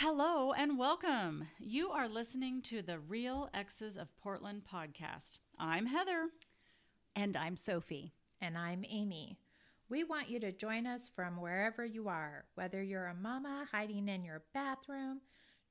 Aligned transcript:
Hello 0.00 0.52
and 0.52 0.78
welcome. 0.78 1.48
You 1.58 1.90
are 1.90 2.08
listening 2.08 2.62
to 2.62 2.82
the 2.82 3.00
Real 3.00 3.50
Exes 3.52 3.96
of 3.96 4.16
Portland 4.16 4.62
podcast. 4.72 5.38
I'm 5.58 5.86
Heather. 5.86 6.28
And 7.16 7.36
I'm 7.36 7.56
Sofie. 7.56 8.12
And 8.40 8.56
I'm 8.56 8.84
Amy. 8.88 9.40
We 9.88 10.04
want 10.04 10.28
you 10.28 10.38
to 10.38 10.52
join 10.52 10.86
us 10.86 11.10
from 11.12 11.40
wherever 11.40 11.84
you 11.84 12.06
are, 12.06 12.44
whether 12.54 12.80
you're 12.80 13.08
a 13.08 13.14
mama 13.14 13.66
hiding 13.72 14.08
in 14.08 14.22
your 14.22 14.44
bathroom, 14.54 15.20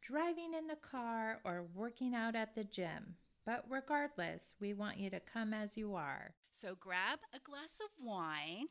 driving 0.02 0.54
in 0.54 0.68
the 0.68 0.76
car, 0.76 1.40
or 1.46 1.70
working 1.74 2.14
out 2.14 2.36
at 2.36 2.54
the 2.54 2.66
gym. 2.66 3.16
But 3.46 3.64
regardless, 3.70 4.56
we 4.60 4.74
want 4.74 4.98
you 4.98 5.10
to 5.10 5.22
come 5.22 5.54
as 5.54 5.78
you 5.78 5.96
are. 5.96 6.34
So 6.52 6.76
grab 6.78 7.20
a 7.34 7.40
glass 7.40 7.80
of 7.80 8.06
wine 8.06 8.66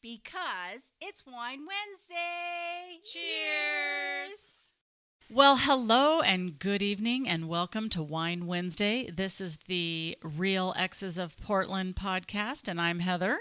because 0.00 0.92
it's 0.98 1.26
Wine 1.26 1.66
Wednesday. 1.66 3.00
Cheers. 3.04 4.70
Well, 5.30 5.56
hello 5.56 6.20
and 6.20 6.58
good 6.58 6.82
evening, 6.82 7.28
and 7.28 7.48
welcome 7.48 7.88
to 7.90 8.02
Wine 8.02 8.46
Wednesday. 8.46 9.10
This 9.10 9.40
is 9.40 9.56
the 9.66 10.18
Real 10.22 10.74
Exes 10.76 11.16
of 11.18 11.40
Portland 11.40 11.96
podcast, 11.96 12.68
and 12.68 12.80
I'm 12.80 13.00
Heather. 13.00 13.38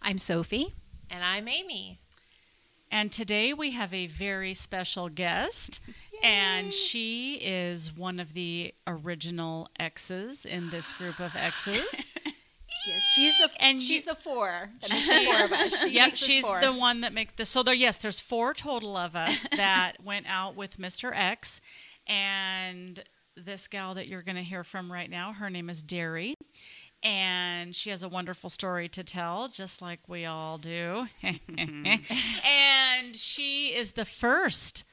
I'm 0.00 0.16
Sofie. 0.16 0.72
And 1.10 1.22
I'm 1.22 1.46
Amy. 1.46 1.98
And 2.90 3.12
today 3.12 3.52
we 3.52 3.72
have 3.72 3.92
a 3.92 4.06
very 4.06 4.54
special 4.54 5.08
guest, 5.10 5.80
and 6.24 6.72
she 6.72 7.34
is 7.34 7.94
one 7.94 8.18
of 8.18 8.32
the 8.32 8.74
original 8.86 9.68
exes 9.78 10.46
in 10.46 10.70
this 10.70 10.92
group 10.94 11.20
of 11.20 11.36
exes. 11.36 12.06
Yes, 12.86 13.02
she's 13.02 13.38
the 13.38 13.50
and 13.60 13.80
she's 13.80 14.06
you, 14.06 14.12
the 14.12 14.20
four. 14.20 14.70
That 14.80 14.90
makes 14.90 15.08
the 15.08 15.24
four 15.24 15.44
of 15.44 15.52
us. 15.52 15.82
She 15.82 15.90
yep, 15.90 16.16
she's 16.16 16.46
four. 16.46 16.60
the 16.60 16.72
one 16.72 17.02
that 17.02 17.12
makes 17.12 17.34
the. 17.34 17.44
So 17.44 17.62
there, 17.62 17.74
yes, 17.74 17.98
there's 17.98 18.20
four 18.20 18.54
total 18.54 18.96
of 18.96 19.14
us 19.14 19.46
that 19.56 20.02
went 20.02 20.26
out 20.28 20.56
with 20.56 20.78
Mr. 20.78 21.12
Ex, 21.14 21.60
and 22.06 23.02
this 23.36 23.68
gal 23.68 23.94
that 23.94 24.08
you're 24.08 24.22
going 24.22 24.36
to 24.36 24.42
hear 24.42 24.64
from 24.64 24.92
right 24.92 25.10
now, 25.10 25.32
her 25.32 25.50
name 25.50 25.68
is 25.70 25.82
Deri, 25.82 26.34
and 27.02 27.74
she 27.74 27.90
has 27.90 28.02
a 28.02 28.08
wonderful 28.08 28.50
story 28.50 28.88
to 28.88 29.02
tell, 29.04 29.48
just 29.48 29.80
like 29.82 30.00
we 30.08 30.24
all 30.24 30.58
do. 30.58 31.08
mm-hmm. 31.22 31.86
and 32.46 33.16
she 33.16 33.68
is 33.68 33.92
the 33.92 34.04
first 34.04 34.84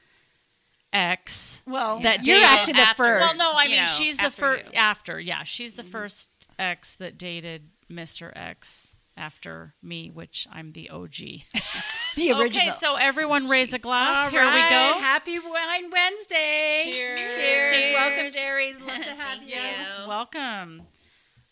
ex. 0.92 1.62
Well, 1.66 2.00
that 2.00 2.26
you're 2.26 2.42
actually 2.42 2.74
the 2.74 2.80
after, 2.80 3.04
first. 3.04 3.38
Well, 3.38 3.52
no, 3.52 3.58
I 3.58 3.66
mean 3.66 3.76
know, 3.76 3.84
she's 3.84 4.18
the 4.18 4.30
first 4.30 4.64
after. 4.74 5.20
Yeah, 5.20 5.44
she's 5.44 5.74
the 5.74 5.82
mm-hmm. 5.82 5.90
first 5.90 6.30
ex 6.58 6.94
that 6.96 7.18
dated 7.18 7.70
Mr. 7.90 8.32
Ex 8.34 8.96
after 9.16 9.74
me, 9.82 10.10
which 10.10 10.46
I'm 10.50 10.70
the 10.70 10.88
OG. 10.90 11.16
the 12.16 12.32
original. 12.32 12.44
Okay, 12.44 12.70
so 12.70 12.96
everyone 12.96 13.48
raise 13.48 13.74
a 13.74 13.78
glass. 13.78 14.26
All 14.26 14.30
Here 14.30 14.42
right. 14.42 14.54
we 14.54 14.70
go. 14.70 15.00
Happy 15.00 15.38
Wine 15.38 15.90
Wednesday. 15.90 16.90
Cheers. 16.90 17.20
Cheers. 17.20 17.70
Cheers. 17.70 17.94
Welcome, 17.94 18.32
Deri. 18.32 18.74
Love 18.74 19.02
to 19.02 19.10
have 19.14 19.42
you. 19.42 19.48
Yes, 19.48 19.98
welcome. 20.06 20.82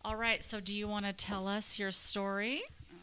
All 0.04 0.16
right, 0.16 0.42
so 0.42 0.60
do 0.60 0.72
you 0.74 0.86
want 0.86 1.04
to 1.06 1.12
tell 1.12 1.48
us 1.48 1.80
your 1.80 1.90
story? 1.90 2.62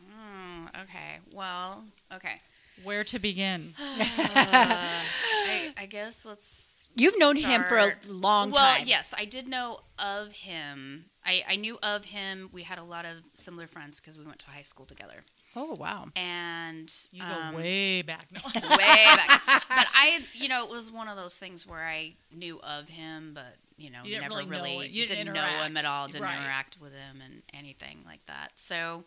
Mm, 0.10 0.84
okay, 0.84 1.20
well, 1.34 1.84
okay. 2.14 2.36
Where 2.84 3.04
to 3.04 3.20
begin? 3.20 3.74
uh, 3.80 4.06
I, 4.06 5.74
I, 5.78 5.86
guess 5.86 6.26
let's. 6.26 6.83
You've 6.96 7.20
known 7.20 7.40
start. 7.40 7.54
him 7.54 7.64
for 7.64 7.78
a 7.78 7.92
long 8.08 8.52
well, 8.52 8.64
time. 8.64 8.82
Well, 8.82 8.88
yes, 8.88 9.14
I 9.18 9.26
did 9.26 9.48
know 9.48 9.80
of 10.00 10.32
him. 10.32 11.06
I, 11.26 11.44
I 11.48 11.56
knew 11.56 11.78
of 11.82 12.06
him. 12.06 12.50
We 12.52 12.64
had 12.64 12.78
a 12.78 12.84
lot 12.84 13.06
of 13.06 13.24
similar 13.34 13.68
friends 13.68 14.00
because 14.00 14.18
we 14.18 14.26
went 14.26 14.40
to 14.40 14.50
high 14.50 14.62
school 14.62 14.86
together. 14.86 15.24
Oh 15.56 15.76
wow! 15.80 16.08
And 16.16 16.92
you 17.12 17.22
go 17.22 17.28
um, 17.28 17.56
way 17.56 18.02
back, 18.02 18.26
no. 18.32 18.42
way 18.56 19.06
back. 19.16 19.42
But 19.46 19.88
I, 19.94 20.22
you 20.34 20.50
know, 20.50 20.64
it 20.64 20.72
was 20.72 20.92
one 20.92 21.08
of 21.08 21.16
those 21.16 21.38
things 21.38 21.68
where 21.68 21.84
I 21.84 22.16
knew 22.36 22.60
of 22.62 22.90
him, 22.90 23.34
but 23.36 23.56
you 23.78 23.92
know, 23.92 24.00
you 24.04 24.20
never 24.20 24.38
really, 24.38 24.50
really 24.50 24.78
know 24.78 24.82
you 24.84 25.06
didn't, 25.06 25.28
didn't 25.28 25.34
know 25.34 25.64
him 25.64 25.78
at 25.78 25.86
all, 25.86 26.08
didn't 26.08 26.24
right. 26.24 26.38
interact 26.38 26.80
with 26.82 26.94
him 26.94 27.22
and 27.24 27.44
anything 27.54 28.00
like 28.04 28.26
that. 28.26 28.52
So, 28.56 29.04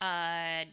uh, 0.00 0.64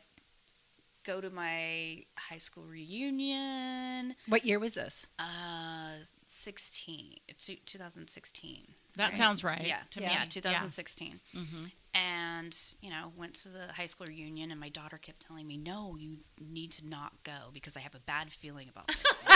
go 1.03 1.21
to 1.21 1.29
my 1.29 2.03
high 2.17 2.37
school 2.37 2.63
reunion. 2.63 4.15
What 4.27 4.45
year 4.45 4.59
was 4.59 4.73
this? 4.73 5.07
Uh, 5.19 5.91
16. 6.27 7.15
It's 7.27 7.49
2016. 7.65 8.67
That 8.95 9.03
right? 9.03 9.13
sounds 9.13 9.43
right. 9.43 9.65
Yeah, 9.65 9.79
yeah, 9.97 10.11
yeah 10.11 10.25
2016. 10.29 11.19
Yeah. 11.31 11.41
Mm-hmm. 11.41 11.65
And, 11.93 12.57
you 12.81 12.89
know, 12.89 13.11
went 13.17 13.33
to 13.35 13.49
the 13.49 13.71
high 13.75 13.85
school 13.85 14.07
reunion, 14.07 14.51
and 14.51 14.59
my 14.59 14.69
daughter 14.69 14.97
kept 14.97 15.25
telling 15.25 15.47
me, 15.47 15.57
no, 15.57 15.95
you 15.97 16.17
need 16.39 16.71
to 16.73 16.87
not 16.87 17.13
go 17.23 17.49
because 17.53 17.75
I 17.75 17.79
have 17.79 17.95
a 17.95 17.99
bad 17.99 18.31
feeling 18.31 18.69
about 18.69 18.87
this. 18.87 19.23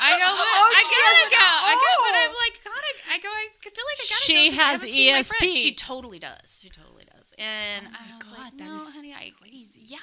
I 0.00 0.12
go, 0.12 0.30
but 0.30 0.46
oh, 0.46 0.70
I 0.70 0.84
gotta 0.94 1.30
go. 1.30 1.42
Oh. 1.42 1.66
I 1.66 1.74
go, 1.74 1.92
but 2.06 2.14
I'm 2.14 2.34
like, 2.38 2.64
gotta. 2.64 2.92
I 3.10 3.18
go. 3.18 3.28
I 3.28 3.48
feel 3.68 3.84
like 3.84 3.98
I 3.98 4.06
gotta 4.08 4.22
she 4.22 4.34
go. 4.34 4.40
She 4.40 4.56
has 4.56 4.84
ESP. 4.84 5.52
She 5.52 5.74
totally 5.74 6.20
does. 6.20 6.60
She 6.62 6.70
totally 6.70 7.04
does. 7.04 7.32
And 7.36 7.88
oh 7.88 7.96
I 7.98 8.16
was 8.16 8.28
God, 8.28 8.38
like, 8.38 8.54
no, 8.54 8.78
honey, 8.78 9.12
I, 9.12 9.32
crazy. 9.40 9.82
yeah. 9.86 9.98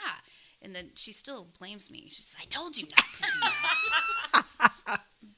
And 0.61 0.75
then 0.75 0.89
she 0.95 1.13
still 1.13 1.47
blames 1.59 1.89
me. 1.89 2.07
She's, 2.11 2.35
like, 2.37 2.47
I 2.47 2.49
told 2.49 2.75
you 2.77 2.87
not 2.97 3.05
to 3.13 3.21
do 3.21 3.39
that. 4.33 4.71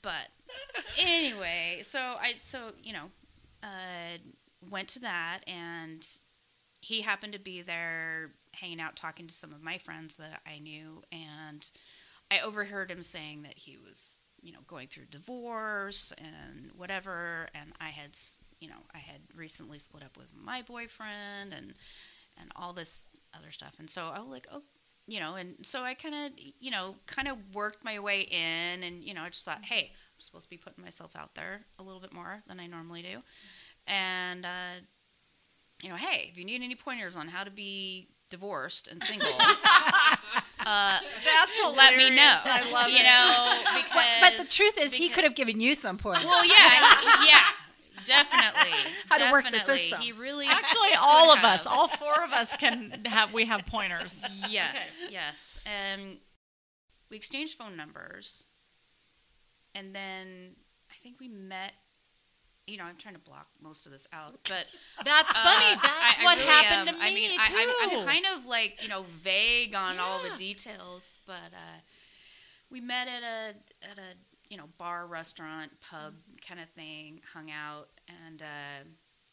but 0.07 1.03
anyway, 1.03 1.79
so 1.83 1.99
I, 1.99 2.33
so 2.37 2.71
you 2.81 2.93
know, 2.93 3.11
uh, 3.63 4.17
went 4.69 4.87
to 4.89 4.99
that, 4.99 5.39
and 5.47 6.07
he 6.81 7.01
happened 7.01 7.33
to 7.33 7.39
be 7.39 7.61
there, 7.61 8.31
hanging 8.53 8.79
out, 8.79 8.95
talking 8.95 9.27
to 9.27 9.33
some 9.33 9.51
of 9.51 9.61
my 9.61 9.77
friends 9.77 10.15
that 10.15 10.41
I 10.47 10.59
knew, 10.59 11.01
and 11.11 11.69
I 12.31 12.39
overheard 12.39 12.89
him 12.89 13.03
saying 13.03 13.41
that 13.43 13.57
he 13.57 13.77
was 13.77 14.19
you 14.41 14.51
know, 14.53 14.59
going 14.67 14.87
through 14.87 15.05
divorce 15.09 16.13
and 16.17 16.71
whatever. 16.75 17.47
And 17.55 17.73
I 17.81 17.89
had, 17.89 18.17
you 18.59 18.69
know, 18.69 18.83
I 18.93 18.99
had 18.99 19.21
recently 19.35 19.79
split 19.79 20.03
up 20.03 20.17
with 20.17 20.29
my 20.35 20.61
boyfriend 20.61 21.53
and 21.55 21.73
and 22.39 22.51
all 22.55 22.71
this 22.71 23.05
other 23.35 23.51
stuff. 23.51 23.75
And 23.79 23.89
so 23.89 24.11
I 24.13 24.19
was 24.19 24.29
like, 24.29 24.47
oh, 24.51 24.61
you 25.07 25.19
know, 25.19 25.35
and 25.35 25.55
so 25.63 25.83
I 25.83 25.93
kind 25.93 26.13
of, 26.13 26.31
you 26.59 26.69
know, 26.69 26.95
kind 27.05 27.27
of 27.27 27.37
worked 27.53 27.83
my 27.83 27.97
way 27.99 28.21
in, 28.21 28.83
and 28.83 29.03
you 29.03 29.13
know, 29.13 29.21
I 29.21 29.29
just 29.29 29.45
thought, 29.45 29.63
hey, 29.63 29.91
I'm 29.91 30.19
supposed 30.19 30.43
to 30.43 30.49
be 30.49 30.57
putting 30.57 30.83
myself 30.83 31.15
out 31.15 31.33
there 31.35 31.61
a 31.79 31.83
little 31.83 32.01
bit 32.01 32.13
more 32.13 32.43
than 32.47 32.59
I 32.59 32.67
normally 32.67 33.01
do, 33.01 33.19
and 33.87 34.45
uh, 34.45 34.81
you 35.81 35.89
know, 35.89 35.95
hey, 35.95 36.29
if 36.29 36.37
you 36.37 36.45
need 36.45 36.61
any 36.61 36.75
pointers 36.75 37.15
on 37.15 37.29
how 37.29 37.43
to 37.43 37.51
be 37.51 38.09
divorced 38.29 38.89
and 38.89 39.01
single, 39.03 39.29
uh, 39.39 40.99
that's 40.99 41.59
hilarious. 41.61 41.77
Let 41.77 41.97
me 41.97 42.09
know. 42.15 42.37
I 42.43 42.69
love 42.71 42.89
you 42.89 42.97
it. 42.97 43.03
know, 43.03 43.61
because 43.77 44.05
but 44.19 44.37
the 44.37 44.49
truth 44.51 44.77
is, 44.77 44.93
he 44.93 45.07
could 45.07 45.23
have 45.23 45.35
given 45.35 45.61
you 45.61 45.75
some 45.75 45.97
pointers. 45.97 46.25
Well, 46.25 46.45
yeah, 46.45 47.25
yeah. 47.27 47.43
Definitely. 48.07 48.71
How 49.09 49.17
definitely. 49.17 49.25
to 49.25 49.31
work 49.31 49.51
the 49.51 49.59
system. 49.59 50.01
He 50.01 50.11
really 50.11 50.47
actually 50.47 50.89
all 50.99 51.31
of 51.31 51.39
have. 51.39 51.59
us, 51.59 51.67
all 51.67 51.87
four 51.87 52.23
of 52.23 52.31
us 52.31 52.55
can 52.55 52.93
have 53.05 53.33
we 53.33 53.45
have 53.45 53.65
pointers. 53.65 54.23
Yes, 54.49 55.03
okay. 55.05 55.13
yes. 55.13 55.59
Um, 55.65 56.17
we 57.09 57.17
exchanged 57.17 57.57
phone 57.57 57.75
numbers, 57.75 58.45
and 59.75 59.93
then 59.93 60.55
I 60.89 60.95
think 61.01 61.19
we 61.19 61.27
met 61.27 61.73
you 62.67 62.75
know, 62.75 62.83
I'm 62.83 62.97
trying 62.97 63.15
to 63.15 63.21
block 63.21 63.47
most 63.61 63.85
of 63.85 63.93
this 63.93 64.07
out, 64.11 64.39
but 64.43 64.65
that's 65.05 65.29
uh, 65.31 65.33
funny. 65.41 65.79
That's 65.81 66.17
I, 66.19 66.23
what 66.23 66.37
I 66.37 66.41
really 66.41 66.51
happened 66.51 66.89
am. 66.89 66.95
to 66.95 67.01
me 67.01 67.07
I 67.07 67.15
mean, 67.15 67.31
too. 67.31 67.55
I, 67.55 67.97
am 67.99 68.05
kind 68.05 68.25
of 68.35 68.45
like 68.45 68.83
you 68.83 68.89
know 68.89 69.05
vague 69.15 69.73
on 69.73 69.95
yeah. 69.95 70.01
all 70.01 70.19
the 70.21 70.35
details, 70.37 71.17
but 71.25 71.53
uh, 71.53 71.79
we 72.69 72.81
met 72.81 73.07
at 73.07 73.23
a 73.23 73.89
at 73.89 73.97
a 73.97 74.17
you 74.49 74.57
know 74.57 74.65
bar, 74.77 75.07
restaurant, 75.07 75.71
pub 75.79 76.15
kind 76.45 76.59
of 76.59 76.67
thing, 76.69 77.21
hung 77.33 77.49
out, 77.51 77.87
and 78.07 78.41
uh, 78.41 78.85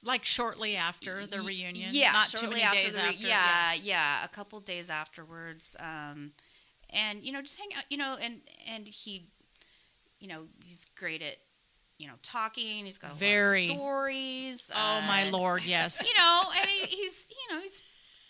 like 0.03 0.25
shortly 0.25 0.77
after 0.77 1.27
the 1.27 1.41
reunion. 1.41 1.91
Yeah, 1.93 2.12
not 2.12 2.29
shortly 2.29 2.49
too 2.49 2.55
many 2.55 2.62
after 2.62 2.81
days 2.81 2.95
the 2.95 3.01
re- 3.01 3.09
after. 3.09 3.27
Yeah, 3.27 3.72
yeah, 3.72 3.81
yeah, 3.83 4.25
a 4.25 4.28
couple 4.28 4.60
days 4.60 4.91
afterwards, 4.91 5.77
um, 5.81 6.33
and 6.91 7.22
you 7.22 7.33
know 7.33 7.43
just 7.43 7.59
hang 7.59 7.69
out, 7.77 7.84
you 7.91 7.97
know, 7.97 8.16
and 8.21 8.41
and 8.72 8.87
he, 8.87 9.28
you 10.21 10.28
know, 10.28 10.45
he's 10.65 10.84
great 10.84 11.22
at 11.22 11.37
you 11.98 12.09
know, 12.09 12.15
talking. 12.22 12.84
He's 12.84 12.98
got 12.98 13.13
a 13.13 13.15
Very. 13.15 13.63
lot 13.63 13.71
of 13.71 13.77
stories. 13.77 14.71
Oh 14.75 15.01
my 15.07 15.31
lord, 15.31 15.65
yes. 15.65 16.03
You 16.15 16.15
know, 16.19 16.43
and 16.60 16.69
he, 16.69 16.87
he's 16.87 17.28
you 17.31 17.54
know 17.54 17.63
he's 17.63 17.81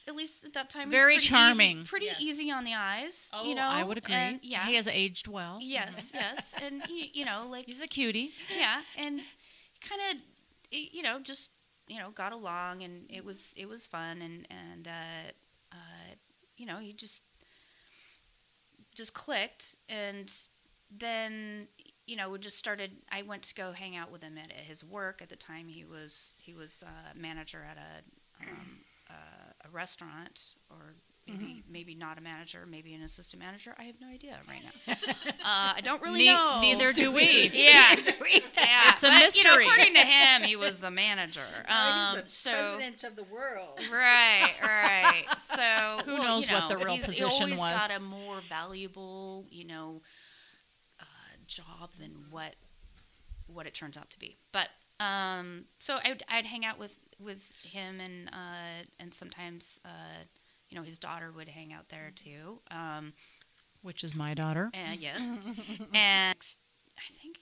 at 0.07 0.15
least 0.15 0.45
at 0.45 0.53
that 0.53 0.71
time 0.71 0.91
very 0.91 1.15
pretty 1.15 1.27
charming, 1.27 1.79
easy, 1.79 1.89
pretty 1.89 2.07
yes. 2.07 2.21
easy 2.21 2.51
on 2.51 2.65
the 2.65 2.75
eyes. 2.75 3.31
Oh, 3.33 3.45
you 3.45 3.55
know, 3.55 3.63
I 3.63 3.83
would 3.83 3.99
agree. 3.99 4.15
And, 4.15 4.41
yeah, 4.43 4.67
he 4.67 4.75
has 4.75 4.87
aged 4.87 5.29
well. 5.29 5.59
Yes, 5.61 6.13
yes, 6.15 6.55
and 6.63 6.83
he, 6.87 7.11
you 7.15 7.25
know, 7.25 7.47
like 7.51 7.65
he's 7.67 7.83
a 7.83 7.87
cutie. 7.87 8.31
Yeah, 8.57 8.83
and 8.99 9.21
kind 9.81 10.01
of, 10.11 10.17
you 10.71 11.03
know, 11.03 11.19
just 11.21 11.51
you 11.89 11.99
know, 11.99 12.11
got 12.11 12.33
along, 12.33 12.83
and 12.83 13.11
it 13.11 13.25
was 13.25 13.55
it 13.57 13.69
was 13.69 13.87
fun, 13.87 14.23
and 14.23 14.47
and 14.51 14.89
uh, 14.89 15.31
uh, 15.73 16.15
you 16.57 16.67
know, 16.67 16.79
he 16.79 16.93
just 16.93 17.23
just 18.95 19.15
clicked, 19.15 19.77
and 19.89 20.33
then 20.91 21.69
you 22.07 22.17
know, 22.17 22.31
we 22.31 22.39
just 22.39 22.59
started. 22.59 22.93
I 23.11 23.23
went 23.23 23.43
to 23.45 23.55
go 23.55 23.73
hang 23.73 23.97
out 23.97 24.11
with 24.11 24.23
him 24.23 24.39
at, 24.39 24.53
his 24.53 24.85
work. 24.85 25.21
At 25.23 25.29
the 25.29 25.37
time, 25.37 25.69
he 25.69 25.85
was 25.85 26.35
he 26.39 26.55
was 26.55 26.85
uh, 26.87 27.13
manager 27.17 27.67
at 27.69 27.77
a 27.77 28.49
um, 28.49 28.81
uh, 29.11 29.67
a 29.67 29.71
restaurant 29.71 30.55
or 30.71 30.95
maybe 31.27 31.63
maybe 31.71 31.95
not 31.95 32.19
a 32.19 32.21
manager, 32.21 32.67
maybe 32.69 32.95
an 32.95 33.03
assistant 33.03 33.43
manager. 33.43 33.75
I 33.79 33.85
have 33.85 34.01
no 34.01 34.09
idea 34.09 34.39
right 34.49 34.61
now. 34.63 34.95
uh, 35.29 35.73
I 35.77 35.81
don't 35.83 36.03
really 36.03 36.21
Ne- 36.21 36.27
know. 36.35 36.59
Neither 36.61 36.93
do 36.93 37.11
we. 37.13 37.51
Yeah, 37.53 37.95
yeah. 37.97 37.99
It's 37.99 38.09
a 38.09 38.13
but, 38.19 38.23
You 39.03 39.09
know, 39.11 39.19
mystery. 39.21 39.65
according 39.67 39.95
to 39.95 40.01
him, 40.01 40.43
he 40.43 40.57
was 40.57 40.81
the 40.81 40.91
manager. 40.91 41.41
Um, 41.69 42.15
He's 42.17 42.23
the 42.25 42.29
so 42.29 42.51
president 42.53 43.05
of 43.05 43.17
the 43.17 43.25
world. 43.25 43.81
right, 43.93 44.53
right. 44.63 45.25
So 45.39 46.05
Who 46.05 46.15
well, 46.15 46.23
knows 46.25 46.49
you 46.49 46.55
what 46.55 46.69
the 46.69 46.77
real 46.79 46.97
he's, 46.97 47.05
position 47.07 47.29
he 47.49 47.55
always 47.55 47.59
was. 47.61 47.75
got 47.75 47.97
a 47.97 48.01
more 48.01 48.37
valuable, 48.49 49.47
you 49.51 49.65
know, 49.67 50.03
uh, 51.01 51.05
job 51.47 51.91
than 51.99 52.13
what 52.31 52.55
what 53.47 53.67
it 53.67 53.75
turns 53.75 53.97
out 53.97 54.11
to 54.11 54.19
be. 54.19 54.37
But 54.53 54.69
um, 55.01 55.65
so 55.79 55.99
I'd, 56.05 56.23
I'd 56.29 56.47
hang 56.47 56.65
out 56.65 56.79
with 56.79 56.99
with 57.21 57.51
him 57.63 58.01
and 58.01 58.29
uh, 58.33 58.85
and 59.01 59.13
sometimes 59.15 59.81
uh, 59.85 60.25
you 60.75 60.81
know 60.81 60.85
his 60.85 60.99
daughter 60.99 61.31
would 61.31 61.49
hang 61.49 61.73
out 61.73 61.89
there 61.89 62.11
too. 62.13 62.59
Um, 62.69 63.13
Which 63.83 64.03
is 64.03 64.17
my 64.17 64.35
daughter. 64.35 64.71
and 64.75 64.99
yeah, 64.99 65.17
and 65.95 66.37
I 66.99 67.13
think 67.23 67.37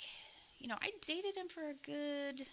you 0.58 0.68
know 0.68 0.76
I 0.82 0.90
dated 1.00 1.34
him 1.34 1.48
for 1.48 1.62
a 1.62 1.72
good 1.82 2.46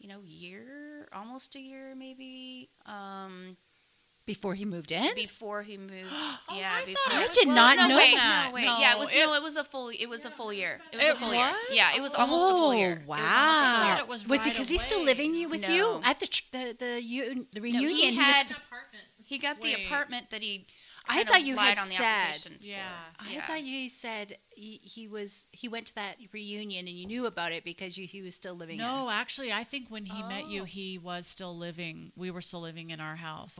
you 0.00 0.08
know 0.08 0.18
year, 0.24 1.06
almost 1.12 1.54
a 1.54 1.60
year 1.60 1.94
maybe. 1.96 2.68
Um, 2.84 3.56
Before 4.26 4.54
he 4.54 4.64
moved 4.64 4.90
in? 4.90 5.14
before 5.14 5.62
he 5.62 5.76
moved. 5.78 5.92
Oh, 6.50 6.56
yeah, 6.58 6.70
I 6.72 6.84
before. 6.86 7.12
thought 7.12 7.28
I 7.28 7.32
did 7.32 7.46
Well, 7.46 7.56
not 7.56 7.76
no, 7.76 7.88
know 7.88 7.96
wait, 7.98 8.14
that. 8.16 8.46
No, 8.48 8.54
wait. 8.54 8.64
yeah, 8.64 8.94
it 8.94 8.98
was 8.98 9.12
No, 9.14 9.26
no, 9.26 9.34
it 9.34 9.42
was 9.42 9.56
a 9.56 9.64
full. 9.64 9.90
It 9.90 10.06
was 10.08 10.24
a 10.24 10.30
full 10.30 10.50
year. 10.52 10.80
It 10.92 10.96
was 10.96 11.04
It 11.04 11.12
a 11.14 11.18
full 11.18 11.34
year. 11.34 11.52
Yeah, 11.72 11.88
it 11.94 12.00
was 12.00 12.14
almost 12.14 12.46
a 12.46 12.52
full 12.52 12.74
year. 12.74 13.02
Oh, 13.02 13.02
It 13.02 13.06
was 13.06 13.20
almost 13.20 13.20
a 13.20 13.28
full 13.28 13.36
wow. 13.36 13.84
year. 13.84 13.90
thought 13.94 14.00
it 14.00 14.08
was 14.08 14.26
Was 14.26 14.38
right 14.38 14.46
it 14.46 14.50
because 14.52 14.68
he's 14.70 14.80
still 14.82 15.04
living 15.04 15.34
you 15.34 15.48
with 15.50 15.68
you 15.68 16.00
at 16.04 16.20
the 16.20 16.26
tr- 16.26 16.42
the 16.52 16.74
the, 16.78 17.02
u- 17.02 17.46
the 17.52 17.60
No, 17.60 17.62
reunion? 17.62 17.90
he 17.90 18.14
had. 18.16 18.48
He 18.48 18.54
got 19.36 19.60
the 19.60 19.74
apartment 19.74 20.30
that 20.30 20.40
he. 20.42 20.64
I 21.06 21.14
kind 21.16 21.20
of 21.22 21.28
thought 21.28 21.42
you 21.42 21.54
lied 21.54 21.76
had 21.76 21.78
on 21.80 21.88
the 21.88 21.94
said- 21.94 22.04
application 22.04 22.52
for. 22.58 22.64
Yeah. 22.64 22.88
I 23.20 23.40
thought 23.40 23.62
you 23.62 23.88
said 23.90 24.38
he, 24.48 24.80
he 24.82 25.06
was 25.08 25.46
he 25.52 25.68
went 25.68 25.86
to 25.88 25.94
that 25.96 26.16
reunion 26.32 26.86
and 26.86 26.96
you 26.96 27.06
knew 27.06 27.26
about 27.26 27.52
it 27.52 27.64
because 27.64 27.98
you, 27.98 28.06
he 28.06 28.22
was 28.22 28.34
still 28.34 28.54
living. 28.54 28.78
No, 28.78 29.10
actually, 29.10 29.52
I 29.52 29.64
think 29.64 29.88
when 29.90 30.06
he 30.06 30.22
met 30.22 30.46
you, 30.48 30.62
Oh. 30.62 30.64
he 30.64 30.96
was 30.96 31.26
still 31.26 31.54
living. 31.54 32.12
We 32.16 32.30
were 32.30 32.40
still 32.40 32.60
living 32.60 32.88
in 32.88 33.00
our 33.00 33.16
house. 33.16 33.58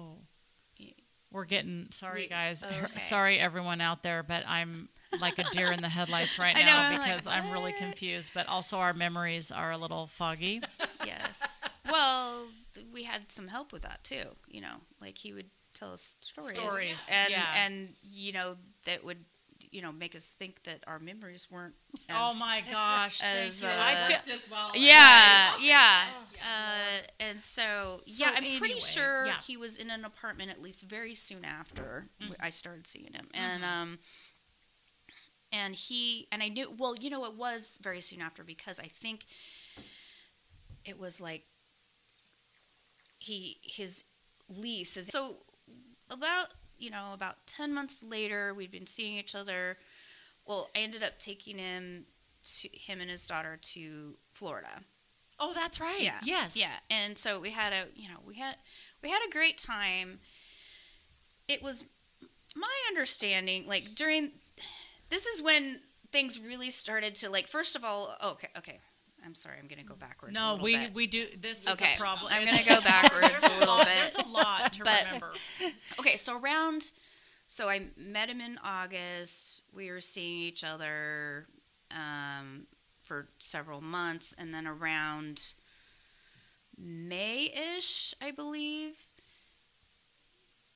Yeah. 0.78 0.92
We're 1.30 1.44
getting 1.44 1.88
sorry, 1.90 2.22
We- 2.22 2.28
guys. 2.28 2.62
okay. 2.64 2.86
Sorry, 2.98 3.38
everyone 3.38 3.82
out 3.82 4.02
there, 4.02 4.22
but 4.22 4.44
I'm 4.46 4.88
like 5.20 5.38
a 5.38 5.44
deer 5.52 5.72
in 5.72 5.80
the 5.82 5.88
headlights 5.88 6.38
right 6.38 6.54
I 6.56 6.60
know, 6.60 6.66
now 6.66 6.82
I'm 6.88 6.98
like, 6.98 7.08
because 7.10 7.26
I'm 7.26 7.50
really 7.50 7.72
confused. 7.72 8.32
But 8.34 8.48
also, 8.48 8.78
our 8.78 8.94
memories 8.94 9.50
are 9.52 9.70
a 9.72 9.78
little 9.78 10.06
foggy. 10.06 10.62
Yes. 11.06 11.62
well, 11.90 12.48
th- 12.74 12.86
we 12.92 13.04
had 13.04 13.32
some 13.32 13.48
help 13.48 13.72
with 13.72 13.82
that 13.82 14.04
too. 14.04 14.24
You 14.46 14.60
know, 14.60 14.74
like 15.00 15.16
he 15.16 15.32
would 15.32 15.46
tell 15.78 15.92
us 15.92 16.16
stories, 16.20 16.58
Stories, 16.58 17.10
and 17.12 17.30
yeah. 17.30 17.64
and 17.64 17.88
you 18.02 18.32
know 18.32 18.56
that 18.86 19.04
would 19.04 19.24
you 19.70 19.82
know 19.82 19.92
make 19.92 20.14
us 20.14 20.26
think 20.26 20.62
that 20.64 20.82
our 20.86 20.98
memories 20.98 21.48
weren't. 21.50 21.74
As, 22.08 22.16
oh 22.16 22.34
my 22.38 22.62
gosh! 22.70 23.22
As, 23.22 23.62
uh, 23.62 23.66
I 23.68 24.12
as 24.12 24.50
well. 24.50 24.70
Yeah, 24.74 25.52
yeah. 25.60 26.02
Uh, 26.40 27.06
and 27.20 27.40
so, 27.40 28.00
So 28.06 28.24
yeah, 28.24 28.30
I'm 28.30 28.44
anyway, 28.44 28.58
pretty 28.58 28.80
sure 28.80 29.26
yeah. 29.26 29.32
Mm-hmm. 29.32 29.42
he 29.46 29.56
was 29.56 29.76
in 29.76 29.90
an 29.90 30.04
apartment 30.04 30.50
at 30.50 30.62
least 30.62 30.82
very 30.82 31.14
soon 31.14 31.44
after 31.44 32.06
I 32.40 32.50
started 32.50 32.86
seeing 32.86 33.12
him, 33.12 33.28
and 33.34 33.64
um, 33.64 33.98
and 35.52 35.74
he 35.74 36.26
and 36.32 36.42
I 36.42 36.48
knew 36.48 36.74
well, 36.76 36.96
you 36.96 37.10
know, 37.10 37.24
it 37.24 37.34
was 37.34 37.78
very 37.82 38.00
soon 38.00 38.20
after 38.20 38.44
because 38.44 38.78
I 38.80 38.86
think 38.86 39.24
it 40.84 40.98
was 40.98 41.20
like 41.20 41.44
he 43.18 43.58
his 43.62 44.04
lease 44.48 44.96
is 44.96 45.08
so 45.08 45.36
about 46.10 46.48
you 46.78 46.90
know 46.90 47.12
about 47.12 47.46
10 47.46 47.72
months 47.72 48.02
later 48.02 48.54
we'd 48.54 48.70
been 48.70 48.86
seeing 48.86 49.18
each 49.18 49.34
other. 49.34 49.78
Well 50.46 50.70
i 50.76 50.80
ended 50.80 51.02
up 51.02 51.18
taking 51.18 51.58
him 51.58 52.06
to 52.60 52.68
him 52.72 53.00
and 53.00 53.10
his 53.10 53.26
daughter 53.26 53.58
to 53.60 54.14
florida. 54.32 54.82
Oh, 55.40 55.52
that's 55.54 55.80
right. 55.80 56.00
yeah. 56.00 56.18
Yes. 56.24 56.56
yeah. 56.56 56.72
And 56.90 57.16
so 57.16 57.38
we 57.38 57.50
had 57.50 57.72
a 57.72 57.84
you 57.94 58.08
know 58.08 58.18
we 58.26 58.34
had 58.34 58.56
we 59.02 59.10
had 59.10 59.20
a 59.26 59.30
great 59.30 59.58
time. 59.58 60.18
It 61.46 61.62
was 61.62 61.84
my 62.56 62.74
understanding 62.88 63.66
like 63.66 63.94
during 63.94 64.32
this 65.10 65.26
is 65.26 65.40
when 65.42 65.80
things 66.10 66.40
really 66.40 66.70
started 66.70 67.14
to 67.16 67.30
like 67.30 67.46
first 67.46 67.76
of 67.76 67.84
all 67.84 68.14
okay 68.24 68.48
okay 68.56 68.80
i'm 69.28 69.34
sorry 69.34 69.56
i'm 69.60 69.68
gonna 69.68 69.84
go 69.84 69.94
backwards 69.94 70.34
a 70.34 70.40
No, 70.42 70.52
little 70.52 70.64
we 70.64 70.76
bit. 70.76 70.94
we 70.94 71.06
do. 71.06 71.26
This 71.38 71.62
is 71.64 71.68
Okay, 71.74 71.94
a 71.94 71.98
problem. 71.98 72.32
I'm 72.32 72.44
gonna 72.46 72.64
go 72.66 72.80
backwards 72.80 73.44
a 73.44 73.58
little 73.60 73.76
bit. 73.78 73.86
There's 73.86 74.26
a 74.26 74.28
lot 74.30 74.72
to 74.72 74.82
But- 74.84 75.04
remember. 75.04 75.32
Okay, 76.00 76.16
so 76.16 76.40
around, 76.40 76.92
so 77.46 77.68
I 77.68 77.82
met 77.96 78.30
him 78.30 78.40
in 78.40 78.58
August. 78.64 79.60
We 79.74 79.90
were 79.90 80.00
seeing 80.00 80.38
each 80.40 80.64
other 80.64 81.46
um, 81.90 82.66
for 83.02 83.28
several 83.38 83.82
months, 83.82 84.34
and 84.38 84.52
then 84.54 84.66
around 84.66 85.52
May-ish, 86.76 88.14
I 88.22 88.30
believe. 88.30 88.94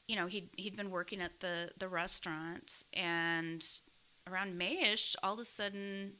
You 0.09 0.17
know, 0.17 0.27
he'd 0.27 0.51
he'd 0.57 0.77
been 0.77 0.91
working 0.91 1.21
at 1.23 1.41
the 1.41 1.71
the 1.79 1.89
restaurant, 1.89 2.85
and 2.93 3.65
around 4.31 4.59
May-ish, 4.59 5.17
all 5.23 5.35
of 5.35 5.41
a 5.41 5.45
sudden, 5.45 6.15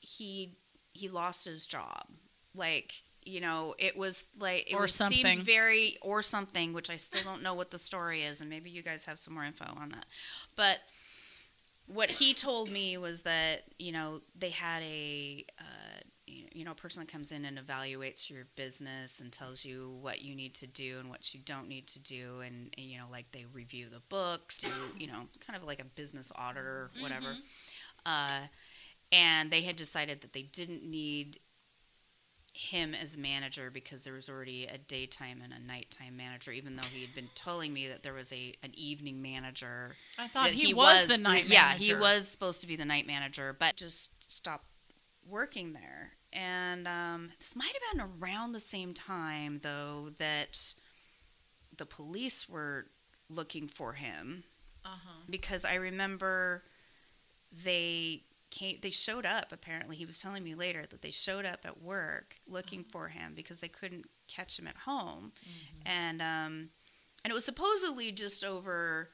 he 0.00 0.56
he 0.96 1.08
lost 1.08 1.44
his 1.44 1.66
job. 1.66 2.06
Like 2.54 2.92
you 3.24 3.40
know, 3.40 3.74
it 3.78 3.96
was 3.96 4.24
like 4.38 4.70
it 4.70 4.74
Or 4.74 4.82
was, 4.82 4.94
something. 4.94 5.32
seemed 5.32 5.44
very 5.44 5.96
or 6.00 6.22
something, 6.22 6.72
which 6.72 6.90
I 6.90 6.96
still 6.96 7.22
don't 7.24 7.42
know 7.42 7.54
what 7.54 7.70
the 7.72 7.78
story 7.78 8.22
is, 8.22 8.40
and 8.40 8.48
maybe 8.48 8.70
you 8.70 8.82
guys 8.82 9.04
have 9.04 9.18
some 9.18 9.34
more 9.34 9.44
info 9.44 9.64
on 9.76 9.88
that. 9.90 10.06
But 10.54 10.78
what 11.86 12.10
he 12.10 12.34
told 12.34 12.70
me 12.70 12.96
was 12.98 13.22
that 13.22 13.62
you 13.78 13.92
know 13.92 14.20
they 14.38 14.50
had 14.50 14.82
a 14.82 15.44
uh, 15.58 16.00
you 16.26 16.64
know 16.64 16.70
a 16.72 16.74
person 16.76 17.00
that 17.00 17.10
comes 17.10 17.32
in 17.32 17.44
and 17.44 17.58
evaluates 17.58 18.30
your 18.30 18.46
business 18.56 19.20
and 19.20 19.32
tells 19.32 19.64
you 19.64 19.96
what 20.00 20.22
you 20.22 20.34
need 20.36 20.54
to 20.54 20.66
do 20.66 20.98
and 21.00 21.08
what 21.10 21.34
you 21.34 21.40
don't 21.44 21.68
need 21.68 21.86
to 21.88 22.00
do, 22.00 22.40
and, 22.44 22.72
and 22.78 22.86
you 22.86 22.96
know 22.98 23.06
like 23.10 23.26
they 23.32 23.44
review 23.52 23.86
the 23.92 24.00
books, 24.08 24.58
do 24.58 24.68
you 24.96 25.08
know 25.08 25.26
kind 25.44 25.56
of 25.60 25.64
like 25.64 25.80
a 25.80 25.84
business 25.84 26.30
auditor, 26.36 26.90
whatever. 27.00 27.36
Uh, 28.04 28.42
and 29.12 29.50
they 29.50 29.62
had 29.62 29.76
decided 29.76 30.20
that 30.20 30.32
they 30.32 30.42
didn't 30.42 30.82
need 30.84 31.38
him 32.52 32.94
as 32.94 33.18
manager 33.18 33.70
because 33.70 34.04
there 34.04 34.14
was 34.14 34.30
already 34.30 34.64
a 34.64 34.78
daytime 34.78 35.42
and 35.44 35.52
a 35.52 35.58
nighttime 35.66 36.16
manager 36.16 36.50
even 36.52 36.74
though 36.76 36.88
he 36.90 37.02
had 37.04 37.14
been 37.14 37.28
telling 37.34 37.70
me 37.70 37.86
that 37.86 38.02
there 38.02 38.14
was 38.14 38.32
a 38.32 38.54
an 38.62 38.70
evening 38.74 39.20
manager 39.20 39.94
I 40.18 40.26
thought 40.26 40.44
that 40.46 40.54
he, 40.54 40.72
was, 40.72 41.06
the 41.06 41.18
night 41.18 41.44
yeah 41.48 41.66
manager. 41.66 41.84
he 41.84 41.94
was 41.94 42.26
supposed 42.28 42.62
to 42.62 42.66
be 42.66 42.74
the 42.74 42.86
night 42.86 43.06
manager 43.06 43.54
but 43.58 43.76
just 43.76 44.10
stopped 44.32 44.64
working 45.28 45.74
there 45.74 46.12
and 46.32 46.88
um, 46.88 47.30
this 47.38 47.54
might 47.54 47.72
have 47.74 47.98
been 47.98 48.08
around 48.22 48.52
the 48.52 48.60
same 48.60 48.94
time 48.94 49.60
though 49.62 50.08
that 50.18 50.72
the 51.76 51.84
police 51.84 52.48
were 52.48 52.86
looking 53.28 53.68
for 53.68 53.92
him 53.92 54.44
Uh-huh. 54.82 55.20
because 55.28 55.66
I 55.66 55.74
remember 55.74 56.62
they 57.64 58.22
came 58.56 58.78
they 58.80 58.90
showed 58.90 59.26
up 59.26 59.52
apparently 59.52 59.96
he 59.96 60.06
was 60.06 60.18
telling 60.18 60.42
me 60.42 60.54
later 60.54 60.84
that 60.88 61.02
they 61.02 61.10
showed 61.10 61.44
up 61.44 61.60
at 61.64 61.82
work 61.82 62.36
looking 62.48 62.82
for 62.84 63.08
him 63.08 63.34
because 63.34 63.60
they 63.60 63.68
couldn't 63.68 64.06
catch 64.28 64.58
him 64.58 64.66
at 64.66 64.76
home. 64.76 65.32
And 65.84 66.22
um 66.22 66.70
and 67.22 67.30
it 67.30 67.34
was 67.34 67.44
supposedly 67.44 68.12
just 68.12 68.44
over 68.44 69.10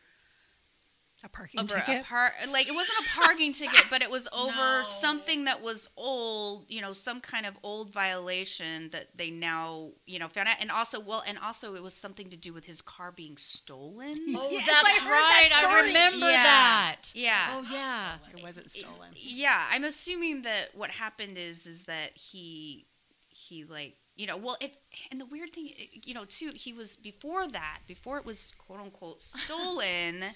A 1.25 1.29
parking 1.29 1.61
over 1.61 1.77
ticket. 1.77 2.01
a 2.03 2.05
par 2.05 2.31
like 2.51 2.67
it 2.69 2.75
wasn't 2.75 2.99
a 3.07 3.09
parking 3.11 3.53
ticket 3.53 3.85
but 3.91 4.03
it 4.03 4.11
was 4.11 4.27
over 4.37 4.51
No. 4.51 4.83
something 4.85 5.45
that 5.45 5.63
was 5.63 5.89
old 5.97 6.65
you 6.69 6.81
know 6.81 6.93
some 6.93 7.21
kind 7.21 7.47
of 7.47 7.57
old 7.63 7.91
violation 7.93 8.91
that 8.91 9.17
they 9.17 9.31
now 9.31 9.91
you 10.05 10.19
know 10.19 10.27
found 10.29 10.49
out 10.49 10.57
and 10.61 10.71
also 10.73 10.99
well 10.99 11.23
and 11.29 11.39
also 11.39 11.75
it 11.77 11.83
was 11.83 11.95
something 11.95 12.29
to 12.31 12.37
do 12.37 12.53
with 12.53 12.65
his 12.65 12.81
car 12.81 13.13
being 13.13 13.37
stolen 13.37 14.17
Oh, 14.37 14.49
Yes, 14.51 14.67
that's 14.67 15.01
I 15.01 15.05
heard 15.05 15.13
that 15.13 15.63
right. 15.65 15.75
I 15.75 15.87
remember 15.87 16.27
Yeah. 16.31 16.43
that. 16.43 16.97
yeah 17.15 17.47
Oh 17.53 17.65
yeah. 17.71 18.13
Oh, 18.25 18.37
it 18.37 18.43
wasn't 18.43 18.71
stolen. 18.71 19.11
Yeah, 19.15 19.65
I'm 19.71 19.85
assuming 19.85 20.43
that 20.43 20.71
what 20.75 20.91
happened 20.91 21.39
is 21.39 21.67
is 21.67 21.85
that 21.85 22.11
he 22.17 22.87
he 23.29 23.63
like 23.65 23.95
you 24.17 24.27
know 24.27 24.37
well 24.37 24.57
it 24.61 24.77
and 25.11 25.21
the 25.21 25.25
weird 25.27 25.53
thing 25.53 25.71
you 26.05 26.15
know 26.15 26.25
too 26.25 26.51
he 26.55 26.73
was 26.73 26.97
before 26.97 27.47
that 27.49 27.79
before 27.87 28.19
it 28.19 28.27
was 28.27 28.53
quote 28.59 28.81
unquote 28.81 29.23
stolen 29.23 30.25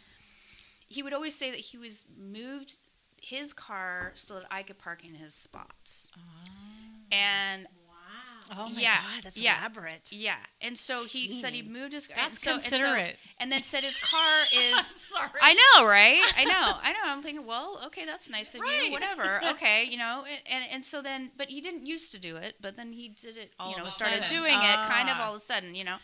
he 0.89 1.03
would 1.03 1.13
always 1.13 1.35
say 1.37 1.51
that 1.51 1.61
he 1.61 1.77
was 1.79 2.05
moved 2.19 2.75
his 3.23 3.53
car 3.53 4.13
so 4.15 4.35
that 4.35 4.45
I 4.51 4.63
could 4.63 4.79
park 4.79 5.05
in 5.05 5.15
his 5.15 5.35
spots 5.35 6.11
and 7.11 7.65
wow. 7.89 8.57
Oh 8.59 8.69
my 8.69 8.81
Yeah, 8.81 8.97
god, 8.97 9.25
that's 9.25 9.41
yeah. 9.41 9.59
elaborate. 9.59 10.13
yeah 10.13 10.37
and 10.61 10.79
so 10.79 11.05
he 11.07 11.33
said 11.41 11.53
he 11.53 11.63
moved 11.63 11.93
his 11.93 12.07
and 12.09 12.17
That's 12.17 12.47
and 12.47 12.61
so- 12.61 12.71
considerate. 12.71 13.17
and 13.41 13.51
then 13.51 13.63
said 13.65 13.83
his 13.83 13.97
car 14.11 14.45
is 14.55 14.87
Sorry. 14.87 15.31
I 15.43 15.55
know, 15.55 15.87
right? 15.87 16.21
I 16.37 16.45
know, 16.45 16.53
I 16.83 16.93
know. 16.93 16.99
I'm 17.05 17.23
thinking, 17.23 17.47
well, 17.47 17.81
okay, 17.87 18.05
that's 18.05 18.29
nice 18.31 18.55
of 18.55 18.61
Right. 18.61 18.85
you, 18.87 18.93
whatever. 18.93 19.41
Okay, 19.51 19.85
you 19.85 19.97
know, 19.99 20.25
and, 20.31 20.41
and 20.53 20.65
and 20.75 20.85
so 20.85 21.03
then, 21.03 21.31
but 21.37 21.49
he 21.49 21.61
didn't 21.61 21.87
used 21.87 22.13
to 22.13 22.19
do 22.21 22.37
it, 22.37 22.57
but 22.61 22.77
then 22.77 22.93
he 22.93 23.09
did 23.09 23.37
it, 23.37 23.53
All 23.59 23.71
you 23.71 23.75
of 23.77 23.81
know, 23.83 23.87
a 23.87 23.91
started 23.91 24.21
sudden. 24.29 24.37
doing 24.37 24.55
it 24.55 24.77
kind 24.87 25.09
of 25.09 25.17
Ah. 25.19 25.25
all 25.27 25.35
of 25.35 25.41
a 25.43 25.45
sudden, 25.45 25.75
you 25.75 25.85
know, 25.85 25.97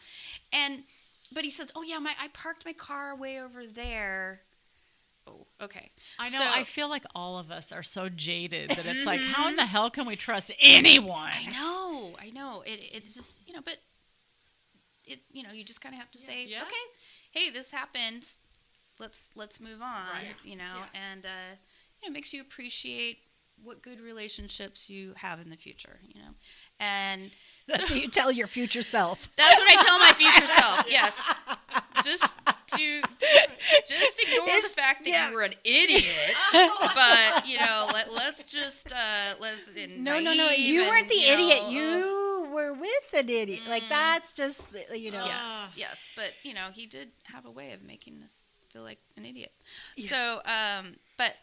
and 0.53 0.83
but 1.31 1.45
he 1.45 1.51
says, 1.51 1.71
"Oh 1.77 1.83
yeah, 1.83 1.99
my 1.99 2.13
I 2.21 2.29
parked 2.29 2.65
my 2.65 2.73
car 2.73 3.15
way 3.15 3.41
over 3.41 3.65
there." 3.65 4.41
Oh, 5.27 5.47
okay. 5.63 5.91
I 6.19 6.29
know. 6.31 6.39
So- 6.39 6.45
I 6.45 6.65
feel 6.65 6.89
like 6.91 7.05
all 7.15 7.39
of 7.39 7.51
us 7.51 7.71
are 7.73 7.83
so 7.83 8.09
jaded 8.09 8.71
that 8.71 8.85
it's 8.87 9.07
like, 9.07 9.21
how 9.21 9.49
in 9.49 9.57
the 9.57 9.67
hell 9.67 9.89
can 9.91 10.07
we 10.07 10.17
trust 10.17 10.51
anyone? 10.61 11.31
I 11.33 11.51
know, 11.53 12.17
I 12.21 12.31
know. 12.31 12.63
It 12.67 12.81
it's 12.93 13.15
just 13.15 13.47
you 13.47 13.55
know, 13.55 13.61
but 13.65 13.77
it 15.07 15.21
you 15.33 15.43
know 15.43 15.53
you 15.53 15.65
just 15.65 15.81
kind 15.81 15.95
of 15.95 16.01
have 16.01 16.11
to 16.13 16.19
say, 16.19 16.47
Yeah. 16.49 16.63
okay, 16.63 16.75
hey, 17.33 17.51
this 17.51 17.73
happened. 17.73 18.29
Let's 18.99 19.29
let's 19.35 19.61
move 19.61 19.81
on. 19.81 20.07
Right. 20.13 20.35
You 20.45 20.57
know, 20.57 20.83
and 20.95 21.25
uh, 21.25 21.29
you 22.01 22.09
know, 22.09 22.11
it 22.11 22.13
makes 22.13 22.33
you 22.33 22.41
appreciate 22.41 23.19
what 23.63 23.81
good 23.81 24.01
relationships 24.01 24.91
you 24.91 25.13
have 25.17 25.41
in 25.41 25.51
the 25.51 25.57
future. 25.57 26.01
You 26.07 26.21
know, 26.21 26.31
and 26.81 27.31
That's 27.69 27.89
so- 27.89 27.95
what 27.95 28.03
you 28.05 28.11
tell 28.11 28.33
your 28.33 28.47
future 28.47 28.83
self. 28.83 29.29
That's 29.37 29.59
what 29.59 29.71
I 29.71 29.83
tell 29.83 29.99
my 29.99 30.13
future 30.13 30.47
self. 30.47 30.85
Yes, 30.89 31.43
just 32.05 32.33
to 32.77 33.03
just 33.87 34.21
ignore 34.21 34.47
the 34.63 34.72
fact 34.83 35.05
that 35.05 35.11
yeah. 35.11 35.29
you 35.29 35.35
were 35.35 35.43
an 35.43 35.55
idiot. 35.65 36.35
but 36.53 37.47
you 37.47 37.59
know, 37.59 37.89
let, 37.93 38.13
let's 38.13 38.45
just 38.45 38.93
uh, 38.93 39.35
let's 39.41 39.71
No, 39.97 40.21
no, 40.21 40.35
no. 40.35 40.51
You 40.51 40.83
and, 40.83 40.91
weren't 40.91 41.09
the 41.09 41.17
you 41.17 41.27
know, 41.29 41.35
idiot. 41.35 41.63
uh, 41.65 41.71
You 41.71 42.49
were 42.53 42.73
with 42.73 43.15
an 43.17 43.29
idiot. 43.29 43.63
Like 43.69 43.89
that's 43.89 44.33
just 44.33 44.67
you 44.95 45.11
know. 45.11 45.25
Yes, 45.25 45.73
yes, 45.77 46.13
but 46.17 46.33
you 46.43 46.55
know, 46.55 46.69
he 46.73 46.87
did 46.87 47.11
have 47.25 47.47
a 47.47 47.51
way 47.51 47.73
of 47.73 47.83
making 47.83 48.21
us 48.25 48.41
feel 48.73 48.83
like 48.83 48.99
an 49.17 49.25
idiot. 49.25 49.53
Yeah. 49.97 50.07
So, 50.07 50.41
um, 50.45 50.95
but 51.17 51.37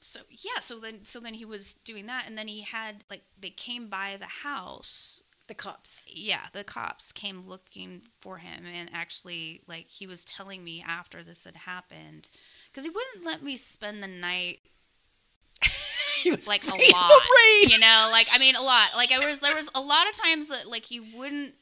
so 0.00 0.20
yeah, 0.30 0.60
so 0.60 0.78
then 0.78 1.04
so 1.04 1.20
then 1.20 1.34
he 1.34 1.44
was 1.44 1.74
doing 1.84 2.06
that, 2.06 2.24
and 2.26 2.36
then 2.36 2.48
he 2.48 2.62
had 2.62 3.04
like 3.10 3.22
they 3.40 3.50
came 3.50 3.88
by 3.88 4.16
the 4.18 4.26
house. 4.26 5.22
The 5.48 5.54
cops. 5.54 6.06
Yeah, 6.08 6.46
the 6.52 6.64
cops 6.64 7.12
came 7.12 7.42
looking 7.42 8.02
for 8.20 8.38
him, 8.38 8.64
and 8.64 8.88
actually, 8.92 9.62
like 9.66 9.86
he 9.86 10.06
was 10.06 10.24
telling 10.24 10.64
me 10.64 10.84
after 10.86 11.22
this 11.22 11.44
had 11.44 11.56
happened, 11.56 12.30
because 12.72 12.84
he 12.84 12.90
wouldn't 12.90 13.24
let 13.24 13.42
me 13.42 13.56
spend 13.56 14.02
the 14.02 14.08
night 14.08 14.60
He 16.22 16.30
was 16.30 16.46
like 16.48 16.62
a 16.64 16.68
afraid- 16.68 16.92
lot. 16.92 17.10
afraid. 17.10 17.70
You 17.72 17.78
know, 17.78 18.08
like 18.12 18.28
I 18.32 18.38
mean 18.38 18.54
a 18.56 18.62
lot. 18.62 18.90
Like 18.96 19.12
I 19.12 19.24
was 19.24 19.40
there 19.40 19.54
was 19.54 19.70
a 19.74 19.80
lot 19.80 20.08
of 20.08 20.14
times 20.16 20.48
that 20.48 20.68
like 20.70 20.84
he 20.84 21.00
wouldn't 21.00 21.54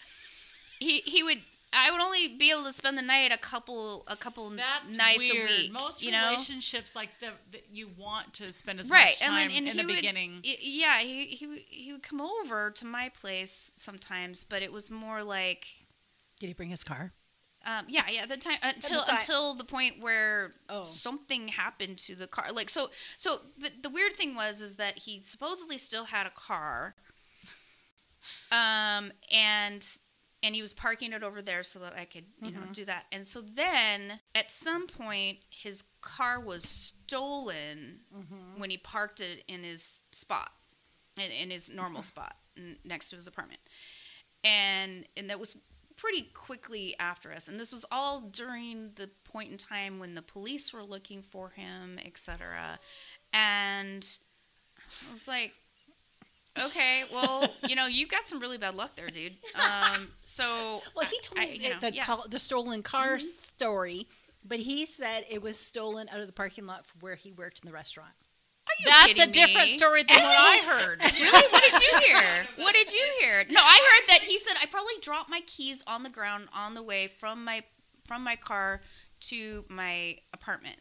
he 0.79 1.01
he 1.01 1.23
would 1.23 1.39
I 1.73 1.91
would 1.93 2.01
only 2.01 2.27
be 2.37 2.51
able 2.51 2.65
to 2.65 2.73
spend 2.73 2.99
the 2.99 3.03
night 3.03 3.33
a 3.33 3.39
couple 3.39 4.05
a 4.09 4.17
couple 4.17 4.51
That's 4.51 4.97
nights 4.97 5.19
weird. 5.19 5.49
a 5.49 5.63
week. 5.63 5.73
Most 5.73 6.03
you 6.03 6.11
know? 6.11 6.31
relationships, 6.33 6.95
like 6.97 7.11
the, 7.21 7.29
that 7.53 7.63
you 7.73 7.89
want 7.97 8.35
to 8.35 8.51
spend 8.53 8.81
as 8.81 8.91
Right, 8.91 9.15
much 9.21 9.23
and 9.23 9.31
time 9.31 9.49
then 9.49 9.57
and 9.59 9.69
in 9.69 9.77
the 9.77 9.85
would, 9.85 9.95
beginning. 9.97 10.41
yeah, 10.43 10.99
he 10.99 11.27
he 11.27 11.65
he 11.69 11.93
would 11.93 12.03
come 12.03 12.21
over 12.21 12.71
to 12.73 12.85
my 12.85 13.09
place 13.21 13.73
sometimes, 13.77 14.43
but 14.45 14.63
it 14.63 14.73
was 14.73 14.91
more 14.91 15.23
like 15.23 15.67
Did 16.41 16.49
he 16.49 16.53
bring 16.55 16.71
his 16.71 16.83
car? 16.85 17.13
Um, 17.67 17.85
yeah, 17.89 18.05
yeah. 18.11 18.27
The 18.27 18.37
time 18.37 18.59
until 18.63 19.03
time. 19.03 19.17
until 19.19 19.55
the 19.55 19.65
point 19.65 20.01
where 20.01 20.51
Oh. 20.69 20.85
something 20.85 21.49
happened 21.49 21.99
to 21.99 22.15
the 22.15 22.27
car. 22.27 22.47
Like 22.53 22.71
so, 22.71 22.91
so. 23.19 23.41
But 23.59 23.83
the 23.83 23.91
weird 23.91 24.15
thing 24.17 24.35
was 24.35 24.61
is 24.61 24.77
that 24.77 24.99
he 25.01 25.21
supposedly 25.23 25.77
still 25.79 26.05
had 26.07 26.27
a 26.27 26.31
car, 26.31 26.95
um, 28.53 29.13
and 29.31 29.87
and 30.43 30.55
he 30.55 30.63
was 30.63 30.73
parking 30.73 31.13
it 31.13 31.23
over 31.23 31.43
there 31.43 31.63
so 31.63 31.79
that 31.81 31.93
I 31.97 32.07
could 32.07 32.25
you 32.41 32.51
know 32.53 32.61
Mhm. 32.61 32.73
do 32.73 32.85
that. 32.87 33.05
And 33.13 33.27
so 33.29 33.41
then 33.43 34.21
at 34.35 34.51
some 34.51 34.87
point 34.87 35.41
his 35.51 35.85
car 36.01 36.41
was 36.41 36.65
stolen 36.65 38.01
Mm-hmm. 38.15 38.59
when 38.59 38.71
he 38.71 38.79
parked 38.79 39.21
it 39.21 39.45
in 39.49 39.63
his 39.65 40.01
spot, 40.13 40.53
in, 41.17 41.31
in 41.31 41.51
his 41.51 41.69
normal 41.69 42.03
spot 42.03 42.37
next 42.85 43.11
to 43.11 43.17
his 43.17 43.27
apartment, 43.27 43.61
and 44.43 45.07
and 45.17 45.29
that 45.29 45.39
was 45.39 45.57
pretty 46.01 46.23
quickly 46.33 46.95
after 46.99 47.31
us. 47.31 47.47
And 47.49 47.61
this 47.61 47.73
was 47.73 47.85
all 47.93 48.21
during 48.21 48.93
the 48.95 49.11
point 49.25 49.51
in 49.51 49.59
time 49.59 49.99
when 49.99 50.15
the 50.15 50.23
police 50.23 50.73
were 50.73 50.83
looking 50.83 51.21
for 51.23 51.51
him, 51.51 51.99
etc. 52.05 52.79
And 53.33 54.07
I 55.09 55.13
was 55.13 55.29
like, 55.29 55.53
okay, 56.59 57.03
well, 57.13 57.47
you 57.69 57.77
know, 57.77 57.87
you've 57.87 58.09
got 58.09 58.27
some 58.27 58.41
really 58.41 58.59
bad 58.59 58.75
luck 58.75 58.97
there, 58.97 59.09
dude. 59.09 59.35
Um, 59.55 60.09
so 60.25 60.45
Well, 60.97 61.07
he 61.07 61.21
told 61.23 61.39
I- 61.39 61.47
me 61.53 61.59
you 61.61 61.69
know, 61.71 61.81
the 61.81 61.93
yeah. 61.93 62.17
the 62.29 62.39
stolen 62.39 62.83
car 62.83 63.17
Mhm. 63.19 63.23
story, 63.23 64.07
but 64.45 64.59
he 64.61 64.87
said 64.87 65.25
it 65.31 65.43
was 65.43 65.59
stolen 65.59 66.09
out 66.09 66.21
of 66.21 66.27
the 66.27 66.33
parking 66.33 66.67
lot 66.67 66.87
from 66.87 67.01
where 67.01 67.15
he 67.15 67.31
worked 67.31 67.61
in 67.61 67.67
the 67.69 67.75
restaurant. 67.75 68.13
That's 68.85 69.19
a 69.19 69.27
different 69.27 69.67
me? 69.69 69.73
story 69.73 70.03
than 70.03 70.17
what 70.17 70.25
I 70.25 70.63
heard. 70.67 71.01
Really? 71.21 71.53
What 71.53 71.63
did 71.63 71.83
you 71.83 72.01
hear? 72.07 72.47
What 72.57 72.75
did 72.75 72.93
you 72.93 73.07
hear? 73.21 73.45
No, 73.51 73.61
I 73.63 73.77
heard 74.01 74.09
that 74.09 74.23
he 74.23 74.39
said 74.39 74.55
I 74.63 74.67
probably 74.67 74.95
dropped 75.03 75.29
my 75.31 75.41
keys 75.47 75.83
on 75.87 76.03
the 76.03 76.11
ground 76.11 76.49
on 76.55 76.75
the 76.75 76.83
way 76.83 77.09
from 77.09 77.45
my 77.45 77.63
from 78.07 78.25
my 78.25 78.37
car 78.37 78.81
to 79.29 79.65
my 79.69 80.17
apartment. 80.33 80.77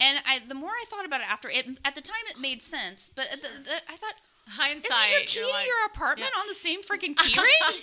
And 0.00 0.18
I, 0.26 0.40
the 0.46 0.54
more 0.54 0.70
I 0.70 0.84
thought 0.88 1.04
about 1.04 1.20
it 1.20 1.30
after, 1.30 1.48
it 1.50 1.66
at 1.84 1.94
the 1.94 2.00
time 2.00 2.22
it 2.28 2.40
made 2.40 2.62
sense, 2.62 3.10
but 3.14 3.26
at 3.32 3.42
the, 3.42 3.48
the, 3.62 3.74
I 3.88 3.96
thought, 3.96 4.14
Hindsight, 4.48 4.90
isn't 4.90 5.12
your 5.12 5.24
key 5.26 5.40
you're 5.40 5.60
to 5.60 5.66
your 5.66 5.86
apartment 5.86 6.30
yeah. 6.34 6.40
on 6.40 6.48
the 6.48 6.54
same 6.54 6.80
freaking 6.82 7.14
key 7.16 7.38
ring? 7.38 7.80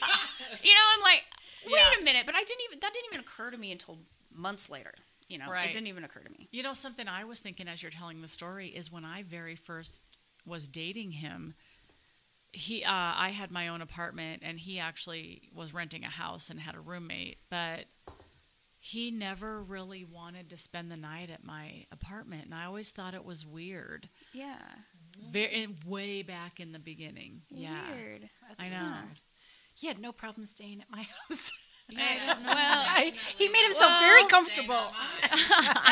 you 0.63 0.73
know, 0.73 0.85
I'm 0.95 1.01
like, 1.01 1.23
wait 1.65 1.79
Yeah. 1.79 2.01
a 2.01 2.03
minute, 2.03 2.23
but 2.25 2.35
I 2.35 2.39
didn't 2.43 2.61
even 2.67 2.79
that 2.81 2.93
didn't 2.93 3.05
even 3.13 3.19
occur 3.21 3.51
to 3.51 3.57
me 3.57 3.71
until 3.71 3.99
months 4.33 4.69
later. 4.69 4.93
You 5.27 5.37
know, 5.39 5.49
Right. 5.49 5.67
it 5.69 5.73
didn't 5.73 5.87
even 5.87 6.03
occur 6.03 6.21
to 6.21 6.31
me. 6.31 6.47
You 6.51 6.63
know, 6.63 6.73
something 6.73 7.07
I 7.07 7.23
was 7.25 7.39
thinking 7.39 7.67
as 7.67 7.81
you're 7.83 7.91
telling 7.91 8.21
the 8.21 8.27
story 8.27 8.67
is 8.69 8.91
when 8.91 9.03
I 9.05 9.23
very 9.23 9.55
first 9.55 10.01
was 10.45 10.67
dating 10.67 11.11
him. 11.11 11.53
He, 12.53 12.83
uh, 12.83 12.89
I 12.91 13.29
had 13.29 13.51
my 13.51 13.67
own 13.67 13.81
apartment, 13.81 14.41
and 14.45 14.57
he 14.59 14.79
actually 14.79 15.49
was 15.53 15.73
renting 15.73 16.03
a 16.05 16.09
house 16.09 16.49
and 16.49 16.59
had 16.61 16.75
a 16.75 16.79
roommate. 16.79 17.39
But 17.49 17.85
he 18.79 19.11
never 19.11 19.61
really 19.61 20.05
wanted 20.05 20.49
to 20.51 20.57
spend 20.57 20.89
the 20.89 20.95
night 20.97 21.29
at 21.29 21.43
my 21.43 21.85
apartment, 21.91 22.45
and 22.45 22.55
I 22.55 22.63
always 22.65 22.89
thought 22.91 23.13
it 23.13 23.25
was 23.25 23.45
weird. 23.45 24.07
Yeah, 24.33 24.61
Very 25.29 25.67
way 25.85 26.21
back 26.21 26.59
in 26.61 26.71
the 26.71 26.79
beginning. 26.79 27.41
Yeah, 27.49 27.93
weird. 27.93 28.29
I 28.57 28.69
know. 28.69 28.77
Yeah. 28.77 29.01
He 29.73 29.87
had 29.87 29.99
no 29.99 30.11
problem 30.13 30.45
staying 30.45 30.79
at 30.81 30.89
my 30.89 31.05
house. 31.29 31.51
I- 31.95 32.35
well, 32.43 32.55
I, 32.55 33.13
he 33.37 33.47
made 33.49 33.63
himself 33.63 33.99
very 34.01 34.25
comfortable. 34.25 34.91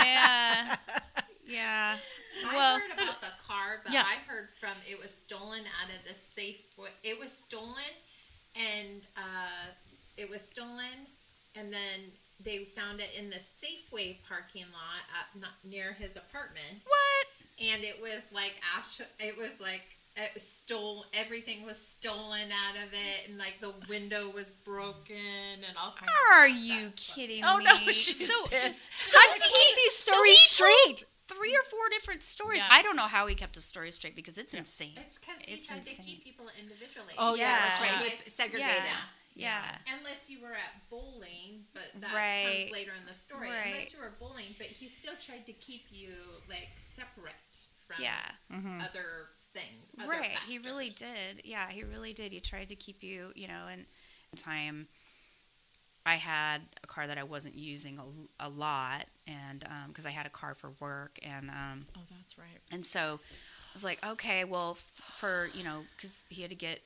yeah, 0.04 0.76
yeah. 1.48 1.96
Well, 2.52 2.78
I 2.78 2.80
heard 2.80 2.92
about 2.94 3.22
the 3.22 3.32
car, 3.48 3.80
but 3.84 3.94
Yeah. 3.94 4.04
I 4.04 4.16
heard 4.30 4.50
from 4.60 4.76
it 4.90 5.00
was 5.00 5.10
stolen 5.12 5.64
out 5.82 5.90
of 5.96 6.04
the 6.06 6.14
safe. 6.20 6.58
It 7.04 7.20
was 7.20 7.32
stolen, 7.32 7.92
and 8.56 9.02
uh, 9.18 9.72
it 10.18 10.30
was 10.30 10.42
stolen, 10.42 11.08
and 11.56 11.72
then 11.72 12.12
they 12.44 12.66
found 12.66 13.00
it 13.00 13.10
in 13.18 13.30
the 13.30 13.38
Safeway 13.40 14.18
parking 14.28 14.66
lot 14.74 15.04
up 15.18 15.40
not 15.42 15.54
near 15.64 15.94
his 15.94 16.18
apartment, 16.18 16.84
what? 16.86 17.28
and 17.64 17.84
it 17.84 18.02
was 18.02 18.24
like 18.34 18.56
after 18.78 19.06
it 19.20 19.38
was 19.38 19.60
like 19.62 19.84
it 20.18 20.42
stole 20.42 21.06
everything 21.14 21.66
was 21.66 21.78
stolen 21.78 22.50
out 22.52 22.76
of 22.84 22.94
it, 22.94 23.30
and 23.30 23.38
like 23.38 23.60
the 23.60 23.74
window 23.90 24.30
was 24.30 24.52
broken, 24.52 25.16
and 25.68 25.76
all 25.78 25.94
kinds. 25.98 26.12
of 26.12 26.32
Are 26.32 26.48
stuff. 26.48 26.60
you 26.64 26.82
That's 26.90 27.10
what- 27.10 27.16
kidding 27.16 27.44
Oh 27.44 27.58
me? 27.58 27.66
no, 27.66 27.74
she's 27.92 28.28
so, 28.34 28.46
pissed. 28.48 28.92
so 28.98 29.18
How 29.20 29.34
does 29.34 29.44
he 29.44 29.50
keep 29.54 29.76
these 29.78 29.96
stories 29.98 30.40
he 30.58 30.64
told 30.64 30.72
straight? 30.98 31.06
Three 31.28 31.56
or 31.56 31.64
four 31.72 31.90
different 31.90 32.22
stories. 32.22 32.60
Yeah. 32.62 32.68
I 32.70 32.84
don't 32.84 32.96
know 32.96 33.08
how 33.10 33.26
he 33.26 33.34
kept 33.34 33.56
his 33.56 33.66
stories 33.66 33.96
straight 33.96 34.16
because 34.16 34.38
it's 34.38 34.54
Yeah. 34.54 34.60
insane. 34.60 34.94
It's 34.96 35.18
because 35.18 35.42
he 35.42 35.54
It's 35.56 35.68
tried 35.68 35.84
to 35.84 35.90
insane. 35.90 36.06
keep 36.06 36.24
people 36.24 36.46
individually. 36.60 37.14
Oh 37.18 37.34
yeah, 37.34 37.58
that's 37.68 37.80
Yeah. 37.82 38.00
right. 38.00 38.22
He 38.24 38.30
segregated. 38.30 38.84
Yeah. 39.34 39.78
Unless 40.00 40.30
you 40.30 40.40
were 40.40 40.54
at 40.54 40.88
bowling, 40.90 41.66
but 41.74 41.92
that 42.00 42.14
Right. 42.14 42.60
comes 42.62 42.72
later 42.72 42.94
in 42.94 43.06
the 43.06 43.16
story. 43.16 43.50
Right. 43.50 43.66
Unless 43.74 43.94
you 43.94 44.00
were 44.00 44.12
bowling, 44.20 44.54
but 44.58 44.68
he 44.68 44.88
still 44.88 45.16
tried 45.18 45.46
to 45.48 45.54
keep 45.54 45.88
you 45.92 46.14
like 46.48 46.70
separate 46.78 47.34
from 47.88 47.98
Yeah. 48.02 48.32
Mm-hmm. 48.52 48.82
other 48.82 49.32
things. 49.56 50.08
Right. 50.08 50.38
He 50.48 50.60
really 50.60 50.90
did. 50.90 51.42
Yeah, 51.44 51.70
he 51.70 51.84
really 51.84 52.14
did. 52.14 52.32
He 52.32 52.40
tried 52.40 52.70
to 52.70 52.76
keep 52.76 53.02
you, 53.02 53.32
you 53.36 53.48
know, 53.48 53.64
and 53.72 53.86
time 54.36 54.88
I 56.06 56.16
had 56.16 56.62
a 56.84 56.88
car 56.88 57.08
that 57.08 57.18
I 57.18 57.24
wasn't 57.24 57.56
using 57.56 57.98
a, 57.98 58.48
a 58.48 58.50
lot 58.50 59.06
and 59.28 59.64
um 59.68 59.88
because 59.88 60.06
I 60.06 60.12
had 60.12 60.26
a 60.26 60.30
car 60.30 60.54
for 60.54 60.72
work 60.80 61.18
and 61.24 61.50
um 61.50 61.86
Oh, 61.98 62.02
that's 62.12 62.38
right. 62.38 62.60
And 62.72 62.86
so 62.86 63.20
I 63.22 63.74
was 63.74 63.84
like, 63.84 64.06
okay, 64.06 64.44
well, 64.46 64.78
for, 65.18 65.50
you 65.54 65.64
know, 65.64 65.84
because 65.96 66.26
he 66.30 66.42
had 66.42 66.50
to 66.52 66.56
get 66.56 66.80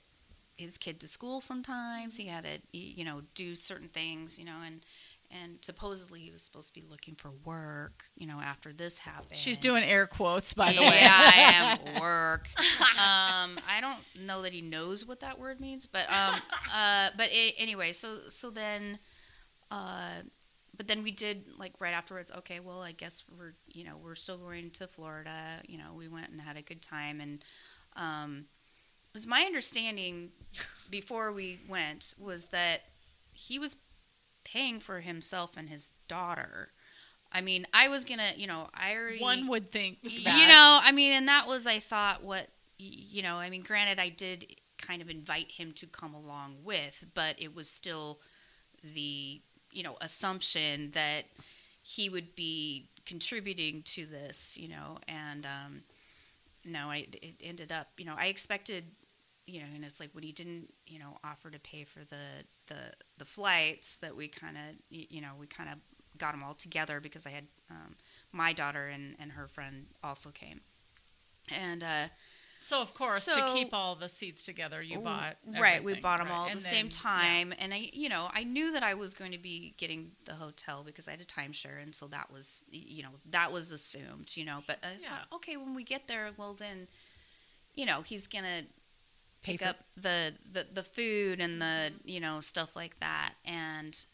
his 0.58 0.78
kid 0.78 1.00
to 1.02 1.08
school 1.08 1.40
sometimes. 1.42 2.18
He 2.18 2.26
had 2.26 2.46
to, 2.46 2.78
you 2.78 3.06
know, 3.06 3.22
do 3.36 3.56
certain 3.56 3.90
things, 3.90 4.40
you 4.40 4.46
know, 4.46 4.58
and, 4.66 4.82
and 5.32 5.58
supposedly 5.62 6.22
he 6.22 6.32
was 6.32 6.42
supposed 6.44 6.74
to 6.74 6.80
be 6.80 6.86
looking 6.88 7.16
for 7.16 7.32
work, 7.46 8.06
you 8.16 8.26
know, 8.26 8.40
after 8.40 8.74
this 8.74 8.98
happened. 8.98 9.36
She's 9.36 9.58
doing 9.58 9.84
air 9.84 10.08
quotes, 10.08 10.54
by 10.54 10.74
the 10.74 10.82
yeah, 10.82 10.90
way. 10.90 11.00
I 11.02 11.78
am 11.94 12.02
work. 12.02 12.50
Um, 12.58 13.60
I 13.70 13.80
don't 13.80 14.00
know 14.26 14.42
that 14.42 14.54
he 14.54 14.62
knows 14.62 15.06
what 15.06 15.20
that 15.20 15.40
word 15.40 15.60
means, 15.60 15.86
but 15.86 16.10
um, 16.10 16.40
uh, 16.74 17.10
but 17.16 17.30
a 17.32 17.54
anyway, 17.60 17.94
so 17.94 18.18
so 18.30 18.50
then, 18.50 18.98
uh, 19.70 20.22
but 20.76 20.88
then 20.88 21.04
we 21.04 21.12
did 21.12 21.46
like 21.60 21.74
right 21.80 21.94
afterwards. 21.94 22.32
Okay, 22.40 22.60
well, 22.60 22.82
I 22.82 22.92
guess 22.92 23.24
we're 23.38 23.54
you 23.68 23.84
know 23.84 23.98
we're 24.04 24.16
still 24.16 24.38
going 24.38 24.72
to 24.72 24.88
Florida. 24.88 25.62
You 25.68 25.78
know, 25.78 25.94
we 25.96 26.08
went 26.08 26.30
and 26.30 26.42
had 26.42 26.58
a 26.58 26.64
good 26.64 26.82
time, 26.82 27.22
and 27.22 27.46
um, 27.96 28.46
it 29.06 29.14
was 29.14 29.28
my 29.28 29.42
understanding 29.42 30.32
before 30.90 31.32
we 31.32 31.60
went 31.68 32.16
was 32.18 32.48
that 32.48 32.82
he 33.32 33.60
was 33.60 33.76
paying 34.52 34.80
for 34.80 35.00
himself 35.02 35.58
and 35.58 35.70
his 35.70 35.92
daughter. 36.08 36.70
I 37.32 37.42
mean, 37.42 37.68
I 37.74 37.88
was 37.90 38.06
gonna, 38.06 38.32
you 38.36 38.48
know, 38.48 38.70
I 38.74 38.96
already 38.96 39.20
One 39.22 39.48
would 39.48 39.72
think 39.72 40.02
that. 40.02 40.12
you 40.12 40.48
know 40.48 40.80
i 40.82 40.92
mean 40.92 41.12
and 41.14 41.28
that 41.28 41.48
was 41.48 41.68
i 41.68 41.80
thought 41.80 42.24
what 42.24 42.48
you 42.78 43.22
know 43.22 43.36
i 43.36 43.50
mean 43.50 43.62
granted 43.62 44.00
i 44.00 44.10
did 44.10 44.56
kind 44.78 45.02
of 45.02 45.10
invite 45.10 45.52
him 45.52 45.72
to 45.74 45.86
come 45.88 46.14
along 46.14 46.56
with 46.64 47.06
but 47.14 47.36
it 47.38 47.54
was 47.56 47.70
still 47.70 48.20
the 48.96 49.42
you 49.74 49.84
know 49.84 49.96
assumption 50.02 50.92
that 50.92 51.24
he 51.84 52.10
would 52.10 52.36
be 52.36 52.86
contributing 53.06 53.82
to 53.84 54.06
this 54.06 54.58
you 54.58 54.68
know 54.70 54.98
and 55.08 55.46
um 55.46 55.82
no 56.66 56.90
i 56.90 57.06
it 57.22 57.36
ended 57.44 57.72
up 57.72 57.88
you 57.98 58.06
know 58.06 58.16
i 58.18 58.28
expected 58.28 58.84
you 59.46 59.60
know 59.60 59.66
and 59.76 59.84
it's 59.84 60.00
like 60.00 60.10
when 60.14 60.24
he 60.24 60.32
didn't 60.32 60.70
you 60.88 61.00
know 61.00 61.18
offer 61.24 61.50
to 61.50 61.60
pay 61.60 61.84
for 61.84 62.00
the 62.00 62.44
the 62.70 62.94
the 63.18 63.26
flights 63.26 63.98
that 63.98 64.16
we 64.16 64.28
kind 64.30 64.56
of 64.58 64.64
you 64.90 65.22
know 65.22 65.32
we 65.38 65.46
kind 65.48 65.70
of 65.70 65.78
got 66.18 66.32
them 66.32 66.44
all 66.44 66.54
together 66.54 67.00
because 67.00 67.26
i 67.26 67.30
had 67.30 67.46
um, 67.72 67.96
my 68.32 68.52
daughter 68.54 68.88
and, 68.88 69.16
and 69.20 69.32
her 69.34 69.48
friend 69.48 69.86
also 70.04 70.30
came. 70.32 70.62
And 71.56 71.82
uh, 71.84 72.08
So 72.60 72.82
of 72.82 72.94
course, 72.94 73.26
to 73.26 73.52
keep 73.54 73.74
all 73.74 73.96
the 73.96 74.10
seats 74.10 74.44
together, 74.44 74.82
you 74.82 75.00
bought 75.00 75.38
right, 75.48 75.84
we 75.84 75.96
bought 76.02 76.20
them 76.20 76.28
right, 76.28 76.34
all 76.36 76.46
at 76.46 76.52
and 76.52 76.60
the 76.60 76.64
then- 76.64 76.72
same 76.72 76.86
yeah. 76.88 76.92
time. 76.92 77.54
And 77.60 77.74
I, 77.74 77.90
you 77.94 78.10
know, 78.10 78.28
I 78.34 78.44
knew 78.44 78.72
that 78.74 78.84
I 78.84 78.96
was 78.96 79.14
going 79.14 79.32
to 79.32 79.38
be 79.38 79.74
getting 79.78 80.12
the 80.26 80.34
hotel 80.34 80.84
because 80.86 81.08
I 81.08 81.12
had 81.12 81.22
a 81.22 81.26
timeshare, 81.26 81.82
and 81.82 81.94
so 81.96 82.08
that 82.08 82.32
was, 82.32 82.66
you 82.72 83.02
know, 83.04 83.10
that 83.32 83.52
was 83.52 83.72
assumed, 83.72 84.36
you 84.36 84.46
know. 84.46 84.60
But 84.68 84.80
I 84.84 84.88
Yeah. 85.02 85.10
thought, 85.10 85.28
okay, 85.38 85.56
when 85.58 85.74
we 85.76 85.84
get 85.84 86.08
there, 86.08 86.30
well 86.38 86.54
then, 86.54 86.88
you 87.76 87.86
know, 87.86 88.02
he's 88.02 88.28
gonna 88.28 88.64
pick 89.42 89.66
up 89.66 89.78
the, 89.96 90.34
the 90.52 90.66
the 90.74 90.84
food 90.84 91.40
and 91.40 91.62
the 91.62 91.92
you 92.06 92.20
know 92.20 92.40
stuff 92.42 92.76
like 92.76 93.00
that, 93.00 93.34
and 93.46 94.06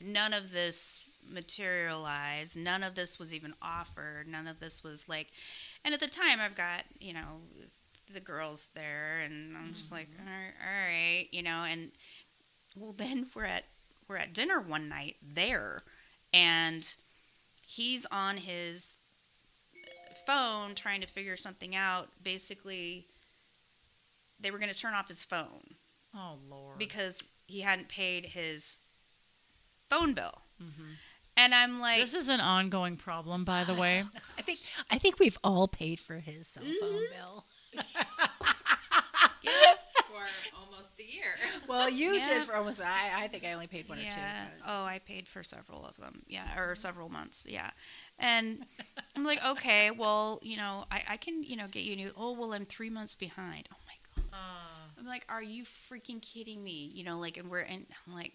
none 0.00 0.32
of 0.32 0.52
this 0.52 1.10
materialized. 1.28 2.56
None 2.56 2.82
of 2.82 2.94
this 2.94 3.18
was 3.18 3.32
even 3.34 3.54
offered. 3.62 4.26
None 4.28 4.46
of 4.46 4.60
this 4.60 4.82
was 4.82 5.08
like, 5.08 5.28
and 5.84 5.92
at 5.94 6.00
the 6.00 6.08
time, 6.08 6.38
I've 6.40 6.54
got 6.54 6.84
you 6.98 7.12
know 7.14 7.40
the 8.12 8.20
girls 8.20 8.68
there, 8.74 9.20
and 9.24 9.56
I'm 9.56 9.74
just 9.74 9.92
like, 9.92 10.08
Mm-hmm. 10.08 10.26
all 10.28 10.34
right, 10.34 10.52
all 10.60 10.88
right, 10.88 11.28
you 11.30 11.42
know, 11.42 11.64
and 11.64 11.90
well, 12.76 12.92
then 12.92 13.26
we're 13.34 13.44
at 13.44 13.64
we're 14.08 14.16
at 14.16 14.32
dinner 14.32 14.60
one 14.60 14.88
night 14.88 15.16
there, 15.22 15.82
and 16.32 16.94
he's 17.66 18.06
on 18.06 18.38
his 18.38 18.96
phone 20.26 20.74
trying 20.74 21.00
to 21.00 21.06
figure 21.06 21.36
something 21.36 21.74
out. 21.76 22.08
Basically, 22.22 23.06
they 24.40 24.50
were 24.50 24.58
going 24.58 24.70
to 24.72 24.76
turn 24.76 24.94
off 24.94 25.08
his 25.08 25.22
phone 25.22 25.74
Oh 26.14 26.38
lord. 26.48 26.78
because 26.78 27.28
he 27.46 27.60
hadn't 27.60 27.88
paid 27.88 28.26
his 28.26 28.78
phone 29.88 30.14
bill. 30.14 30.42
Mhm. 30.62 30.96
And 31.36 31.54
I'm 31.54 31.80
like, 31.80 32.00
this 32.00 32.14
is 32.14 32.28
an 32.28 32.40
ongoing 32.40 32.96
problem, 32.96 33.44
by 33.44 33.64
the 33.64 33.74
way. 33.74 34.04
I 34.38 34.42
think 34.42 34.58
I 34.90 34.98
think 34.98 35.18
we've 35.18 35.38
all 35.44 35.68
paid 35.68 35.98
for 36.00 36.16
his 36.16 36.46
cell 36.48 36.64
phone 36.80 37.02
bill. 37.12 37.44
for 40.06 40.26
almost 40.58 40.98
a 40.98 41.04
year. 41.04 41.34
Well, 41.68 41.88
you 41.88 42.14
Yeah. 42.14 42.24
did 42.24 42.44
for 42.44 42.56
almost. 42.56 42.80
I 42.82 43.24
I 43.24 43.28
think 43.28 43.44
I 43.44 43.52
only 43.52 43.66
paid 43.68 43.88
one 43.88 43.98
or 43.98 44.02
yeah. 44.02 44.10
two. 44.10 44.52
but- 44.60 44.70
Oh, 44.70 44.84
I 44.84 44.98
paid 44.98 45.28
for 45.28 45.42
several 45.42 45.84
of 45.86 45.96
them. 45.96 46.22
Yeah, 46.26 46.58
or 46.58 46.74
several 46.74 47.08
months. 47.08 47.44
Yeah. 47.48 47.70
And 48.18 48.66
I'm 49.16 49.24
like, 49.24 49.42
okay, 49.44 49.90
well, 49.90 50.40
you 50.42 50.56
know, 50.58 50.84
I, 50.90 51.02
I 51.10 51.16
can, 51.16 51.42
you 51.42 51.56
know, 51.56 51.66
get 51.68 51.84
you 51.84 51.96
new. 51.96 52.10
Oh, 52.18 52.32
well, 52.32 52.52
I'm 52.52 52.66
three 52.66 52.90
months 52.90 53.14
behind. 53.14 53.68
Oh 53.72 53.76
my 53.76 53.78
god. 53.78 53.79
I'm 54.98 55.06
like, 55.06 55.24
are 55.28 55.42
you 55.42 55.64
freaking 55.64 56.20
kidding 56.20 56.62
me? 56.62 56.90
You 56.94 57.04
know, 57.04 57.18
like, 57.18 57.36
and 57.38 57.50
we're, 57.50 57.60
and 57.60 57.86
I'm 58.06 58.14
like, 58.14 58.32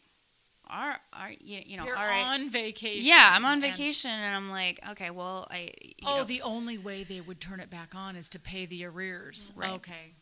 are, 0.67 0.95
are 1.13 1.31
you, 1.39 1.61
you 1.63 1.77
know, 1.77 1.85
you're 1.85 1.95
all 1.95 2.07
right. 2.07 2.23
on 2.25 2.49
vacation. 2.49 3.05
yeah, 3.05 3.29
I'm 3.33 3.45
on 3.45 3.53
and- 3.53 3.61
vacation, 3.61 4.09
and 4.09 4.35
I'm 4.35 4.49
like, 4.49 4.79
okay, 4.91 5.11
well, 5.11 5.47
I. 5.51 5.69
You 5.81 5.93
Oh, 6.07 6.17
know, 6.17 6.23
the 6.23 6.41
only 6.41 6.77
way 6.77 7.03
they 7.03 7.21
would 7.21 7.39
turn 7.39 7.59
it 7.59 7.69
back 7.69 7.93
on 7.95 8.15
is 8.15 8.29
to 8.31 8.39
pay 8.39 8.65
the 8.65 8.83
arrears. 8.85 9.51
Right. 9.55 9.71
Okay. 9.73 10.13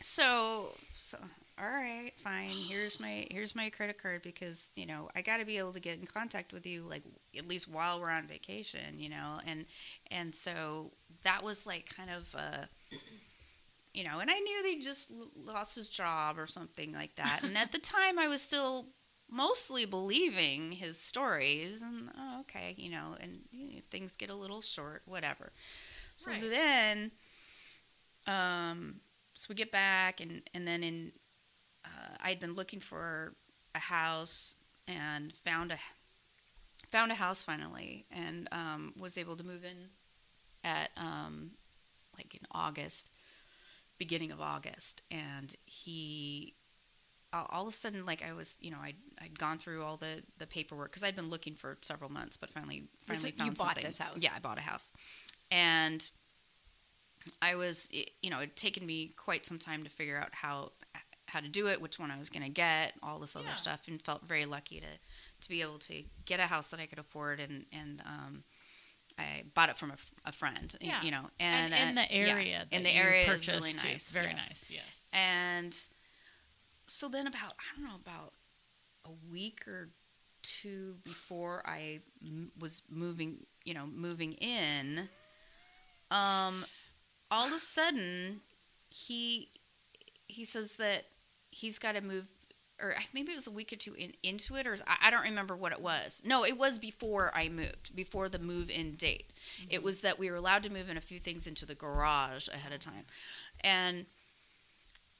So, 0.00 0.68
so 0.94 1.18
all 1.60 1.66
right, 1.68 2.12
fine. 2.18 2.50
Here's 2.50 3.00
my 3.00 3.26
here's 3.32 3.56
my 3.56 3.68
credit 3.70 4.00
card 4.00 4.22
because 4.22 4.70
you 4.76 4.86
know 4.86 5.08
I 5.16 5.22
got 5.22 5.38
to 5.38 5.44
be 5.44 5.58
able 5.58 5.72
to 5.72 5.80
get 5.80 5.98
in 5.98 6.06
contact 6.06 6.52
with 6.52 6.66
you 6.66 6.82
like 6.82 7.02
at 7.36 7.48
least 7.48 7.68
while 7.68 8.00
we're 8.00 8.10
on 8.10 8.28
vacation, 8.28 8.98
you 8.98 9.08
know, 9.08 9.40
and 9.44 9.64
and 10.12 10.34
so 10.36 10.92
that 11.24 11.42
was 11.42 11.66
like 11.66 11.92
kind 11.96 12.10
of. 12.10 12.32
Uh, 12.38 12.66
you 13.94 14.04
know, 14.04 14.18
and 14.20 14.30
I 14.30 14.38
knew 14.38 14.62
they 14.62 14.76
just 14.76 15.12
lost 15.36 15.76
his 15.76 15.88
job 15.88 16.38
or 16.38 16.46
something 16.46 16.92
like 16.92 17.14
that. 17.16 17.42
And 17.44 17.56
at 17.58 17.72
the 17.72 17.78
time, 17.78 18.18
I 18.18 18.28
was 18.28 18.42
still 18.42 18.86
mostly 19.30 19.84
believing 19.84 20.72
his 20.72 20.98
stories. 20.98 21.82
And 21.82 22.10
oh, 22.18 22.40
okay, 22.40 22.74
you 22.76 22.90
know, 22.90 23.16
and 23.20 23.40
you 23.50 23.74
know, 23.76 23.80
things 23.90 24.16
get 24.16 24.30
a 24.30 24.34
little 24.34 24.60
short, 24.60 25.02
whatever. 25.06 25.52
So 26.16 26.30
Right. 26.32 26.40
then, 26.50 27.10
um, 28.26 28.96
so 29.34 29.46
we 29.48 29.54
get 29.54 29.70
back, 29.70 30.20
and 30.20 30.42
and 30.54 30.66
then 30.66 30.82
in, 30.82 31.12
uh, 31.84 32.16
I'd 32.22 32.40
been 32.40 32.54
looking 32.54 32.80
for 32.80 33.34
a 33.74 33.78
house 33.78 34.56
and 34.86 35.32
found 35.34 35.72
a 35.72 35.78
found 36.90 37.12
a 37.12 37.14
house 37.16 37.44
finally, 37.44 38.06
and 38.10 38.48
um, 38.52 38.92
was 38.98 39.16
able 39.18 39.36
to 39.36 39.44
move 39.44 39.64
in 39.64 39.88
at 40.64 40.90
um, 40.96 41.52
like 42.16 42.34
in 42.34 42.40
August, 42.52 43.08
beginning 43.98 44.30
of 44.32 44.40
August, 44.40 45.02
and 45.10 45.54
he. 45.66 46.54
all 47.32 47.62
of 47.62 47.68
a 47.68 47.76
sudden, 47.76 48.06
like 48.06 48.22
I 48.26 48.32
was, 48.32 48.56
you 48.60 48.70
know, 48.70 48.78
I'd, 48.82 48.96
I'd 49.20 49.38
gone 49.38 49.58
through 49.58 49.82
all 49.82 49.96
the, 49.96 50.22
the 50.38 50.46
paperwork 50.46 50.90
because 50.90 51.02
I'd 51.04 51.16
been 51.16 51.28
looking 51.28 51.54
for 51.54 51.76
several 51.82 52.10
months, 52.10 52.36
but 52.36 52.50
finally, 52.50 52.84
finally 53.06 53.30
you 53.36 53.36
found 53.36 53.56
bought 53.58 53.66
something. 53.66 53.84
this 53.84 53.98
house? 53.98 54.22
Yeah, 54.22 54.30
I 54.34 54.38
bought 54.40 54.58
a 54.58 54.62
house, 54.62 54.92
and 55.50 56.08
I 57.42 57.56
was, 57.56 57.88
you 58.22 58.30
know, 58.30 58.38
it'd 58.38 58.56
taken 58.56 58.86
me 58.86 59.12
quite 59.16 59.44
some 59.44 59.58
time 59.58 59.84
to 59.84 59.90
figure 59.90 60.16
out 60.16 60.30
how 60.32 60.72
how 61.26 61.40
to 61.40 61.48
do 61.48 61.66
it, 61.68 61.78
which 61.82 61.98
one 61.98 62.10
I 62.10 62.18
was 62.18 62.30
going 62.30 62.42
to 62.42 62.48
get, 62.48 62.94
all 63.02 63.18
this 63.18 63.36
other 63.36 63.44
Yeah. 63.48 63.54
stuff, 63.54 63.86
and 63.86 64.00
felt 64.00 64.22
very 64.26 64.46
lucky 64.46 64.80
to 64.80 64.86
to 65.42 65.48
be 65.48 65.60
able 65.62 65.78
to 65.80 66.02
get 66.24 66.40
a 66.40 66.44
house 66.46 66.70
that 66.70 66.80
I 66.80 66.86
could 66.86 66.98
afford, 66.98 67.38
and 67.40 67.66
and 67.72 68.00
um, 68.06 68.44
I 69.18 69.42
bought 69.54 69.68
it 69.68 69.76
from 69.76 69.92
a 70.24 70.32
friend, 70.32 70.74
Yeah. 70.80 71.02
you 71.02 71.10
know, 71.10 71.28
And, 71.40 71.74
and, 71.74 71.88
in 71.90 71.94
the 71.96 72.00
uh, 72.02 72.06
yeah, 72.10 72.32
area. 72.34 72.66
in 72.70 72.82
the 72.84 72.94
area 72.94 73.32
is 73.32 73.48
really 73.48 73.72
nice, 73.72 74.12
Very 74.12 74.26
yes. 74.30 74.48
nice. 74.48 74.70
Yes. 74.70 75.04
and 75.12 75.76
so 76.86 77.08
then 77.08 77.26
about 77.26 77.52
I 77.58 77.76
don't 77.80 77.84
know 77.88 77.96
about 77.96 78.32
a 79.04 79.10
week 79.32 79.66
or 79.66 79.88
two 80.42 80.96
before 81.04 81.62
I 81.66 82.00
m- 82.24 82.52
was 82.58 82.82
moving, 82.88 83.44
you 83.64 83.74
know, 83.74 83.86
moving 83.86 84.32
in, 84.34 85.08
um, 86.10 86.64
all 87.30 87.46
of 87.46 87.52
a 87.52 87.58
sudden 87.58 88.40
he 88.90 89.50
he 90.28 90.44
says 90.44 90.76
that 90.76 91.04
he's 91.50 91.78
got 91.78 91.94
to 91.96 92.00
move, 92.02 92.26
or 92.80 92.94
maybe 93.12 93.32
it 93.32 93.36
was 93.36 93.46
a 93.46 93.52
week 93.52 93.72
or 93.72 93.76
two 93.76 93.94
in, 93.94 94.12
into 94.22 94.56
it, 94.56 94.66
or 94.66 94.78
I, 94.86 94.96
I 95.06 95.10
don't 95.10 95.24
remember 95.24 95.56
what 95.56 95.72
it 95.72 95.80
was. 95.80 96.22
No, 96.24 96.44
it 96.44 96.56
was 96.56 96.78
before 96.78 97.30
I 97.34 97.48
moved, 97.48 97.94
before 97.94 98.28
the 98.28 98.38
move-in 98.38 98.94
date. 98.94 99.32
It 99.68 99.76
mm-hmm. 99.76 99.84
was 99.84 100.00
that 100.02 100.18
we 100.18 100.30
were 100.30 100.36
allowed 100.36 100.62
to 100.64 100.72
move 100.72 100.88
in 100.88 100.96
a 100.96 101.00
few 101.02 101.18
things 101.18 101.46
into 101.46 101.66
the 101.66 101.74
garage 101.74 102.48
ahead 102.48 102.72
of 102.72 102.80
time, 102.80 103.04
and 103.62 104.06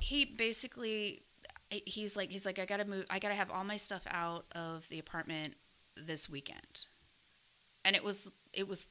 he 0.01 0.25
basically 0.25 1.23
he's 1.71 2.17
like 2.17 2.31
he's 2.31 2.47
like 2.47 2.59
I 2.59 2.65
gotta 2.65 2.85
move 2.85 3.07
I 3.11 3.19
gotta 3.19 3.35
have 3.35 3.51
all 3.51 3.65
my 3.65 3.77
stuff 3.77 4.07
out 4.11 4.45
of 4.55 4.89
the 4.89 4.99
apartment 4.99 5.55
this 5.97 6.29
weekend, 6.29 6.87
and 7.85 7.97
it 7.97 8.05
was 8.05 8.31
it 8.53 8.69
was 8.69 8.89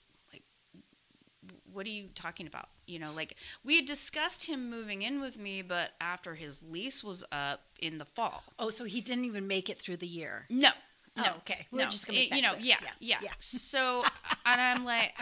what 1.78 1.86
are 1.86 1.90
you 1.90 2.10
talking 2.16 2.46
about? 2.48 2.68
You 2.86 3.00
know, 3.00 3.12
like 3.16 3.36
we 3.64 3.78
had 3.78 3.86
discussed 3.86 4.48
him 4.48 4.70
moving 4.70 5.02
in 5.04 5.22
with 5.22 5.38
me, 5.40 5.62
but 5.62 5.92
after 6.02 6.36
his 6.36 6.62
lease 6.64 7.04
was 7.04 7.24
up 7.32 7.62
in 7.80 7.98
the 8.00 8.06
fall. 8.06 8.44
Oh, 8.60 8.70
so 8.70 8.84
he 8.84 9.00
didn't 9.00 9.24
even 9.26 9.48
make 9.48 9.70
it 9.70 9.78
through 9.78 9.98
the 9.98 10.08
year. 10.08 10.46
No, 10.50 10.70
Oh, 11.16 11.22
no, 11.24 11.32
okay. 11.38 11.66
We're 11.72 11.86
no. 11.86 11.90
just 11.90 12.06
gonna 12.08 12.20
It- 12.20 12.34
you 12.36 12.42
know, 12.42 12.54
yeah, 12.60 12.76
Yeah, 12.84 12.90
yeah, 13.00 13.18
yeah. 13.24 13.32
So, 13.40 14.04
and 14.46 14.60
I'm 14.62 14.84
like, 14.86 15.14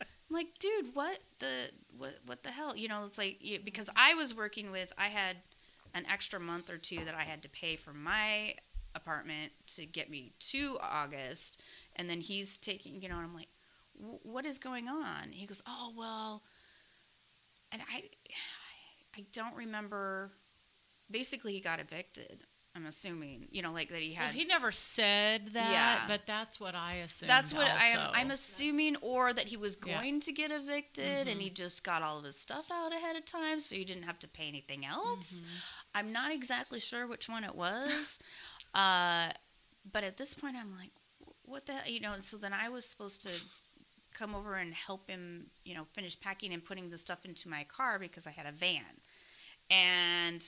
I'm 0.00 0.06
like, 0.36 0.58
dude, 0.58 0.94
what 0.94 1.18
the 1.40 1.70
what 1.98 2.14
what 2.26 2.42
the 2.42 2.50
hell? 2.50 2.76
You 2.76 2.88
know, 2.88 3.04
it's 3.06 3.18
like 3.18 3.38
because 3.64 3.90
I 3.96 4.14
was 4.14 4.34
working 4.34 4.70
with, 4.70 4.92
I 4.96 5.06
had 5.08 5.36
an 5.94 6.04
extra 6.10 6.40
month 6.40 6.70
or 6.70 6.78
two 6.78 7.04
that 7.04 7.14
I 7.14 7.22
had 7.22 7.42
to 7.42 7.48
pay 7.50 7.76
for 7.76 7.92
my 7.92 8.54
apartment 8.94 9.52
to 9.66 9.86
get 9.86 10.10
me 10.10 10.32
to 10.38 10.78
August, 10.80 11.60
and 11.96 12.08
then 12.08 12.20
he's 12.20 12.56
taking, 12.56 13.00
you 13.02 13.08
know, 13.08 13.16
and 13.16 13.24
I'm 13.24 13.34
like, 13.34 13.48
"Wh- 13.48 13.51
what 13.94 14.44
is 14.46 14.58
going 14.58 14.88
on? 14.88 15.30
He 15.30 15.46
goes, 15.46 15.62
oh 15.66 15.92
well, 15.96 16.42
and 17.72 17.82
I, 17.92 18.04
I 19.16 19.24
don't 19.32 19.54
remember. 19.56 20.30
Basically, 21.10 21.52
he 21.52 21.60
got 21.60 21.78
evicted. 21.80 22.42
I'm 22.74 22.86
assuming, 22.86 23.48
you 23.50 23.60
know, 23.60 23.70
like 23.70 23.90
that 23.90 24.00
he 24.00 24.14
had. 24.14 24.28
Well, 24.28 24.32
he 24.32 24.46
never 24.46 24.72
said 24.72 25.48
that, 25.52 25.72
Yeah. 25.72 26.04
but 26.08 26.22
that's 26.26 26.58
what 26.58 26.74
I 26.74 26.94
assume. 27.04 27.28
That's 27.28 27.52
what 27.52 27.68
I'm. 27.70 27.98
I'm 28.14 28.30
assuming, 28.30 28.96
or 29.02 29.30
that 29.34 29.44
he 29.48 29.58
was 29.58 29.76
Yeah. 29.84 29.92
going 30.00 30.20
to 30.20 30.32
get 30.32 30.50
evicted 30.50 31.28
and 31.28 31.38
Mhm. 31.38 31.42
he 31.42 31.50
just 31.50 31.84
got 31.84 32.00
all 32.00 32.18
of 32.18 32.24
his 32.24 32.38
stuff 32.38 32.70
out 32.70 32.94
ahead 32.94 33.14
of 33.16 33.26
time, 33.26 33.60
so 33.60 33.74
you 33.74 33.84
didn't 33.84 34.04
have 34.04 34.18
to 34.20 34.28
pay 34.28 34.48
anything 34.48 34.86
else. 34.86 35.42
Mhm. 35.42 35.46
I'm 35.94 36.12
not 36.12 36.32
exactly 36.32 36.80
sure 36.80 37.06
which 37.06 37.28
one 37.28 37.44
it 37.44 37.54
was, 37.54 38.18
uh, 38.74 39.32
but 39.84 40.02
at 40.02 40.16
this 40.16 40.32
point, 40.32 40.56
I'm 40.56 40.74
like, 40.78 40.92
what 41.44 41.66
the, 41.66 41.74
you 41.86 42.00
know. 42.00 42.14
And 42.14 42.24
so 42.24 42.38
then 42.38 42.54
I 42.54 42.70
was 42.70 42.86
supposed 42.88 43.20
to 43.22 43.30
come 44.14 44.34
over 44.34 44.54
and 44.56 44.72
help 44.74 45.08
him, 45.08 45.46
you 45.64 45.74
know, 45.74 45.86
finish 45.92 46.18
packing 46.18 46.52
and 46.52 46.64
putting 46.64 46.90
the 46.90 46.98
stuff 46.98 47.24
into 47.24 47.48
my 47.48 47.64
car 47.64 47.98
because 47.98 48.26
I 48.26 48.30
had 48.30 48.46
a 48.46 48.52
van, 48.52 48.82
and 49.70 50.42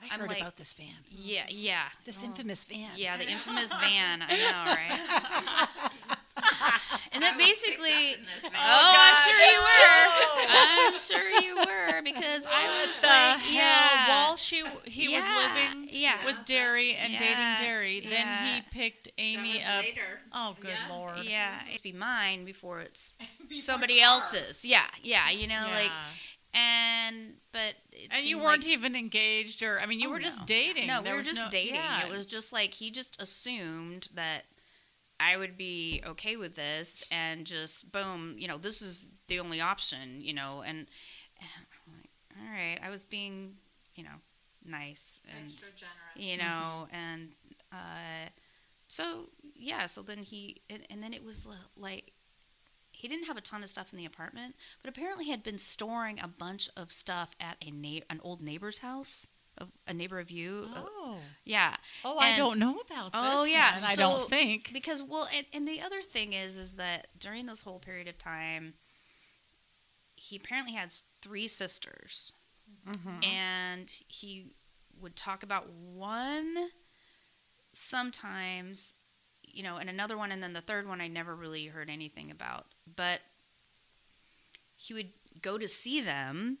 I 0.00 0.08
I'm 0.12 0.20
heard 0.20 0.28
like- 0.30 0.40
about 0.40 0.56
this 0.56 0.74
van. 0.74 0.86
yeah, 1.08 1.44
yeah, 1.48 1.84
This 2.04 2.22
infamous 2.24 2.64
van. 2.64 2.90
yeah, 2.96 3.16
the 3.16 3.28
infamous 3.28 3.72
van. 3.74 4.22
I 4.22 4.36
know, 4.36 4.64
right? 4.74 6.18
and 7.12 7.22
then 7.22 7.36
basically, 7.36 8.16
oh, 8.44 8.94
I'm 8.98 9.16
sure 9.22 9.38
you 9.38 9.58
oh, 9.58 9.66
were. 9.68 10.94
I'm 10.94 10.98
sure 10.98 11.28
you 11.40 11.56
were 11.56 11.71
because 12.04 12.46
I 12.46 12.84
was 12.86 13.00
the 13.00 13.06
like, 13.06 13.38
hell 13.38 13.54
yeah. 13.54 14.08
while 14.08 14.36
she 14.36 14.64
he 14.84 15.08
was 15.08 15.24
living 15.24 15.88
yeah. 15.90 16.24
with 16.24 16.44
Deri 16.44 16.94
and 16.94 17.12
Yeah, 17.12 17.18
dating 17.18 17.66
Deri, 17.66 18.00
then 18.00 18.26
he 18.46 18.60
picked 18.70 19.08
Amy 19.18 19.62
up. 19.62 19.84
Oh, 20.32 20.56
good 20.60 20.70
lord! 20.88 21.18
Yeah, 21.24 21.60
it's 21.70 21.80
be 21.80 21.92
mine 21.92 22.44
before 22.44 22.80
it's 22.80 23.14
Before 23.48 23.60
somebody 23.60 23.94
it's 23.94 24.08
ours. 24.08 24.34
else's. 24.34 24.64
Yeah, 24.64 24.86
yeah, 25.02 25.30
you 25.30 25.46
know, 25.48 25.66
like, 25.72 25.90
and 26.54 27.34
but 27.52 27.74
it 27.92 28.08
and 28.10 28.24
you 28.24 28.38
weren't 28.38 28.62
like, 28.62 28.68
even 28.68 28.96
engaged, 28.96 29.62
or 29.62 29.80
I 29.80 29.86
mean, 29.86 30.00
you 30.00 30.08
Oh, 30.08 30.12
were 30.12 30.18
just 30.20 30.40
no. 30.40 30.46
dating. 30.46 30.86
No, 30.86 31.02
There 31.02 31.12
we 31.12 31.18
were 31.18 31.22
just 31.24 31.40
no- 31.42 31.50
dating. 31.50 31.76
yeah. 31.76 32.04
It 32.06 32.10
was 32.10 32.26
just 32.26 32.52
like 32.52 32.74
he 32.74 32.90
just 32.90 33.20
assumed 33.20 34.08
that 34.14 34.42
I 35.20 35.36
would 35.36 35.56
be 35.56 36.02
okay 36.06 36.36
with 36.36 36.54
this, 36.56 37.04
and 37.10 37.44
just 37.46 37.92
boom, 37.92 38.34
you 38.38 38.48
know, 38.48 38.58
this 38.58 38.82
is 38.82 39.06
the 39.28 39.38
only 39.40 39.60
option, 39.60 40.20
you 40.20 40.34
know, 40.34 40.62
and, 40.66 40.78
and 40.78 40.86
I'm 40.86 40.86
like, 40.88 40.88
all 42.42 42.52
right, 42.52 42.78
I 42.82 42.90
was 42.90 43.04
being, 43.04 43.54
you 43.94 44.04
know, 44.04 44.18
nice 44.64 45.20
and 45.36 45.52
Extra 45.52 45.78
generous. 45.78 46.30
you 46.30 46.36
know, 46.38 46.86
and 46.92 47.30
uh, 47.72 48.28
so 48.88 49.28
yeah, 49.54 49.86
so 49.86 50.02
then 50.02 50.18
he, 50.18 50.60
and, 50.70 50.82
and 50.90 51.02
then 51.02 51.12
it 51.14 51.24
was 51.24 51.46
like 51.76 52.12
he 52.92 53.08
didn't 53.08 53.26
have 53.26 53.36
a 53.36 53.40
ton 53.40 53.62
of 53.62 53.68
stuff 53.68 53.92
in 53.92 53.98
the 53.98 54.04
apartment, 54.06 54.54
but 54.82 54.88
apparently 54.88 55.24
he 55.24 55.30
had 55.30 55.42
been 55.42 55.58
storing 55.58 56.20
a 56.20 56.28
bunch 56.28 56.68
of 56.76 56.92
stuff 56.92 57.34
at 57.40 57.56
a 57.66 57.70
na- 57.70 58.04
an 58.10 58.20
old 58.22 58.40
neighbor's 58.42 58.78
house, 58.78 59.26
of 59.58 59.68
a 59.88 59.92
neighbor 59.94 60.18
of 60.20 60.30
you. 60.30 60.68
uh, 60.74 60.82
Oh, 60.86 61.18
yeah, 61.44 61.74
oh, 62.04 62.18
I 62.18 62.36
don't 62.36 62.58
know 62.58 62.78
about 62.86 63.12
this. 63.12 63.20
Oh, 63.22 63.44
yeah, 63.44 63.74
one, 63.74 63.84
I 63.86 63.94
don't 63.96 64.28
think. 64.28 64.70
because 64.72 65.02
well, 65.02 65.26
and, 65.36 65.46
and 65.52 65.66
the 65.68 65.80
other 65.80 66.00
thing 66.02 66.32
is, 66.32 66.56
is 66.56 66.74
that 66.74 67.08
during 67.18 67.46
this 67.46 67.62
whole 67.62 67.78
period 67.80 68.08
of 68.08 68.18
time, 68.18 68.74
he 70.32 70.38
apparently 70.38 70.72
has 70.72 71.04
three 71.20 71.46
sisters, 71.46 72.32
Mm-hmm. 72.88 73.22
and 73.22 73.92
he 74.08 74.46
would 75.00 75.14
talk 75.14 75.42
about 75.42 75.68
one 75.94 76.70
sometimes, 77.72 78.94
you 79.42 79.62
know, 79.62 79.76
and 79.76 79.88
another 79.90 80.16
one, 80.16 80.32
and 80.32 80.42
then 80.42 80.52
the 80.54 80.60
third 80.62 80.88
one 80.88 81.00
I 81.00 81.06
never 81.08 81.36
really 81.36 81.66
heard 81.66 81.90
anything 81.90 82.30
about. 82.30 82.64
But 82.96 83.20
he 84.74 84.94
would 84.94 85.10
go 85.42 85.58
to 85.58 85.68
see 85.68 86.00
them, 86.00 86.58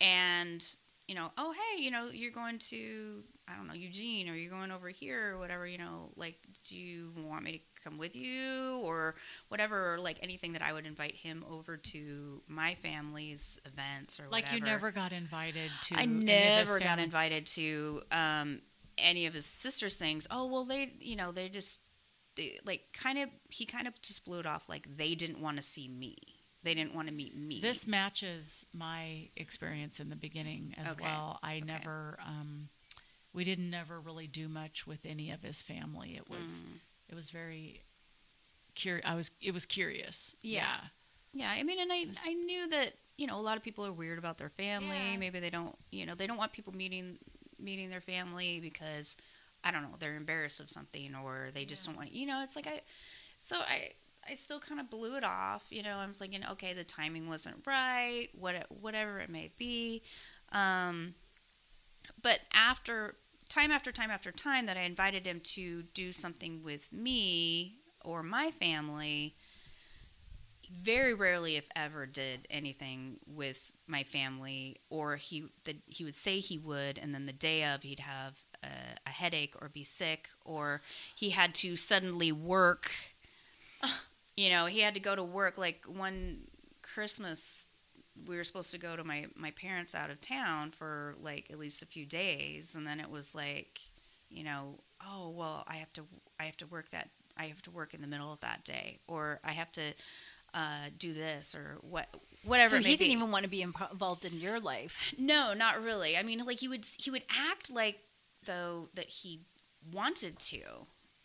and 0.00 0.64
you 1.06 1.14
know, 1.14 1.30
oh 1.38 1.52
hey, 1.52 1.80
you 1.82 1.90
know, 1.90 2.08
you're 2.12 2.32
going 2.32 2.58
to 2.58 3.22
I 3.48 3.54
don't 3.56 3.66
know 3.68 3.74
Eugene, 3.74 4.28
or 4.28 4.34
you're 4.34 4.50
going 4.50 4.72
over 4.72 4.88
here, 4.88 5.34
or 5.34 5.38
whatever. 5.38 5.66
You 5.66 5.78
know, 5.78 6.10
like, 6.16 6.36
do 6.68 6.76
you 6.76 7.12
want 7.16 7.44
me 7.44 7.52
to 7.52 7.58
come 7.82 7.98
with 7.98 8.14
you, 8.16 8.80
or 8.84 9.14
whatever, 9.48 9.94
or 9.94 9.98
like 9.98 10.18
anything 10.22 10.52
that 10.52 10.62
I 10.62 10.72
would 10.72 10.86
invite 10.86 11.14
him 11.14 11.44
over 11.50 11.76
to 11.76 12.42
my 12.48 12.74
family's 12.76 13.60
events 13.64 14.18
or 14.20 14.24
Like 14.30 14.52
you 14.52 14.60
never 14.60 14.90
got 14.90 15.12
invited 15.12 15.70
to. 15.84 15.94
I 15.96 16.02
any 16.02 16.12
of 16.14 16.20
his 16.20 16.26
never 16.68 16.78
got 16.78 16.88
family- 16.88 17.04
invited 17.04 17.46
to 17.46 18.02
um, 18.12 18.60
any 18.98 19.26
of 19.26 19.34
his 19.34 19.46
sister's 19.46 19.96
things. 19.96 20.26
Oh 20.30 20.46
well, 20.46 20.64
they 20.64 20.92
you 21.00 21.16
know 21.16 21.32
they 21.32 21.48
just 21.48 21.80
they, 22.36 22.58
like 22.64 22.82
kind 22.92 23.18
of 23.18 23.28
he 23.48 23.64
kind 23.66 23.86
of 23.86 24.00
just 24.02 24.24
blew 24.24 24.40
it 24.40 24.46
off 24.46 24.68
like 24.68 24.86
they 24.96 25.14
didn't 25.14 25.40
want 25.40 25.56
to 25.56 25.62
see 25.62 25.88
me. 25.88 26.16
They 26.62 26.74
didn't 26.74 26.94
want 26.94 27.08
to 27.08 27.14
meet 27.14 27.34
me. 27.34 27.58
This 27.62 27.86
matches 27.86 28.66
my 28.74 29.28
experience 29.34 29.98
in 29.98 30.10
the 30.10 30.16
beginning 30.16 30.74
as 30.76 30.92
Okay, 30.92 31.04
well. 31.04 31.38
I 31.42 31.52
okay. 31.56 31.60
never, 31.66 32.18
um, 32.22 32.68
we 33.32 33.44
didn't 33.44 33.70
never 33.70 33.98
really 33.98 34.26
do 34.26 34.46
much 34.46 34.86
with 34.86 35.06
any 35.06 35.30
of 35.30 35.40
his 35.42 35.62
family. 35.62 36.16
It 36.18 36.28
was, 36.28 36.62
Mm. 36.62 36.80
It 37.10 37.14
was 37.14 37.30
very 37.30 37.82
curious. 38.74 39.04
I 39.06 39.14
was, 39.14 39.30
it 39.42 39.52
was 39.52 39.66
curious. 39.66 40.36
Yeah. 40.42 40.76
yeah, 41.34 41.50
I 41.50 41.62
mean, 41.62 41.80
and 41.80 41.92
I 41.92 42.06
I 42.24 42.34
knew 42.34 42.68
that 42.68 42.92
you 43.18 43.26
know 43.26 43.38
a 43.38 43.42
lot 43.42 43.56
of 43.56 43.62
people 43.62 43.84
are 43.84 43.92
weird 43.92 44.18
about 44.18 44.38
their 44.38 44.48
family. 44.48 44.96
Yeah. 45.12 45.18
Maybe 45.18 45.40
they 45.40 45.50
don't 45.50 45.76
you 45.90 46.06
know 46.06 46.14
they 46.14 46.26
don't 46.26 46.38
want 46.38 46.52
people 46.52 46.74
meeting 46.74 47.18
meeting 47.58 47.90
their 47.90 48.00
family 48.00 48.60
because 48.60 49.16
I 49.62 49.70
don't 49.70 49.82
know 49.82 49.90
they're 49.98 50.16
embarrassed 50.16 50.60
of 50.60 50.70
something 50.70 51.14
or 51.14 51.48
they 51.52 51.64
just 51.64 51.84
don't 51.84 51.96
want 51.96 52.12
you 52.12 52.26
know 52.26 52.42
it's 52.42 52.56
like 52.56 52.66
I 52.66 52.80
so 53.38 53.56
I 53.58 53.90
I 54.28 54.34
still 54.34 54.58
kind 54.58 54.80
of 54.80 54.90
blew 54.90 55.16
it 55.16 55.24
off 55.24 55.66
you 55.70 55.82
know 55.82 55.96
I 55.96 56.06
was 56.06 56.16
thinking, 56.16 56.42
okay 56.52 56.72
the 56.72 56.84
timing 56.84 57.28
wasn't 57.28 57.56
right 57.66 58.28
what 58.38 58.66
whatever 58.80 59.18
it 59.18 59.28
may 59.28 59.50
be 59.58 60.02
um 60.52 61.14
but 62.22 62.40
after 62.54 63.14
time 63.50 63.70
after 63.70 63.92
time 63.92 64.10
after 64.10 64.32
time 64.32 64.64
that 64.66 64.78
I 64.78 64.82
invited 64.82 65.26
him 65.26 65.40
to 65.40 65.82
do 65.82 66.12
something 66.12 66.62
with 66.62 66.90
me 66.92 67.74
or 68.02 68.22
my 68.22 68.50
family 68.52 69.34
very 70.72 71.12
rarely 71.12 71.56
if 71.56 71.68
ever 71.74 72.06
did 72.06 72.46
anything 72.48 73.18
with 73.26 73.72
my 73.88 74.04
family 74.04 74.76
or 74.88 75.16
he 75.16 75.44
that 75.64 75.76
he 75.86 76.04
would 76.04 76.14
say 76.14 76.38
he 76.38 76.58
would 76.58 76.96
and 76.96 77.12
then 77.12 77.26
the 77.26 77.32
day 77.32 77.64
of 77.64 77.82
he'd 77.82 78.00
have 78.00 78.38
a, 78.62 78.68
a 79.04 79.10
headache 79.10 79.54
or 79.60 79.68
be 79.68 79.82
sick 79.82 80.28
or 80.44 80.80
he 81.14 81.30
had 81.30 81.54
to 81.56 81.76
suddenly 81.76 82.32
work. 82.32 82.92
You 84.36 84.48
know 84.48 84.64
he 84.66 84.80
had 84.80 84.94
to 84.94 85.00
go 85.00 85.14
to 85.14 85.22
work 85.22 85.58
like 85.58 85.84
one 85.86 86.44
christmas 86.80 87.66
we 88.26 88.36
were 88.36 88.44
supposed 88.44 88.70
to 88.72 88.78
go 88.78 88.96
to 88.96 89.04
my 89.04 89.26
my 89.36 89.50
parents 89.52 89.94
out 89.94 90.10
of 90.10 90.20
town 90.20 90.70
for 90.70 91.14
like 91.22 91.46
at 91.50 91.58
least 91.58 91.82
a 91.82 91.86
few 91.86 92.06
days 92.06 92.74
and 92.74 92.86
then 92.86 93.00
it 93.00 93.10
was 93.10 93.34
like 93.34 93.80
you 94.30 94.44
know 94.44 94.78
oh 95.06 95.30
well 95.30 95.64
i 95.68 95.74
have 95.74 95.92
to 95.92 96.02
i 96.38 96.44
have 96.44 96.56
to 96.56 96.66
work 96.66 96.90
that 96.90 97.08
i 97.38 97.44
have 97.44 97.62
to 97.62 97.70
work 97.70 97.94
in 97.94 98.00
the 98.00 98.06
middle 98.06 98.32
of 98.32 98.40
that 98.40 98.64
day 98.64 98.98
or 99.08 99.40
i 99.44 99.52
have 99.52 99.70
to 99.72 99.82
uh, 100.52 100.86
do 100.98 101.12
this 101.12 101.54
or 101.54 101.78
what 101.82 102.08
whatever 102.44 102.70
So 102.70 102.76
he 102.78 102.96
didn't 102.96 103.06
be. 103.08 103.12
even 103.12 103.30
want 103.30 103.44
to 103.44 103.50
be 103.50 103.62
involved 103.62 104.24
in 104.24 104.40
your 104.40 104.58
life. 104.58 105.14
no 105.18 105.54
not 105.54 105.80
really 105.82 106.16
i 106.16 106.22
mean 106.22 106.44
like 106.44 106.58
he 106.60 106.68
would 106.68 106.84
he 106.96 107.10
would 107.10 107.22
act 107.50 107.70
like 107.70 108.00
though 108.46 108.88
that 108.94 109.06
he 109.06 109.40
wanted 109.92 110.38
to 110.40 110.60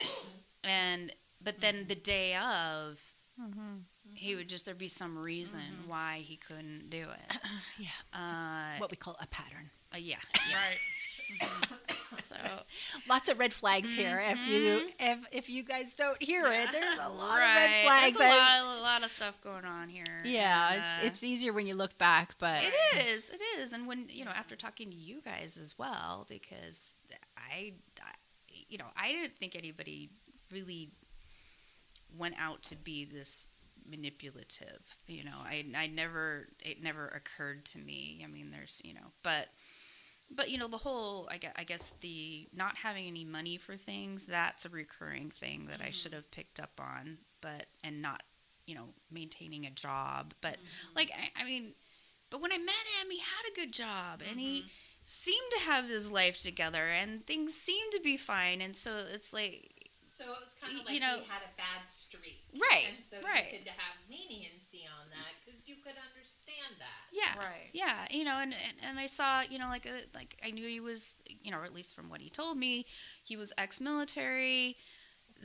and 0.63 1.11
but 1.43 1.61
then 1.61 1.85
the 1.87 1.95
day 1.95 2.35
of 2.35 2.99
he 4.15 4.35
would 4.35 4.49
just 4.49 4.65
there'd 4.65 4.77
be 4.77 4.87
some 4.87 5.17
reason 5.17 5.61
why 5.87 6.17
he 6.23 6.37
couldn't 6.37 6.89
do 6.89 7.01
it 7.03 7.37
Yeah. 7.77 7.87
uh, 8.13 8.77
What 8.79 8.89
we 8.91 8.97
call 8.97 9.15
a 9.21 9.27
pattern. 9.27 9.69
uh, 9.93 9.97
yeah, 9.97 10.17
Right. 10.53 10.77
so 12.21 12.35
Lots 13.09 13.29
of 13.29 13.39
red 13.39 13.51
flags 13.51 13.95
here. 13.95 14.21
If 14.27 14.47
you 14.47 14.89
if 14.99 15.25
if 15.31 15.49
you 15.49 15.63
guys 15.63 15.93
don't 15.95 16.21
hear 16.21 16.45
it, 16.45 16.67
there's 16.71 16.97
a 16.97 17.09
lot 17.09 17.37
right. 17.39 17.55
of 17.55 17.71
red 17.71 17.83
flags. 17.85 18.17
There's 18.19 18.31
a 18.31 18.33
I- 18.35 18.61
lot, 18.61 18.77
a 18.77 18.81
lot 18.81 19.03
of 19.03 19.11
stuff 19.11 19.41
going 19.41 19.65
on 19.65 19.89
here 19.89 20.21
yeah, 20.23 20.73
and, 20.73 20.81
uh, 20.81 20.85
it's 21.01 21.15
it's 21.15 21.23
easier 21.23 21.51
when 21.51 21.65
you 21.67 21.73
look 21.75 21.97
back, 21.97 22.35
but 22.39 22.63
It 22.63 22.73
is. 23.07 23.29
It 23.31 23.41
is. 23.59 23.73
And 23.73 23.87
when 23.87 24.05
you 24.09 24.23
know, 24.23 24.31
after 24.31 24.55
talking 24.55 24.89
to 24.91 24.95
you 24.95 25.21
guys 25.21 25.57
as 25.61 25.77
well, 25.79 26.25
because 26.29 26.93
I, 27.37 27.73
I, 28.01 28.11
you 28.69 28.77
know, 28.77 28.85
I 28.95 29.11
didn't 29.11 29.35
think 29.37 29.55
anybody 29.55 30.09
really 30.51 30.91
went 32.17 32.35
out 32.39 32.61
to 32.63 32.75
be 32.75 33.03
this 33.05 33.47
manipulative. 33.89 34.97
You 35.07 35.23
know, 35.23 35.37
I, 35.43 35.65
I 35.75 35.87
never, 35.87 36.47
it 36.63 36.81
never 36.81 37.07
occurred 37.07 37.65
to 37.67 37.79
me. 37.79 38.21
I 38.23 38.27
mean, 38.27 38.51
there's, 38.51 38.81
you 38.83 38.93
know, 38.93 39.11
but, 39.23 39.47
but 40.29 40.49
you 40.49 40.57
know, 40.57 40.67
the 40.67 40.77
whole, 40.77 41.27
I 41.31 41.37
guess, 41.37 41.53
I 41.55 41.63
guess 41.63 41.93
the 42.01 42.47
not 42.55 42.77
having 42.77 43.07
any 43.07 43.25
money 43.25 43.57
for 43.57 43.75
things, 43.75 44.25
that's 44.25 44.65
a 44.65 44.69
recurring 44.69 45.29
thing 45.29 45.67
that 45.69 45.79
I 45.79 45.85
mm-hmm. 45.85 45.91
should 45.91 46.13
have 46.13 46.31
picked 46.31 46.59
up 46.59 46.79
on, 46.79 47.17
but 47.41 47.65
and 47.83 48.01
not, 48.01 48.23
you 48.65 48.75
know, 48.75 48.89
maintaining 49.11 49.65
a 49.65 49.71
job, 49.71 50.33
but 50.41 50.53
mm-hmm. 50.53 50.95
like, 50.95 51.11
I, 51.11 51.43
I 51.43 51.45
mean. 51.45 51.73
But 52.31 52.41
when 52.41 52.51
I 52.51 52.57
met 52.57 52.73
him, 52.99 53.11
he 53.11 53.19
had 53.19 53.51
a 53.51 53.55
good 53.55 53.71
job 53.71 54.21
and 54.27 54.39
he 54.39 54.61
mm-hmm. 54.61 54.67
seemed 55.05 55.51
to 55.51 55.59
have 55.59 55.87
his 55.87 56.11
life 56.11 56.39
together 56.39 56.83
and 56.83 57.25
things 57.25 57.53
seemed 57.53 57.91
to 57.93 58.01
be 58.01 58.17
fine. 58.17 58.61
And 58.61 58.75
so 58.75 58.91
it's 59.13 59.31
like, 59.31 59.74
So 60.17 60.23
it 60.31 60.39
was 60.39 60.55
kind 60.61 60.71
of 60.79 60.85
like 60.85 60.93
you 60.95 60.99
know- 61.01 61.19
he 61.19 61.27
had 61.27 61.43
a 61.43 61.51
bad 61.57 61.83
streak. 61.87 62.41
Right, 62.53 62.87
And 62.93 63.03
so 63.03 63.17
right. 63.25 63.51
you 63.51 63.59
could 63.59 63.67
have 63.67 63.95
leniency 64.09 64.87
on 64.87 65.09
that 65.11 65.33
because 65.43 65.61
you 65.67 65.75
could 65.83 65.95
understand 65.99 66.75
that. 66.79 67.03
yeah, 67.11 67.37
Right. 67.37 67.69
yeah, 67.73 68.05
you 68.09 68.23
know, 68.23 68.37
and, 68.39 68.53
and, 68.53 68.77
and 68.89 68.99
I 68.99 69.07
saw, 69.07 69.41
you 69.41 69.59
know, 69.59 69.67
like, 69.67 69.85
uh, 69.85 69.91
like 70.13 70.37
I 70.43 70.51
knew 70.51 70.65
he 70.65 70.79
was, 70.79 71.15
you 71.43 71.51
know, 71.51 71.59
or 71.59 71.65
at 71.65 71.73
least 71.73 71.95
from 71.95 72.09
what 72.09 72.21
he 72.21 72.29
told 72.29 72.57
me, 72.57 72.85
he 73.23 73.35
was 73.35 73.51
ex-military. 73.57 74.77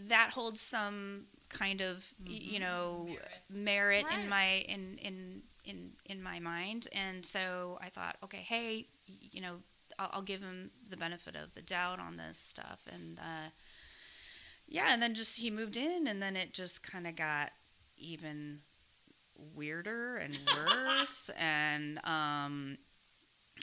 That 0.09 0.31
holds 0.31 0.61
some 0.61 1.27
kind 1.49 1.81
of, 1.83 2.07
y 2.27 2.39
you 2.41 2.61
know, 2.61 3.09
merit, 3.49 4.05
Right. 4.05 4.19
in 4.21 4.29
my 4.29 4.47
in 4.69 4.99
in 4.99 5.43
in 5.65 5.93
in 6.07 6.23
my 6.23 6.39
mind. 6.39 6.87
And 6.93 7.27
so 7.27 7.79
I 7.83 7.89
thought, 7.89 8.17
okay, 8.23 8.39
hey, 8.39 8.87
you 9.33 9.41
know, 9.41 9.57
I'll, 9.99 10.11
I'll 10.13 10.23
give 10.23 10.43
him 10.43 10.71
the 10.89 10.97
benefit 10.97 11.35
of 11.35 11.55
the 11.55 11.61
doubt 11.63 11.99
on 11.99 12.17
this 12.17 12.39
stuff. 12.39 12.81
And 12.93 13.19
uh, 13.19 13.51
yeah, 14.71 14.87
and 14.91 15.03
then 15.03 15.15
just 15.15 15.39
he 15.39 15.51
moved 15.51 15.77
in, 15.77 16.07
and 16.07 16.23
then 16.23 16.37
it 16.37 16.55
just 16.55 16.83
kind 16.83 17.07
of 17.07 17.17
got 17.17 17.51
even 17.99 18.61
weirder 19.55 20.17
and 20.17 20.39
worse, 20.57 21.29
and 21.39 21.99
um, 22.05 22.79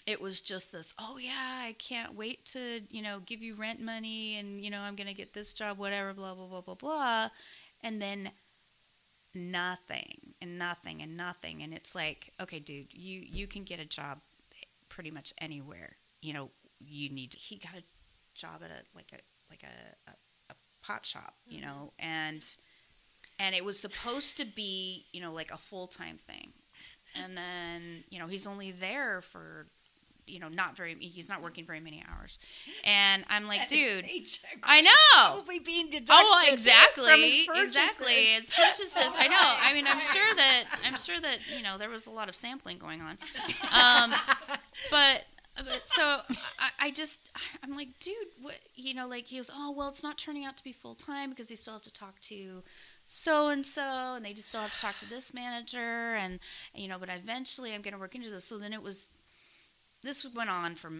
it 0.05 0.21
was 0.21 0.41
just 0.41 0.73
this. 0.73 0.93
Oh 0.99 1.17
yeah, 1.17 1.61
I 1.63 1.75
can't 1.79 2.15
wait 2.15 2.45
to 2.47 2.81
you 2.89 3.01
know 3.01 3.19
give 3.25 3.41
you 3.41 3.55
rent 3.55 3.79
money, 3.79 4.37
and 4.37 4.63
you 4.63 4.69
know 4.69 4.81
I'm 4.81 4.95
gonna 4.95 5.13
get 5.13 5.33
this 5.33 5.53
job, 5.53 5.77
whatever, 5.77 6.13
blah 6.13 6.35
blah 6.35 6.47
blah 6.47 6.61
blah 6.61 6.75
blah, 6.75 7.29
and 7.81 8.01
then 8.01 8.29
nothing 9.33 10.33
and 10.41 10.59
nothing 10.59 11.01
and 11.01 11.15
nothing, 11.15 11.63
and 11.63 11.73
it's 11.73 11.95
like, 11.95 12.33
okay, 12.41 12.59
dude, 12.59 12.93
you 12.93 13.21
you 13.25 13.47
can 13.47 13.63
get 13.63 13.79
a 13.79 13.85
job 13.85 14.19
pretty 14.89 15.11
much 15.11 15.33
anywhere. 15.37 15.95
You 16.21 16.33
know, 16.33 16.49
you 16.79 17.09
need. 17.09 17.33
He 17.33 17.55
got 17.55 17.75
a 17.77 17.83
job 18.35 18.61
at 18.61 18.71
a 18.71 18.83
like 18.93 19.13
a 19.13 19.19
like 19.49 19.63
a, 19.63 20.09
a, 20.09 20.13
a 20.13 20.26
pot 20.88 21.06
shop, 21.06 21.34
you 21.47 21.62
know, 21.62 21.91
and 22.00 22.45
and 23.39 23.54
it 23.56 23.63
was 23.63 23.80
supposed 23.80 24.38
to 24.38 24.45
be, 24.45 25.06
you 25.12 25.21
know, 25.21 25.32
like 25.34 25.52
a 25.52 25.58
full 25.58 25.88
time 25.88 26.17
thing. 26.17 26.54
And 27.23 27.36
then, 27.38 28.04
you 28.10 28.19
know, 28.19 28.28
he's 28.28 28.45
only 28.45 28.71
there 28.71 29.21
for, 29.21 29.65
you 30.28 30.39
know, 30.39 30.50
not 30.50 30.76
very. 30.76 30.93
He's 30.95 31.30
not 31.30 31.41
working 31.41 31.65
very 31.65 31.80
many 31.80 32.04
hours, 32.12 32.38
and 32.84 33.23
I'm 33.30 33.47
like, 33.47 33.62
And 33.62 33.69
dude, 33.69 34.06
I 34.63 34.82
know. 34.82 34.91
Probably 35.36 35.60
being 35.60 35.89
deducted 35.89 36.10
Oh, 36.12 36.50
exactly, 36.52 37.47
exactly. 37.56 38.13
It's 38.36 38.50
purchases. 38.56 39.15
I 39.17 39.28
know. 39.30 39.38
I 39.39 39.73
mean, 39.73 39.86
I'm 39.88 40.02
sure 40.02 40.36
that 40.36 40.65
I'm 40.86 40.97
sure 40.97 41.19
that 41.19 41.39
you 41.56 41.63
know 41.63 41.78
there 41.78 41.89
was 41.89 42.08
a 42.08 42.12
lot 42.12 42.28
of 42.30 42.36
sampling 42.36 42.78
going 42.78 43.02
on, 43.02 43.17
um, 43.73 44.13
but 44.91 45.26
but 45.56 45.82
so 45.86 46.19
I, 46.88 46.91
just 46.91 47.30
I'm 47.63 47.76
like, 47.76 47.89
dude, 48.00 48.15
what? 48.41 48.58
You 48.76 48.93
know, 48.93 49.08
like 49.08 49.26
he 49.26 49.38
goes, 49.38 49.52
oh 49.54 49.71
well, 49.71 49.89
it's 49.89 50.04
not 50.04 50.17
turning 50.17 50.45
out 50.45 50.58
to 50.58 50.63
be 50.63 50.71
full 50.71 50.95
time 50.95 51.30
because 51.30 51.50
they 51.50 51.56
still 51.56 51.73
have 51.73 51.84
to 51.84 51.93
talk 51.93 52.19
to 52.21 52.63
so 53.04 53.47
and 53.47 53.65
so, 53.65 54.13
and 54.15 54.26
they 54.26 54.34
just 54.34 54.50
still 54.50 54.62
have 54.62 54.73
to 54.73 54.82
talk 54.82 55.00
to 55.00 55.10
this 55.10 55.34
manager, 55.34 55.78
and 55.78 56.39
you 56.76 56.88
know, 56.88 56.97
but 57.00 57.10
eventually 57.10 57.73
I'm 57.73 57.82
going 57.82 57.93
to 57.93 58.00
work 58.00 58.15
into 58.15 58.30
this. 58.30 58.43
So 58.45 58.58
then 58.58 58.73
it 58.73 58.84
was, 58.84 59.10
this 60.04 60.26
went 60.36 60.50
on 60.50 60.76
for 60.76 60.91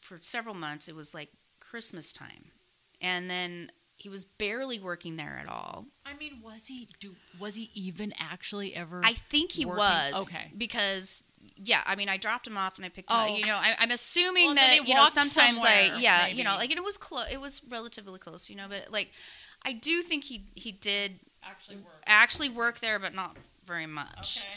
for 0.00 0.18
several 0.20 0.54
months. 0.54 0.86
It 0.88 0.94
was 0.94 1.14
like 1.14 1.30
Christmas 1.60 2.12
time, 2.12 2.52
and 3.00 3.30
then 3.30 3.72
he 3.96 4.10
was 4.10 4.24
barely 4.24 4.78
working 4.78 5.16
there 5.16 5.38
at 5.40 5.48
all. 5.48 5.86
I 6.04 6.14
mean, 6.14 6.40
was 6.42 6.66
he 6.66 6.88
do 7.00 7.14
was 7.40 7.54
he 7.54 7.70
even 7.74 8.12
actually 8.18 8.74
ever? 8.74 9.00
I 9.04 9.14
think 9.14 9.52
he 9.52 9.64
working- 9.64 9.78
was. 9.78 10.14
okay. 10.26 10.52
Because 10.56 11.24
yeah, 11.56 11.82
I 11.86 11.96
mean, 11.96 12.08
I 12.08 12.16
dropped 12.16 12.46
him 12.46 12.56
off 12.56 12.76
and 12.76 12.84
I 12.84 12.88
picked 12.88 13.10
him 13.10 13.16
Oh. 13.18 13.24
up. 13.32 13.38
You 13.38 13.46
know, 13.46 13.56
I, 13.56 13.74
I'm 13.78 13.90
assuming 13.90 14.46
Well, 14.46 14.54
that 14.56 14.86
you 14.86 14.94
know 14.94 15.06
sometimes 15.08 15.60
I 15.62 15.92
yeah 15.98 16.22
maybe. 16.26 16.38
you 16.38 16.44
know 16.44 16.54
like 16.56 16.70
it 16.70 16.82
was 16.82 16.96
close. 16.98 17.26
It 17.32 17.40
was 17.40 17.62
relatively 17.68 18.18
close. 18.18 18.48
You 18.50 18.56
know, 18.56 18.66
but 18.68 18.90
like 18.90 19.10
I 19.64 19.72
do 19.72 20.02
think 20.02 20.24
he 20.24 20.44
he 20.54 20.72
did 20.72 21.20
actually 21.44 21.76
work. 21.76 22.02
actually 22.06 22.48
work 22.50 22.80
there, 22.80 22.98
but 22.98 23.14
not 23.14 23.36
very 23.66 23.86
much. 23.86 24.44
Okay. 24.44 24.48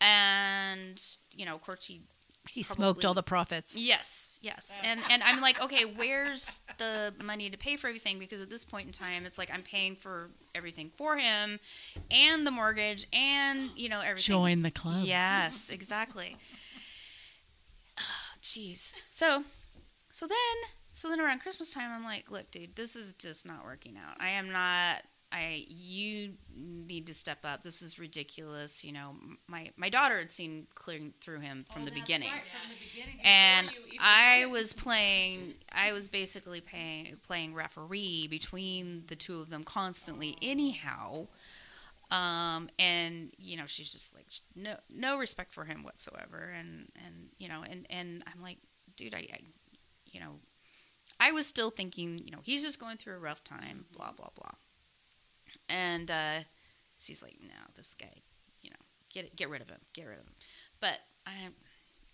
And 0.00 1.02
you 1.32 1.44
know, 1.46 1.54
of 1.54 1.62
course 1.62 1.84
he 1.86 2.02
He 2.50 2.62
smoked 2.62 3.04
all 3.04 3.14
the 3.14 3.22
profits. 3.22 3.76
Yes, 3.76 4.38
yes. 4.42 4.76
And 4.82 5.00
and 5.10 5.22
I'm 5.22 5.40
like, 5.40 5.62
okay, 5.62 5.84
where's 5.84 6.60
the 6.78 7.14
money 7.22 7.50
to 7.50 7.58
pay 7.58 7.76
for 7.76 7.88
everything? 7.88 8.18
Because 8.18 8.40
at 8.40 8.50
this 8.50 8.64
point 8.64 8.86
in 8.86 8.92
time, 8.92 9.26
it's 9.26 9.38
like 9.38 9.50
I'm 9.52 9.62
paying 9.62 9.96
for 9.96 10.30
everything 10.54 10.90
for 10.96 11.16
him, 11.16 11.60
and 12.10 12.46
the 12.46 12.50
mortgage, 12.50 13.06
and 13.12 13.70
you 13.76 13.88
know 13.88 14.00
everything. 14.00 14.34
Join 14.34 14.62
the 14.62 14.70
club. 14.70 15.04
Yes, 15.04 15.70
exactly. 15.70 16.36
Oh, 18.00 18.38
Jeez. 18.40 18.92
So, 19.08 19.42
so 20.10 20.26
then, 20.28 20.36
so 20.88 21.08
then 21.08 21.20
around 21.20 21.40
Christmas 21.40 21.74
time, 21.74 21.90
I'm 21.92 22.04
like, 22.04 22.30
look, 22.30 22.48
dude, 22.52 22.76
this 22.76 22.94
is 22.94 23.12
just 23.12 23.44
not 23.44 23.64
working 23.64 23.96
out. 23.96 24.16
I 24.20 24.28
am 24.28 24.52
not. 24.52 25.02
I 25.30 25.64
you 25.68 26.34
need 26.56 27.06
to 27.06 27.14
step 27.14 27.38
up. 27.44 27.62
This 27.62 27.82
is 27.82 27.98
ridiculous. 27.98 28.84
You 28.84 28.92
know, 28.92 29.14
my 29.46 29.70
my 29.76 29.90
daughter 29.90 30.18
had 30.18 30.32
seen 30.32 30.66
clearing 30.74 31.12
through 31.20 31.40
him 31.40 31.64
from 31.72 31.84
the 31.84 31.90
beginning 31.90 32.30
and 33.24 33.70
I 34.00 34.46
was 34.46 34.72
playing. 34.72 35.54
I 35.72 35.92
was 35.92 36.08
basically 36.08 36.60
playing 36.60 37.16
playing 37.26 37.54
referee 37.54 38.28
between 38.28 39.04
the 39.08 39.16
two 39.16 39.40
of 39.40 39.50
them 39.50 39.64
constantly. 39.64 40.36
Anyhow, 40.42 41.26
um, 42.10 42.68
and 42.78 43.32
you 43.38 43.56
know 43.56 43.66
she's 43.66 43.92
just 43.92 44.14
like 44.14 44.26
no 44.56 44.76
no 44.88 45.18
respect 45.18 45.52
for 45.52 45.64
him 45.64 45.82
whatsoever, 45.82 46.52
and 46.56 46.88
and 47.04 47.28
you 47.38 47.48
know 47.48 47.62
and 47.68 47.86
and 47.90 48.22
I'm 48.32 48.42
like, 48.42 48.58
dude, 48.96 49.14
I, 49.14 49.26
I 49.32 49.38
you 50.06 50.20
know, 50.20 50.36
I 51.20 51.32
was 51.32 51.46
still 51.46 51.70
thinking, 51.70 52.18
you 52.24 52.30
know, 52.30 52.40
he's 52.42 52.64
just 52.64 52.80
going 52.80 52.96
through 52.96 53.14
a 53.14 53.18
rough 53.18 53.44
time, 53.44 53.86
blah 53.94 54.12
blah 54.12 54.30
blah, 54.34 54.52
and 55.68 56.10
uh, 56.10 56.40
she's 56.98 57.22
like, 57.22 57.36
no, 57.42 57.54
this 57.76 57.94
guy, 57.94 58.22
you 58.62 58.70
know, 58.70 58.76
get 59.12 59.26
it, 59.26 59.36
get 59.36 59.48
rid 59.48 59.60
of 59.60 59.68
him, 59.68 59.80
get 59.92 60.06
rid 60.06 60.18
of 60.18 60.24
him, 60.24 60.34
but 60.80 60.98
I 61.26 61.32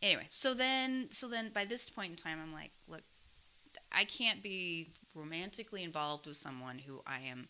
anyway 0.05 0.27
so 0.29 0.55
then 0.55 1.09
so 1.11 1.29
then 1.29 1.51
by 1.53 1.65
this 1.65 1.89
point 1.89 2.11
in 2.11 2.17
time 2.17 2.39
i'm 2.43 2.53
like 2.53 2.71
look 2.87 3.03
i 3.91 4.05
can't 4.05 4.43
be 4.43 4.91
romantically 5.15 5.83
involved 5.83 6.27
with 6.27 6.37
someone 6.37 6.79
who 6.79 7.01
i 7.07 7.19
am 7.21 7.49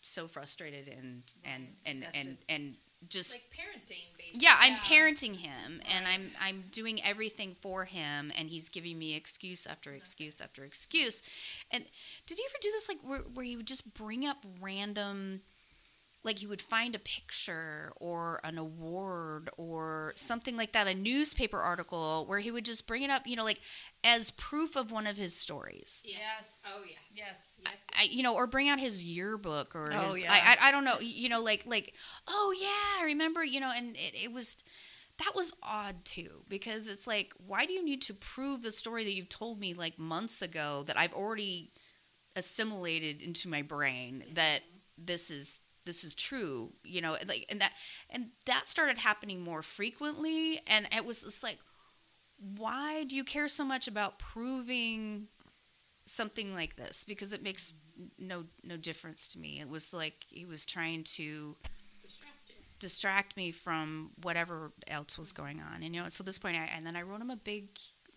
so 0.00 0.26
frustrated 0.26 0.88
and 0.88 1.22
and 1.44 1.66
and 1.86 1.96
and, 1.96 1.98
Disgusted. 2.00 2.38
and 2.48 2.74
just 3.08 3.34
Like 3.34 3.42
parenting, 3.52 4.16
basically. 4.16 4.40
yeah 4.40 4.56
i'm 4.60 4.74
parenting 4.76 5.36
him 5.36 5.80
and 5.94 6.06
i'm 6.06 6.30
i'm 6.40 6.64
doing 6.70 7.00
everything 7.04 7.54
for 7.60 7.84
him 7.84 8.32
and 8.38 8.48
he's 8.48 8.68
giving 8.68 8.98
me 8.98 9.14
excuse 9.16 9.66
after 9.66 9.92
excuse 9.92 10.40
after 10.40 10.64
excuse. 10.64 11.22
And 11.70 11.84
did 12.26 12.38
you 12.38 12.44
ever 12.48 12.58
do 12.60 12.70
this 12.70 12.88
like 12.88 12.98
where, 13.02 13.20
where 13.34 13.44
he 13.44 13.56
would 13.56 13.66
just 13.66 13.92
bring 13.94 14.26
up 14.26 14.38
random 14.60 15.40
like 16.24 16.38
he 16.38 16.46
would 16.46 16.62
find 16.62 16.94
a 16.94 16.98
picture 17.00 17.92
or 17.96 18.40
an 18.44 18.58
award 18.58 19.50
or 19.56 20.12
something 20.16 20.56
like 20.56 20.72
that 20.72 20.86
a 20.86 20.94
newspaper 20.94 21.58
article 21.58 22.24
where 22.28 22.38
he 22.40 22.50
would 22.50 22.64
just 22.64 22.86
bring 22.86 23.02
it 23.02 23.10
up 23.10 23.26
you 23.26 23.36
know 23.36 23.44
like 23.44 23.60
as 24.04 24.30
proof 24.32 24.76
of 24.76 24.90
one 24.90 25.06
of 25.06 25.16
his 25.16 25.34
stories 25.34 26.02
Yes. 26.04 26.64
Oh 26.66 26.82
yeah. 26.84 26.96
Yes. 27.14 27.58
Yes. 27.62 27.72
I, 27.98 28.04
you 28.04 28.22
know, 28.22 28.34
or 28.34 28.46
bring 28.46 28.68
out 28.68 28.80
his 28.80 29.04
yearbook 29.04 29.76
or 29.76 29.92
Oh, 29.92 30.14
his, 30.14 30.22
yeah. 30.22 30.32
I, 30.32 30.56
I, 30.60 30.68
I 30.68 30.70
don't 30.72 30.84
know, 30.84 30.98
you 31.00 31.28
know, 31.28 31.42
like, 31.42 31.64
like, 31.66 31.94
oh 32.26 32.54
yeah, 32.58 33.02
I 33.02 33.04
remember, 33.06 33.44
you 33.44 33.60
know, 33.60 33.70
and 33.74 33.94
it, 33.96 34.24
it 34.24 34.32
was, 34.32 34.56
that 35.18 35.32
was 35.34 35.54
odd 35.62 36.04
too, 36.04 36.42
because 36.48 36.88
it's 36.88 37.06
like, 37.06 37.32
why 37.46 37.66
do 37.66 37.72
you 37.72 37.84
need 37.84 38.02
to 38.02 38.14
prove 38.14 38.62
the 38.62 38.72
story 38.72 39.04
that 39.04 39.12
you've 39.14 39.28
told 39.28 39.60
me 39.60 39.74
like 39.74 39.98
months 39.98 40.42
ago 40.42 40.84
that 40.86 40.98
I've 40.98 41.12
already 41.12 41.70
assimilated 42.36 43.22
into 43.22 43.48
my 43.48 43.62
brain 43.62 44.24
that 44.34 44.60
this 44.98 45.30
is, 45.30 45.60
this 45.84 46.04
is 46.04 46.14
true, 46.14 46.72
you 46.84 47.00
know, 47.00 47.16
like, 47.26 47.46
and 47.50 47.60
that, 47.60 47.72
and 48.10 48.28
that 48.46 48.68
started 48.68 48.98
happening 48.98 49.42
more 49.42 49.62
frequently. 49.62 50.60
And 50.66 50.86
it 50.96 51.04
was 51.04 51.22
just 51.22 51.42
like, 51.42 51.58
why 52.56 53.04
do 53.04 53.16
you 53.16 53.24
care 53.24 53.48
so 53.48 53.64
much 53.64 53.86
about 53.88 54.18
proving 54.18 55.28
something 56.04 56.54
like 56.54 56.76
this 56.76 57.04
because 57.04 57.32
it 57.32 57.42
makes 57.42 57.74
no 58.18 58.44
no 58.64 58.76
difference 58.76 59.28
to 59.28 59.38
me. 59.38 59.60
It 59.60 59.68
was 59.68 59.92
like 59.92 60.24
he 60.28 60.46
was 60.46 60.64
trying 60.64 61.04
to 61.04 61.56
distract 62.78 63.36
me 63.36 63.52
from 63.52 64.10
whatever 64.22 64.72
else 64.88 65.18
was 65.18 65.32
going 65.32 65.60
on. 65.60 65.82
And 65.82 65.94
you 65.94 66.02
know, 66.02 66.08
so 66.08 66.22
at 66.22 66.26
this 66.26 66.38
point, 66.38 66.56
I, 66.56 66.68
and 66.74 66.86
then 66.86 66.96
I 66.96 67.02
wrote 67.02 67.20
him 67.20 67.30
a 67.30 67.36
big 67.36 67.68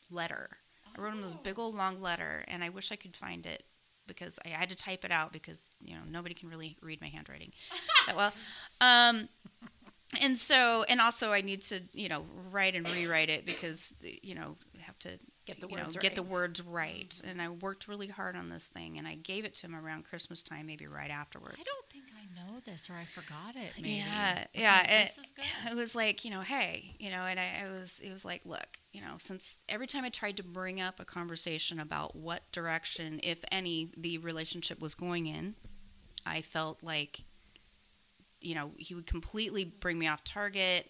letter. 0.09 0.49
I 0.97 1.01
wrote 1.01 1.13
him 1.13 1.21
this 1.21 1.35
oh. 1.35 1.41
big 1.43 1.59
old 1.59 1.75
long 1.75 2.01
letter, 2.01 2.43
and 2.47 2.63
I 2.63 2.69
wish 2.69 2.91
I 2.91 2.95
could 2.95 3.15
find 3.15 3.45
it 3.45 3.63
because 4.07 4.39
I 4.45 4.49
had 4.49 4.69
to 4.69 4.75
type 4.75 5.05
it 5.05 5.11
out 5.11 5.31
because 5.33 5.69
you 5.81 5.93
know 5.95 6.01
nobody 6.09 6.33
can 6.33 6.49
really 6.49 6.77
read 6.81 7.01
my 7.01 7.07
handwriting 7.07 7.51
that 8.07 8.15
well. 8.15 8.33
Um, 8.81 9.29
and 10.21 10.37
so, 10.37 10.85
and 10.87 11.01
also, 11.01 11.31
I 11.31 11.41
need 11.41 11.61
to 11.63 11.81
you 11.93 12.09
know 12.09 12.25
write 12.51 12.75
and 12.75 12.89
rewrite 12.91 13.29
it 13.29 13.45
because 13.45 13.93
you 14.01 14.35
know 14.35 14.57
have 14.81 14.97
to 14.99 15.19
Get 15.45 15.61
the 15.61 15.67
you 15.67 15.77
know, 15.77 15.83
words 15.83 15.97
get 15.97 16.15
the 16.15 16.23
right. 16.23 16.31
words 16.31 16.63
right. 16.63 17.21
And 17.23 17.39
I 17.39 17.49
worked 17.49 17.87
really 17.87 18.07
hard 18.07 18.35
on 18.35 18.49
this 18.49 18.67
thing, 18.67 18.97
and 18.97 19.07
I 19.07 19.13
gave 19.13 19.45
it 19.45 19.53
to 19.55 19.67
him 19.67 19.75
around 19.75 20.05
Christmas 20.05 20.41
time, 20.41 20.65
maybe 20.65 20.87
right 20.87 21.11
afterwards. 21.11 21.57
I 21.59 21.63
don't 21.63 21.87
think 21.87 21.94
I 21.94 21.94
know 21.94 21.94
this, 22.65 22.89
or 22.89 22.93
I 22.93 23.05
forgot 23.05 23.55
it. 23.55 23.71
Maybe. 23.77 23.95
Yeah, 23.95 24.43
yeah. 24.53 25.03
This 25.05 25.17
it, 25.17 25.45
it 25.71 25.75
was 25.75 25.95
like 25.95 26.25
you 26.25 26.31
know, 26.31 26.41
hey, 26.41 26.95
you 26.99 27.09
know, 27.09 27.23
and 27.23 27.39
I, 27.39 27.65
I 27.65 27.69
was, 27.69 28.01
it 28.03 28.11
was 28.11 28.25
like, 28.25 28.41
look, 28.45 28.67
you 28.91 29.01
know, 29.01 29.15
since 29.17 29.57
every 29.69 29.87
time 29.87 30.03
I 30.03 30.09
tried 30.09 30.37
to 30.37 30.43
bring 30.43 30.81
up 30.81 30.99
a 30.99 31.05
conversation 31.05 31.79
about 31.79 32.15
what 32.15 32.51
direction, 32.51 33.19
if 33.23 33.43
any, 33.51 33.89
the 33.97 34.17
relationship 34.17 34.81
was 34.81 34.95
going 34.95 35.25
in, 35.27 35.55
I 36.25 36.41
felt 36.41 36.83
like, 36.83 37.21
you 38.41 38.55
know, 38.55 38.71
he 38.77 38.95
would 38.95 39.07
completely 39.07 39.63
bring 39.63 39.99
me 39.99 40.07
off 40.07 40.23
target, 40.23 40.89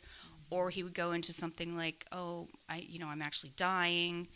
or 0.49 0.69
he 0.69 0.83
would 0.83 0.93
go 0.93 1.11
into 1.11 1.33
something 1.33 1.75
like, 1.75 2.05
oh, 2.11 2.47
I, 2.69 2.77
you 2.87 2.99
know, 2.99 3.07
I'm 3.07 3.21
actually 3.21 3.51
dying. 3.55 4.27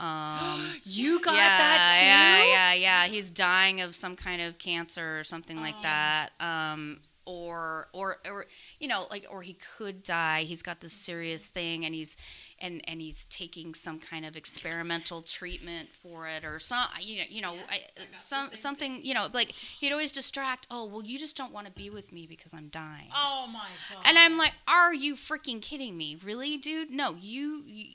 Um, 0.00 0.66
You 0.84 1.20
got 1.20 1.34
yeah, 1.34 1.58
that 1.58 1.98
too? 2.00 2.06
Yeah, 2.06 2.44
yeah, 2.44 2.74
yeah. 2.74 3.04
He's 3.12 3.30
dying 3.30 3.80
of 3.80 3.94
some 3.94 4.16
kind 4.16 4.40
of 4.42 4.58
cancer 4.58 5.20
or 5.20 5.24
something 5.24 5.60
like 5.60 5.74
Oh. 5.78 5.82
that. 5.82 6.30
Um, 6.40 7.00
or 7.26 7.86
or 7.92 8.16
or 8.28 8.46
you 8.80 8.88
know 8.88 9.06
like 9.10 9.24
or 9.30 9.42
he 9.42 9.54
could 9.76 10.02
die 10.02 10.40
he's 10.40 10.62
got 10.62 10.80
this 10.80 10.92
serious 10.92 11.48
thing 11.48 11.84
and 11.84 11.94
he's 11.94 12.16
and 12.58 12.80
and 12.88 13.00
he's 13.00 13.26
taking 13.26 13.74
some 13.74 14.00
kind 14.00 14.24
of 14.24 14.36
experimental 14.36 15.20
treatment 15.22 15.90
for 16.02 16.26
it 16.26 16.44
or 16.44 16.58
some 16.58 16.86
you 17.00 17.18
know 17.18 17.24
you 17.28 17.40
know 17.42 17.54
I, 17.68 17.78
some 18.14 18.48
something 18.54 19.00
you 19.04 19.12
know 19.14 19.28
like 19.32 19.52
he'd 19.52 19.92
always 19.92 20.10
distract 20.12 20.66
oh 20.70 20.86
well 20.86 21.02
you 21.04 21.18
just 21.18 21.36
don't 21.36 21.52
want 21.52 21.66
to 21.66 21.72
be 21.72 21.90
with 21.90 22.10
me 22.10 22.26
because 22.26 22.52
i'm 22.54 22.68
dying 22.68 23.08
Oh 23.14 23.46
my 23.52 23.68
god. 23.94 24.02
and 24.06 24.18
i'm 24.18 24.36
like 24.38 24.54
are 24.66 24.92
you 24.94 25.14
freaking 25.14 25.60
kidding 25.62 25.96
me 25.96 26.16
really 26.24 26.56
dude 26.56 26.90
no 26.90 27.14
you 27.20 27.62
you, 27.66 27.86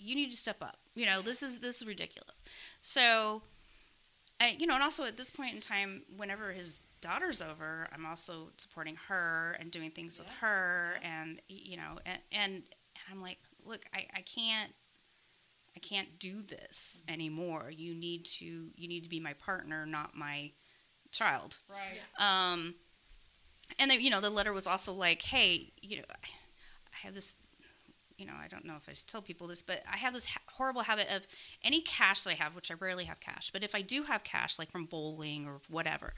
you 0.00 0.14
need 0.14 0.30
to 0.30 0.36
step 0.36 0.56
up. 0.62 0.78
You 0.94 1.06
know 1.06 1.22
this 1.22 1.42
is 1.42 1.60
this 1.60 1.82
is 1.82 1.88
ridiculous. 1.88 2.42
So 2.80 3.42
I, 4.40 4.56
you 4.58 4.66
know 4.66 4.74
and 4.74 4.82
also 4.82 5.04
at 5.04 5.16
this 5.16 5.30
point 5.30 5.54
in 5.54 5.60
time 5.60 6.02
whenever 6.16 6.52
his 6.52 6.80
daughter's 7.02 7.40
over 7.40 7.88
i'm 7.94 8.04
also 8.04 8.50
supporting 8.58 8.94
her 9.08 9.56
and 9.58 9.70
doing 9.70 9.90
things 9.90 10.18
with 10.18 10.28
her 10.42 10.96
and 11.02 11.40
you 11.48 11.78
know 11.78 11.98
and, 12.04 12.18
and 12.30 12.52
and 12.52 12.64
i'm 13.10 13.22
like 13.22 13.38
look 13.64 13.86
I, 13.94 14.06
I 14.14 14.20
can't 14.20 14.70
i 15.74 15.78
can't 15.78 16.18
do 16.18 16.42
this 16.42 17.02
anymore. 17.08 17.70
You 17.74 17.94
need 17.94 18.26
to 18.26 18.44
you 18.44 18.88
need 18.88 19.04
to 19.04 19.08
be 19.08 19.20
my 19.20 19.32
partner 19.34 19.86
not 19.86 20.14
my 20.14 20.52
child. 21.10 21.58
Right. 21.68 22.52
um, 22.52 22.74
and 23.78 23.90
then, 23.90 24.00
you 24.00 24.10
know, 24.10 24.20
the 24.20 24.30
letter 24.30 24.52
was 24.52 24.66
also 24.66 24.92
like, 24.92 25.22
hey, 25.22 25.72
you 25.80 25.98
know, 25.98 26.04
I 26.10 26.28
I 26.92 27.06
have 27.06 27.14
this, 27.14 27.36
you 28.20 28.26
know, 28.26 28.34
I 28.40 28.48
don't 28.48 28.64
know 28.64 28.76
if 28.76 28.88
I 28.88 28.92
should 28.92 29.08
tell 29.08 29.22
people 29.22 29.46
this, 29.46 29.62
but 29.62 29.82
I 29.90 29.96
have 29.96 30.12
this 30.12 30.26
ha- 30.26 30.42
horrible 30.46 30.82
habit 30.82 31.08
of 31.14 31.26
any 31.64 31.80
cash 31.80 32.24
that 32.24 32.30
I 32.30 32.34
have, 32.34 32.54
which 32.54 32.70
I 32.70 32.74
rarely 32.74 33.04
have 33.04 33.20
cash, 33.20 33.50
but 33.50 33.64
if 33.64 33.74
I 33.74 33.80
do 33.80 34.02
have 34.04 34.22
cash, 34.22 34.58
like 34.58 34.70
from 34.70 34.84
bowling 34.84 35.46
or 35.46 35.60
whatever, 35.68 36.12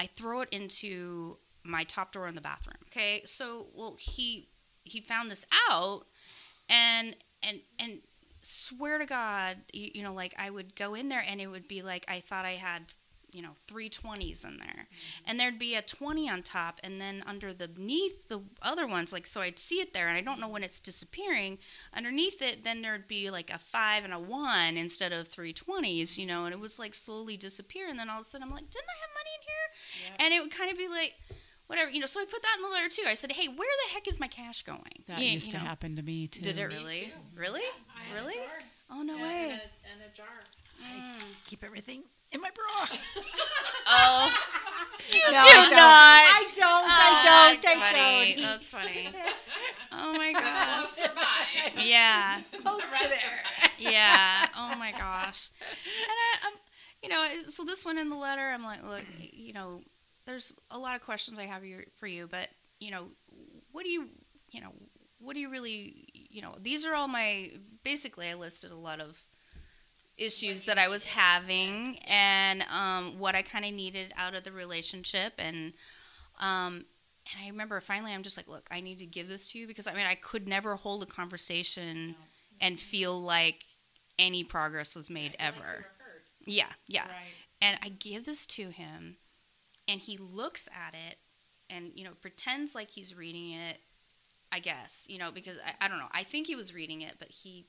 I 0.00 0.06
throw 0.06 0.40
it 0.40 0.48
into 0.50 1.38
my 1.62 1.84
top 1.84 2.12
drawer 2.12 2.28
in 2.28 2.34
the 2.34 2.40
bathroom. 2.40 2.76
Okay, 2.88 3.22
so 3.24 3.68
well, 3.74 3.96
he 3.98 4.48
he 4.84 5.00
found 5.00 5.30
this 5.30 5.46
out, 5.70 6.02
and 6.68 7.16
and 7.42 7.60
and 7.78 8.00
swear 8.42 8.98
to 8.98 9.06
God, 9.06 9.56
you, 9.72 9.90
you 9.94 10.02
know, 10.02 10.12
like 10.12 10.34
I 10.38 10.50
would 10.50 10.76
go 10.76 10.94
in 10.94 11.08
there 11.08 11.24
and 11.26 11.40
it 11.40 11.46
would 11.46 11.66
be 11.66 11.82
like 11.82 12.04
I 12.08 12.20
thought 12.20 12.44
I 12.44 12.52
had, 12.52 12.82
you 13.34 13.42
know, 13.42 13.56
three 13.66 13.88
twenties 13.88 14.44
in 14.44 14.58
there, 14.58 14.86
and 15.26 15.38
there'd 15.38 15.58
be 15.58 15.74
a 15.74 15.82
twenty 15.82 16.28
on 16.30 16.42
top, 16.42 16.80
and 16.84 17.00
then 17.00 17.22
under 17.26 17.52
the 17.52 17.68
beneath 17.68 18.28
the 18.28 18.40
other 18.62 18.86
ones, 18.86 19.12
like 19.12 19.26
so 19.26 19.40
I'd 19.40 19.58
see 19.58 19.80
it 19.80 19.92
there, 19.92 20.08
and 20.08 20.16
I 20.16 20.20
don't 20.20 20.40
know 20.40 20.48
when 20.48 20.62
it's 20.62 20.80
disappearing. 20.80 21.58
Underneath 21.92 22.40
it, 22.40 22.64
then 22.64 22.82
there'd 22.82 23.08
be 23.08 23.30
like 23.30 23.50
a 23.52 23.58
five 23.58 24.04
and 24.04 24.12
a 24.14 24.18
one 24.18 24.76
instead 24.76 25.12
of 25.12 25.28
three 25.28 25.52
twenties, 25.52 26.16
you 26.18 26.26
know, 26.26 26.44
and 26.44 26.52
it 26.54 26.60
was 26.60 26.78
like 26.78 26.94
slowly 26.94 27.36
disappear, 27.36 27.88
and 27.88 27.98
then 27.98 28.08
all 28.08 28.20
of 28.20 28.22
a 28.22 28.24
sudden 28.24 28.46
I'm 28.46 28.52
like, 28.54 28.70
didn't 28.70 28.88
I 28.88 29.00
have 29.00 29.10
money 29.14 29.30
in 29.36 29.42
here? 29.42 30.10
Yep. 30.10 30.22
And 30.22 30.34
it 30.34 30.42
would 30.42 30.56
kind 30.56 30.70
of 30.70 30.78
be 30.78 30.88
like. 30.88 31.14
Whatever, 31.66 31.90
you 31.90 31.98
know. 31.98 32.04
So 32.06 32.20
I 32.20 32.26
put 32.26 32.42
that 32.42 32.56
in 32.58 32.62
the 32.62 32.68
letter 32.68 32.90
too. 32.90 33.04
I 33.06 33.14
said, 33.14 33.32
"Hey, 33.32 33.48
where 33.48 33.56
the 33.86 33.94
heck 33.94 34.06
is 34.06 34.20
my 34.20 34.26
cash 34.28 34.62
going?" 34.64 34.82
That 35.06 35.18
You- 35.18 35.28
used 35.30 35.46
you 35.50 35.58
to 35.58 35.64
happen 35.64 35.96
to 35.96 36.02
me 36.02 36.28
too. 36.28 36.42
Did 36.42 36.58
it 36.58 36.66
really? 36.66 37.06
too. 37.06 37.12
Really? 37.34 37.62
I 37.96 38.02
had 38.02 38.18
a 38.18 38.20
Really? 38.20 38.34
jar. 38.34 38.58
Oh 38.90 39.02
no 39.02 39.16
Yeah, 39.16 39.22
way. 39.22 39.42
And 39.44 39.52
a, 39.52 39.54
and 40.04 40.12
a 40.12 40.14
jar. 40.14 40.26
Mm. 40.82 41.22
Keep 41.46 41.64
everything 41.64 42.02
in 42.34 42.40
my 42.40 42.50
bra. 42.50 42.98
Oh, 43.86 44.32
No, 45.12 45.30
Do 45.30 45.36
I 45.36 45.42
don't. 45.44 45.70
not. 45.76 46.24
I 46.24 46.50
don't. 46.54 46.86
I 46.88 47.50
don't. 47.52 47.62
that's 47.62 47.76
I 47.76 47.92
funny. 47.92 48.34
don't. 48.34 48.42
That's 48.42 48.70
funny. 48.70 49.08
Oh 49.92 50.12
my 50.16 50.32
gosh. 50.32 50.94
Close. 50.96 51.84
Yeah. 51.86 52.40
Close 52.62 52.80
to 52.82 53.08
there. 53.08 53.42
Yeah. 53.78 54.46
Oh 54.56 54.74
my 54.78 54.92
gosh. 54.92 55.50
And 55.84 56.08
I, 56.08 56.46
um, 56.48 56.54
you 57.02 57.08
know, 57.10 57.24
so 57.50 57.64
this 57.64 57.84
one 57.84 57.98
in 57.98 58.08
the 58.08 58.16
letter, 58.16 58.40
I'm 58.42 58.64
like, 58.64 58.82
look, 58.82 59.04
you 59.18 59.52
know, 59.52 59.82
there's 60.26 60.54
a 60.70 60.78
lot 60.78 60.94
of 60.96 61.02
questions 61.02 61.38
I 61.38 61.44
have 61.44 61.64
your- 61.64 61.84
for 61.98 62.06
you, 62.06 62.26
but 62.26 62.48
you 62.80 62.90
know, 62.90 63.08
what 63.72 63.84
do 63.84 63.90
you, 63.90 64.08
you 64.50 64.60
know, 64.62 64.72
what 65.20 65.34
do 65.34 65.40
you 65.40 65.50
really, 65.50 66.06
you 66.14 66.40
know, 66.42 66.54
these 66.60 66.84
are 66.86 66.94
all 66.94 67.08
my. 67.08 67.50
Basically, 67.84 68.28
I 68.28 68.34
listed 68.34 68.70
a 68.72 68.76
lot 68.76 69.00
of 69.00 69.20
issues 70.16 70.64
that 70.66 70.78
I 70.78 70.88
was 70.88 71.06
having 71.06 71.98
and 72.06 72.62
um, 72.72 73.18
what 73.18 73.34
I 73.34 73.42
kind 73.42 73.64
of 73.64 73.72
needed 73.72 74.12
out 74.16 74.34
of 74.34 74.44
the 74.44 74.52
relationship 74.52 75.32
and 75.38 75.72
um, 76.40 76.84
and 77.32 77.42
I 77.44 77.48
remember 77.48 77.80
finally 77.80 78.12
I'm 78.12 78.22
just 78.22 78.36
like 78.36 78.48
look 78.48 78.64
I 78.70 78.80
need 78.80 78.98
to 79.00 79.06
give 79.06 79.28
this 79.28 79.50
to 79.52 79.58
you 79.58 79.66
because 79.66 79.86
I 79.86 79.94
mean 79.94 80.06
I 80.06 80.14
could 80.14 80.46
never 80.46 80.76
hold 80.76 81.02
a 81.02 81.06
conversation 81.06 82.14
and 82.60 82.78
feel 82.78 83.18
like 83.20 83.64
any 84.18 84.44
progress 84.44 84.94
was 84.94 85.10
made 85.10 85.34
ever. 85.40 85.86
yeah 86.46 86.66
yeah. 86.86 87.02
Right. 87.02 87.10
and 87.60 87.78
I 87.82 87.88
give 87.88 88.24
this 88.24 88.46
to 88.46 88.70
him 88.70 89.16
and 89.88 90.00
he 90.00 90.16
looks 90.16 90.68
at 90.68 90.94
it 90.94 91.18
and 91.68 91.90
you 91.94 92.04
know 92.04 92.12
pretends 92.20 92.74
like 92.74 92.90
he's 92.90 93.16
reading 93.16 93.50
it 93.52 93.78
I 94.52 94.60
guess 94.60 95.06
you 95.10 95.18
know 95.18 95.32
because 95.32 95.56
I, 95.66 95.86
I 95.86 95.88
don't 95.88 95.98
know. 95.98 96.06
I 96.12 96.22
think 96.22 96.46
he 96.46 96.54
was 96.54 96.72
reading 96.72 97.00
it 97.00 97.14
but 97.18 97.28
he 97.30 97.66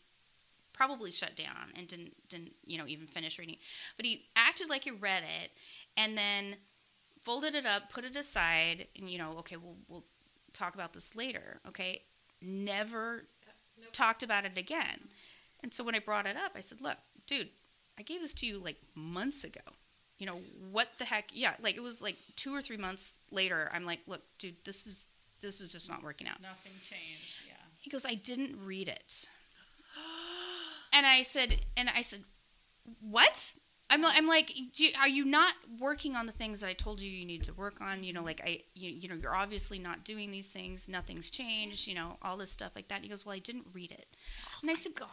probably 0.75 1.11
shut 1.11 1.35
down 1.35 1.71
and 1.77 1.87
didn't 1.87 2.13
didn't 2.27 2.51
you 2.65 2.77
know 2.77 2.85
even 2.85 3.07
finish 3.07 3.39
reading 3.39 3.55
but 3.95 4.05
he 4.05 4.25
acted 4.35 4.69
like 4.69 4.83
he 4.83 4.91
read 4.91 5.23
it 5.41 5.51
and 5.95 6.17
then 6.17 6.55
folded 7.21 7.55
it 7.55 7.65
up 7.65 7.89
put 7.91 8.03
it 8.03 8.15
aside 8.15 8.85
and 8.99 9.09
you 9.09 9.17
know 9.17 9.35
okay 9.39 9.55
we'll 9.55 9.77
we'll 9.87 10.03
talk 10.51 10.75
about 10.75 10.93
this 10.93 11.15
later 11.15 11.59
okay 11.67 12.01
never 12.41 13.23
Nope. 13.81 13.89
talked 13.93 14.21
about 14.21 14.43
it 14.45 14.57
again 14.57 15.07
and 15.63 15.73
so 15.73 15.83
when 15.83 15.95
I 15.95 15.99
brought 15.99 16.25
it 16.25 16.35
up 16.35 16.51
I 16.55 16.61
said 16.61 16.81
look 16.81 16.97
dude 17.25 17.49
I 17.97 18.01
gave 18.03 18.19
this 18.21 18.33
to 18.35 18.45
you 18.45 18.57
like 18.57 18.77
months 18.95 19.43
ago 19.45 19.61
you 20.19 20.25
know 20.25 20.39
what 20.71 20.89
the 20.97 21.05
heck 21.05 21.25
yeah 21.33 21.53
like 21.61 21.75
it 21.77 21.83
was 21.83 22.01
like 22.01 22.17
two 22.35 22.53
or 22.53 22.61
three 22.61 22.77
months 22.77 23.13
later 23.31 23.69
I'm 23.73 23.85
like 23.85 23.99
look 24.07 24.21
dude 24.39 24.55
this 24.65 24.85
is 24.85 25.07
this 25.41 25.61
is 25.61 25.69
just 25.71 25.89
not 25.89 26.03
working 26.03 26.27
out 26.27 26.41
Nothing 26.41 26.71
changed. 26.81 27.43
Yeah. 27.47 27.53
he 27.79 27.89
goes, 27.89 28.05
I 28.05 28.15
didn't 28.15 28.55
read 28.63 28.87
it. 28.87 29.25
And 30.95 31.05
I 31.05 31.23
said, 31.23 31.57
and 31.75 31.89
I 31.89 32.01
said, 32.01 32.21
what? 33.01 33.53
I'm, 33.89 34.03
I'm 34.05 34.27
like, 34.27 34.51
do 34.73 34.85
you, 34.85 34.91
are 34.99 35.07
you 35.07 35.25
not 35.25 35.53
working 35.79 36.15
on 36.15 36.25
the 36.25 36.31
things 36.31 36.61
that 36.61 36.69
I 36.69 36.73
told 36.73 37.01
you 37.01 37.11
you 37.11 37.25
need 37.25 37.43
to 37.43 37.53
work 37.53 37.81
on? 37.81 38.03
You 38.03 38.13
know, 38.13 38.23
like 38.23 38.41
I, 38.43 38.61
you, 38.73 38.89
you 38.89 39.09
know, 39.09 39.15
you're 39.15 39.35
obviously 39.35 39.77
not 39.77 40.05
doing 40.05 40.31
these 40.31 40.51
things. 40.51 40.87
Nothing's 40.87 41.29
changed. 41.29 41.85
You 41.87 41.95
know, 41.95 42.17
all 42.21 42.37
this 42.37 42.51
stuff 42.51 42.75
like 42.75 42.87
that. 42.87 42.95
And 42.95 43.03
he 43.03 43.09
goes, 43.09 43.25
well, 43.25 43.35
I 43.35 43.39
didn't 43.39 43.67
read 43.73 43.91
it. 43.91 44.07
Oh 44.55 44.59
and 44.63 44.71
I 44.71 44.75
said, 44.75 44.95
God, 44.95 45.09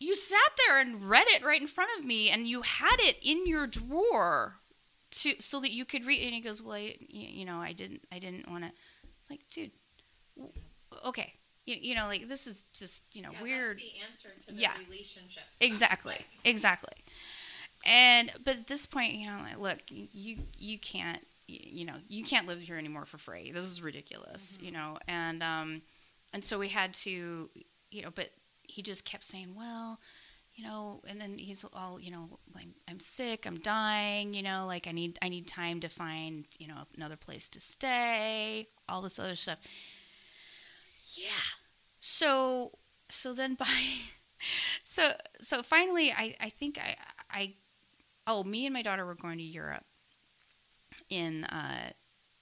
you 0.00 0.16
sat 0.16 0.38
there 0.66 0.80
and 0.80 1.08
read 1.08 1.26
it 1.28 1.44
right 1.44 1.60
in 1.60 1.66
front 1.66 1.90
of 1.98 2.04
me, 2.04 2.30
and 2.30 2.48
you 2.48 2.62
had 2.62 2.96
it 3.00 3.18
in 3.22 3.46
your 3.46 3.66
drawer 3.66 4.54
to 5.10 5.34
so 5.38 5.60
that 5.60 5.72
you 5.72 5.84
could 5.84 6.06
read. 6.06 6.24
And 6.24 6.34
he 6.34 6.40
goes, 6.40 6.62
well, 6.62 6.74
I, 6.74 6.96
you 7.08 7.44
know, 7.44 7.58
I 7.58 7.72
didn't, 7.74 8.00
I 8.10 8.18
didn't 8.18 8.50
want 8.50 8.64
to. 8.64 8.72
Like, 9.28 9.40
dude, 9.50 9.70
okay, 11.06 11.34
you, 11.66 11.76
you 11.80 11.94
know, 11.94 12.06
like 12.06 12.28
this 12.28 12.46
is 12.46 12.64
just 12.72 13.04
you 13.12 13.22
know 13.22 13.30
Yeah, 13.32 13.42
weird. 13.42 13.78
That's 13.78 13.90
the 13.92 14.00
answer 14.08 14.28
to 14.48 14.54
the 14.54 14.60
Yeah. 14.60 14.72
relationship. 14.88 15.44
Exactly. 15.60 16.12
Like, 16.14 16.26
Exactly. 16.44 16.94
And 17.86 18.30
but 18.44 18.56
at 18.56 18.66
this 18.66 18.86
point, 18.86 19.14
you 19.14 19.26
know, 19.30 19.38
like, 19.42 19.58
look, 19.58 19.78
you 19.88 20.38
you 20.58 20.78
can't 20.78 21.26
you, 21.46 21.58
you 21.62 21.84
know 21.86 21.94
you 22.08 22.24
can't 22.24 22.46
live 22.46 22.60
here 22.60 22.76
anymore 22.76 23.04
for 23.06 23.18
free. 23.18 23.50
This 23.52 23.64
is 23.64 23.80
ridiculous, 23.82 24.58
you 24.62 24.70
know. 24.70 24.98
And 25.08 25.42
um, 25.42 25.82
and 26.34 26.44
so 26.44 26.58
we 26.58 26.68
had 26.68 26.92
to, 26.94 27.48
you 27.90 28.02
know, 28.02 28.10
but 28.14 28.30
he 28.62 28.82
just 28.82 29.04
kept 29.04 29.24
saying, 29.24 29.54
well, 29.56 29.98
you 30.54 30.64
know, 30.64 31.00
and 31.08 31.20
then 31.20 31.38
he's 31.38 31.64
all, 31.72 31.98
you 31.98 32.10
know, 32.10 32.28
like 32.54 32.66
I'm 32.88 33.00
sick, 33.00 33.46
I'm 33.46 33.58
dying, 33.60 34.34
you 34.34 34.42
know, 34.42 34.66
like 34.66 34.86
I 34.86 34.92
need 34.92 35.18
I 35.22 35.28
need 35.30 35.46
time 35.46 35.80
to 35.80 35.88
find, 35.88 36.44
you 36.58 36.68
know, 36.68 36.82
another 36.96 37.16
place 37.16 37.48
to 37.50 37.60
stay, 37.60 38.68
all 38.88 39.00
this 39.00 39.18
other 39.18 39.36
stuff. 39.36 39.58
Yeah. 41.16 41.30
So 42.00 42.72
so 43.08 43.32
then 43.34 43.54
by 43.54 43.66
so 44.84 45.10
so 45.42 45.62
finally 45.62 46.12
I 46.12 46.34
I 46.40 46.50
think 46.50 46.78
I 46.78 46.96
I 47.30 47.54
oh 48.26 48.44
me 48.44 48.66
and 48.66 48.74
my 48.74 48.82
daughter 48.82 49.06
were 49.06 49.14
going 49.14 49.38
to 49.38 49.44
Europe 49.44 49.84
in 51.08 51.44
uh 51.44 51.90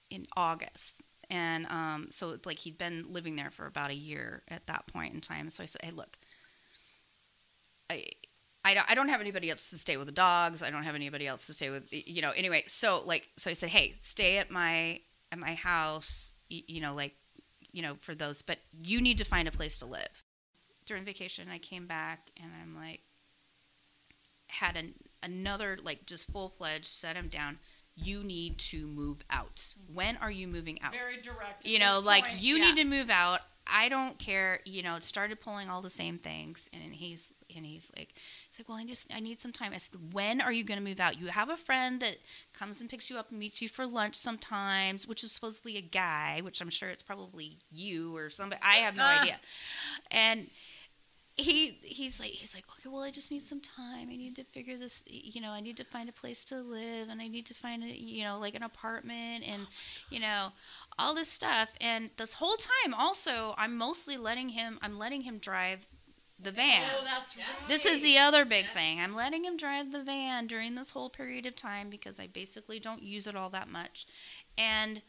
in 0.09 0.27
August 0.35 1.01
and 1.29 1.67
um 1.67 2.07
so 2.09 2.37
like 2.45 2.59
he'd 2.59 2.77
been 2.77 3.05
living 3.09 3.35
there 3.35 3.51
for 3.51 3.65
about 3.65 3.89
a 3.91 3.95
year 3.95 4.43
at 4.49 4.65
that 4.67 4.87
point 4.87 5.13
in 5.13 5.21
time 5.21 5.49
so 5.49 5.63
I 5.63 5.65
said 5.65 5.81
hey 5.83 5.91
look 5.91 6.17
I 7.89 8.05
I 8.65 8.73
don't, 8.73 8.91
I 8.91 8.93
don't 8.93 9.07
have 9.07 9.21
anybody 9.21 9.49
else 9.49 9.69
to 9.69 9.77
stay 9.77 9.95
with 9.95 10.07
the 10.07 10.11
dogs. 10.11 10.61
I 10.61 10.69
don't 10.69 10.83
have 10.83 10.93
anybody 10.93 11.25
else 11.25 11.47
to 11.47 11.53
stay 11.53 11.69
with, 11.69 11.87
you 11.91 12.21
know. 12.21 12.31
Anyway, 12.31 12.63
so 12.67 13.01
like, 13.05 13.29
so 13.37 13.49
I 13.49 13.53
said, 13.53 13.69
hey, 13.69 13.95
stay 14.01 14.37
at 14.37 14.51
my 14.51 14.99
at 15.31 15.39
my 15.39 15.53
house, 15.53 16.33
you, 16.49 16.63
you 16.67 16.81
know, 16.81 16.93
like, 16.93 17.15
you 17.71 17.81
know, 17.81 17.95
for 18.01 18.15
those. 18.15 18.41
But 18.41 18.59
you 18.83 19.01
need 19.01 19.17
to 19.19 19.25
find 19.25 19.47
a 19.47 19.51
place 19.51 19.77
to 19.77 19.85
live. 19.85 20.23
During 20.85 21.05
vacation, 21.05 21.47
I 21.51 21.57
came 21.59 21.85
back 21.87 22.29
and 22.41 22.51
I'm 22.61 22.75
like, 22.75 23.01
had 24.47 24.75
an, 24.75 24.93
another 25.21 25.77
like 25.83 26.05
just 26.05 26.31
full 26.31 26.49
fledged 26.49 26.85
set 26.85 27.15
him 27.15 27.27
down. 27.27 27.59
You 27.95 28.23
need 28.23 28.57
to 28.59 28.87
move 28.87 29.17
out. 29.29 29.55
Mm-hmm. 29.57 29.93
When 29.93 30.17
are 30.17 30.31
you 30.31 30.47
moving 30.47 30.81
out? 30.81 30.93
Very 30.93 31.21
direct. 31.21 31.65
you 31.65 31.79
know 31.79 32.01
like 32.03 32.23
point. 32.25 32.39
you 32.39 32.57
Yeah. 32.57 32.65
need 32.65 32.75
to 32.77 32.85
move 32.85 33.09
out 33.09 33.41
I 33.71 33.89
don't 33.89 34.17
care. 34.19 34.59
You 34.65 34.83
know, 34.83 34.97
started 34.99 35.39
pulling 35.39 35.69
all 35.69 35.81
the 35.81 35.89
same 35.89 36.17
things, 36.17 36.69
and 36.73 36.93
he's 36.93 37.33
and 37.55 37.65
he's 37.65 37.91
like, 37.97 38.13
he's 38.49 38.59
like, 38.59 38.69
well, 38.69 38.77
I 38.77 38.85
just 38.85 39.13
I 39.13 39.19
need 39.19 39.39
some 39.41 39.51
time. 39.51 39.71
I 39.73 39.77
said, 39.77 40.13
when 40.13 40.41
are 40.41 40.51
you 40.51 40.63
going 40.63 40.79
to 40.79 40.83
move 40.85 40.99
out? 40.99 41.19
You 41.19 41.27
have 41.27 41.49
a 41.49 41.57
friend 41.57 41.99
that 42.01 42.17
comes 42.53 42.81
and 42.81 42.89
picks 42.89 43.09
you 43.09 43.17
up 43.17 43.29
and 43.31 43.39
meets 43.39 43.61
you 43.61 43.69
for 43.69 43.85
lunch 43.87 44.15
sometimes, 44.15 45.07
which 45.07 45.23
is 45.23 45.31
supposedly 45.31 45.77
a 45.77 45.81
guy, 45.81 46.41
which 46.43 46.61
I'm 46.61 46.69
sure 46.69 46.89
it's 46.89 47.03
probably 47.03 47.57
you 47.71 48.15
or 48.15 48.29
somebody. 48.29 48.61
I 48.63 48.75
have 48.77 48.95
no 48.95 49.03
Ah. 49.05 49.21
idea. 49.21 49.39
And 50.11 50.47
he 51.35 51.77
he's 51.83 52.19
like 52.19 52.31
he's 52.31 52.53
like 52.53 52.65
okay 52.69 52.89
well 52.89 53.01
i 53.01 53.09
just 53.09 53.31
need 53.31 53.41
some 53.41 53.61
time 53.61 54.09
i 54.11 54.17
need 54.17 54.35
to 54.35 54.43
figure 54.43 54.75
this 54.77 55.05
you 55.07 55.39
know 55.39 55.51
i 55.51 55.61
need 55.61 55.77
to 55.77 55.85
find 55.85 56.09
a 56.09 56.11
place 56.11 56.43
to 56.43 56.57
live 56.57 57.07
and 57.09 57.21
i 57.21 57.29
need 57.29 57.45
to 57.45 57.53
find 57.53 57.81
a 57.81 57.87
you 57.87 58.25
know 58.25 58.37
like 58.37 58.55
an 58.55 58.63
apartment 58.63 59.45
and 59.49 59.65
you 60.09 60.19
know 60.19 60.49
all 60.99 61.15
this 61.15 61.29
stuff 61.31 61.71
and 61.81 62.09
this 62.17 62.33
whole 62.33 62.55
time 62.57 62.93
also 62.93 63.55
i'm 63.57 63.75
mostly 63.77 64.17
letting 64.17 64.49
him 64.49 64.77
i'm 64.81 64.99
letting 64.99 65.21
him 65.21 65.37
drive 65.39 65.87
the 66.41 66.51
van 66.51 66.81
Oh, 66.97 67.03
that's 67.03 67.35
right. 67.37 67.45
this 67.67 67.85
is 67.85 68.01
the 68.01 68.17
other 68.17 68.45
big 68.45 68.65
thing 68.67 68.99
i'm 68.99 69.15
letting 69.15 69.43
him 69.45 69.57
drive 69.57 69.91
the 69.91 70.03
van 70.03 70.45
during 70.47 70.75
this 70.75 70.91
whole 70.91 71.09
period 71.09 71.45
of 71.45 71.55
time 71.55 71.89
because 71.89 72.19
i 72.19 72.27
basically 72.27 72.79
don't 72.79 73.01
use 73.01 73.27
it 73.27 73.35
all 73.35 73.49
that 73.49 73.67
much 73.69 74.05
and 74.57 75.01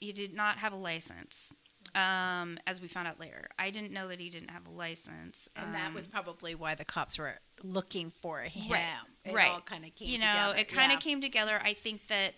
he 0.00 0.12
did 0.12 0.34
not 0.34 0.58
have 0.58 0.72
a 0.72 0.76
license 0.76 1.52
um, 1.94 2.58
as 2.66 2.80
we 2.80 2.88
found 2.88 3.06
out 3.08 3.18
later 3.20 3.48
i 3.58 3.70
didn't 3.70 3.92
know 3.92 4.08
that 4.08 4.20
he 4.20 4.28
didn't 4.28 4.50
have 4.50 4.66
a 4.66 4.70
license 4.70 5.48
And 5.56 5.74
that 5.74 5.94
was 5.94 6.06
um, 6.06 6.12
probably 6.12 6.54
why 6.54 6.74
the 6.74 6.84
cops 6.84 7.18
were 7.18 7.34
looking 7.62 8.10
for 8.10 8.40
him. 8.40 8.70
Right, 8.70 8.86
It 9.24 9.34
right. 9.34 9.50
all 9.50 9.60
kind 9.60 9.84
of 9.84 9.94
came 9.94 10.08
you 10.08 10.18
know 10.18 10.26
together. 10.26 10.58
it 10.58 10.68
kind 10.68 10.92
of 10.92 10.96
yeah. 10.96 11.00
came 11.10 11.20
together 11.20 11.58
i 11.64 11.72
think 11.72 12.06
that 12.08 12.32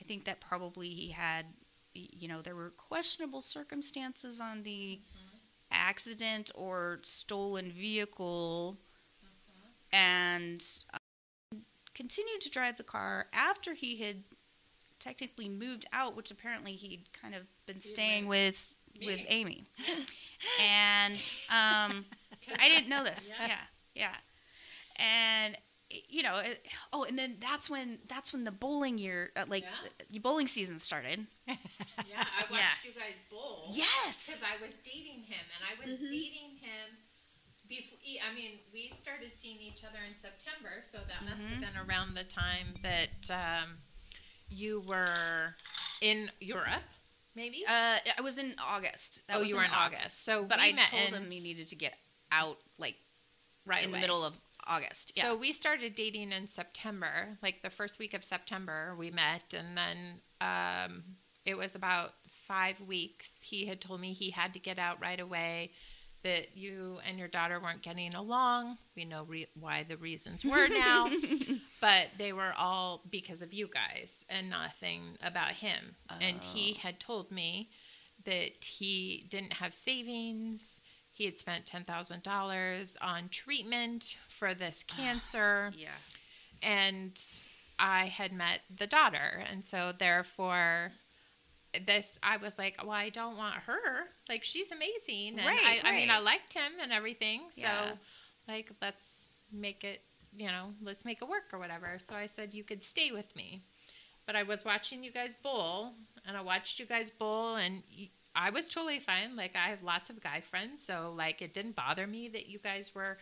i 0.00 0.04
think 0.04 0.24
that 0.24 0.40
probably 0.40 0.88
he 0.88 1.10
had 1.10 1.46
you 1.94 2.28
know 2.28 2.40
there 2.40 2.54
were 2.54 2.70
questionable 2.76 3.40
circumstances 3.40 4.40
on 4.40 4.62
the 4.62 5.00
accident 5.72 6.50
or 6.54 6.98
stolen 7.02 7.70
vehicle 7.70 8.76
and 9.92 10.64
um, 11.52 11.60
continued 11.94 12.40
to 12.40 12.50
drive 12.50 12.76
the 12.76 12.82
car 12.82 13.26
after 13.32 13.74
he 13.74 13.96
had 13.96 14.16
technically 14.98 15.48
moved 15.48 15.86
out 15.92 16.16
which 16.16 16.30
apparently 16.30 16.72
he'd 16.72 17.12
kind 17.12 17.34
of 17.34 17.42
been 17.66 17.80
staying 17.80 18.26
with 18.26 18.74
with 19.06 19.20
amy. 19.28 19.64
And 20.58 21.14
um 21.50 22.04
I 22.58 22.68
didn't 22.68 22.88
know 22.88 23.04
this. 23.04 23.28
Yeah, 23.46 23.56
yeah. 23.94 24.14
And 24.96 25.56
you 26.08 26.22
know, 26.22 26.38
it, 26.38 26.66
oh, 26.92 27.04
and 27.04 27.18
then 27.18 27.36
that's 27.40 27.68
when 27.68 27.98
that's 28.08 28.32
when 28.32 28.44
the 28.44 28.52
bowling 28.52 28.98
year, 28.98 29.30
uh, 29.36 29.44
like 29.48 29.64
the 30.10 30.18
bowling 30.18 30.46
season 30.46 30.78
started. 30.78 31.26
Yeah, 32.08 32.24
I 32.24 32.42
watched 32.42 32.52
Yeah. 32.52 32.68
you 32.84 32.90
guys 32.92 33.14
bowl. 33.30 33.66
Yes. 33.72 34.26
Because 34.26 34.42
I 34.42 34.60
was 34.62 34.72
dating 34.84 35.22
him, 35.24 35.44
and 35.56 35.62
I 35.68 35.74
was 35.90 35.98
Mhm. 36.00 36.08
dating 36.10 36.56
him. 36.60 36.96
Before, 37.68 37.98
I 38.28 38.34
mean, 38.34 38.58
we 38.72 38.90
started 38.96 39.32
seeing 39.36 39.60
each 39.60 39.84
other 39.84 39.98
in 40.08 40.16
September, 40.18 40.82
so 40.82 40.98
that 41.06 41.22
must 41.28 41.42
Mhm. 41.42 41.48
have 41.48 41.60
been 41.60 41.76
around 41.88 42.14
the 42.14 42.24
time 42.24 42.74
that 42.82 43.30
um, 43.30 43.78
you 44.48 44.80
were 44.80 45.54
in 46.00 46.30
Europe, 46.40 46.82
maybe. 47.36 47.64
Uh, 47.66 47.98
I 48.18 48.20
was 48.22 48.38
in 48.38 48.54
August. 48.58 49.26
That 49.28 49.36
Oh, 49.36 49.40
was 49.40 49.48
you 49.48 49.56
were 49.56 49.62
in 49.64 49.70
August. 49.70 50.02
August. 50.02 50.24
So 50.24 50.44
but 50.44 50.58
I 50.58 50.72
told 50.72 51.08
in- 51.14 51.22
him 51.22 51.30
he 51.30 51.38
needed 51.40 51.68
to 51.68 51.76
get 51.76 51.96
out 52.32 52.58
like 52.78 52.96
right 53.66 53.84
in 53.84 53.92
the 53.92 53.98
middle 53.98 54.24
of 54.24 54.34
August. 54.68 55.12
Yeah. 55.16 55.24
So 55.24 55.36
we 55.36 55.52
started 55.52 55.94
dating 55.94 56.32
in 56.32 56.48
September, 56.48 57.38
like 57.42 57.62
the 57.62 57.70
first 57.70 57.98
week 57.98 58.14
of 58.14 58.24
September, 58.24 58.94
we 58.98 59.10
met, 59.10 59.54
and 59.56 59.76
then 59.76 60.20
um, 60.40 61.02
it 61.44 61.56
was 61.56 61.74
about 61.74 62.14
five 62.28 62.80
weeks. 62.80 63.42
He 63.42 63.66
had 63.66 63.80
told 63.80 64.00
me 64.00 64.12
he 64.12 64.30
had 64.30 64.52
to 64.54 64.58
get 64.58 64.78
out 64.78 65.00
right 65.00 65.20
away, 65.20 65.70
that 66.22 66.54
you 66.56 66.98
and 67.08 67.18
your 67.18 67.28
daughter 67.28 67.58
weren't 67.60 67.80
getting 67.82 68.14
along. 68.14 68.76
We 68.94 69.04
know 69.06 69.24
re- 69.24 69.46
why 69.58 69.84
the 69.88 69.96
reasons 69.96 70.44
were 70.44 70.68
now, 70.68 71.08
but 71.80 72.08
they 72.18 72.32
were 72.34 72.52
all 72.58 73.02
because 73.10 73.40
of 73.40 73.54
you 73.54 73.68
guys 73.68 74.24
and 74.28 74.50
nothing 74.50 75.16
about 75.22 75.52
him. 75.52 75.96
And 76.20 76.38
he 76.42 76.74
Oh. 76.76 76.80
had 76.82 77.00
told 77.00 77.30
me 77.32 77.70
that 78.26 78.64
he 78.64 79.24
didn't 79.30 79.54
have 79.54 79.72
savings. 79.72 80.82
He 81.10 81.24
had 81.24 81.38
spent 81.38 81.64
$10,000 81.64 82.96
on 83.00 83.28
treatment 83.30 84.16
for 84.40 84.54
this 84.54 84.84
ah, 84.90 84.94
cancer 84.96 85.70
yeah. 85.76 85.88
and 86.62 87.12
I 87.78 88.06
had 88.06 88.32
met 88.32 88.60
the 88.74 88.86
daughter, 88.86 89.44
and 89.50 89.64
so 89.64 89.92
therefore, 89.96 90.92
this 91.86 92.18
I 92.22 92.36
was 92.36 92.58
like, 92.58 92.76
well, 92.82 92.90
I 92.92 93.08
don't 93.08 93.36
want 93.38 93.54
her. 93.66 94.08
Like 94.28 94.44
she's 94.44 94.70
amazing, 94.72 95.38
and 95.38 95.46
Right, 95.46 95.80
I, 95.84 95.88
I 95.88 95.92
mean, 95.96 96.10
I 96.10 96.18
liked 96.18 96.52
him 96.52 96.72
and 96.82 96.92
everything. 96.92 97.42
So, 97.50 97.62
Yeah. 97.62 97.92
like, 98.48 98.70
let's 98.82 99.28
make 99.52 99.82
it, 99.84 100.02
you 100.36 100.48
know, 100.48 100.74
let's 100.82 101.04
make 101.04 101.22
it 101.22 101.28
work 101.28 101.44
or 101.52 101.58
whatever. 101.58 101.98
So 102.06 102.14
I 102.14 102.26
said 102.26 102.52
you 102.52 102.64
could 102.64 102.82
stay 102.84 103.12
with 103.12 103.34
me, 103.34 103.62
but 104.26 104.36
I 104.36 104.42
was 104.42 104.64
watching 104.64 105.02
you 105.02 105.10
guys 105.10 105.34
bowl, 105.42 105.94
and 106.26 106.36
I 106.36 106.42
watched 106.42 106.78
you 106.80 106.86
guys 106.86 107.10
bowl, 107.10 107.56
and. 107.56 107.82
I 108.32 108.50
was 108.50 108.68
totally 108.68 109.00
fine. 109.00 109.34
Like 109.34 109.56
I 109.56 109.70
have 109.70 109.82
lots 109.82 110.08
of 110.08 110.22
guy 110.22 110.40
friends, 110.40 110.84
so 110.86 111.12
like 111.16 111.42
it 111.42 111.52
didn't 111.52 111.74
bother 111.74 112.06
me 112.06 112.28
that 112.28 112.46
you 112.48 112.60
guys 112.60 112.94
were, 112.94 113.18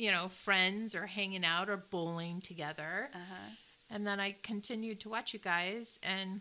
you 0.00 0.10
know, 0.10 0.28
friends 0.28 0.94
or 0.94 1.06
hanging 1.06 1.44
out 1.44 1.68
or 1.68 1.76
bowling 1.76 2.40
together. 2.40 3.10
Uh 3.14 3.18
huh. 3.18 3.50
And 3.90 4.06
then 4.06 4.18
I 4.18 4.36
continued 4.42 5.00
to 5.00 5.08
watch 5.08 5.34
you 5.34 5.40
guys, 5.40 5.98
and 6.02 6.40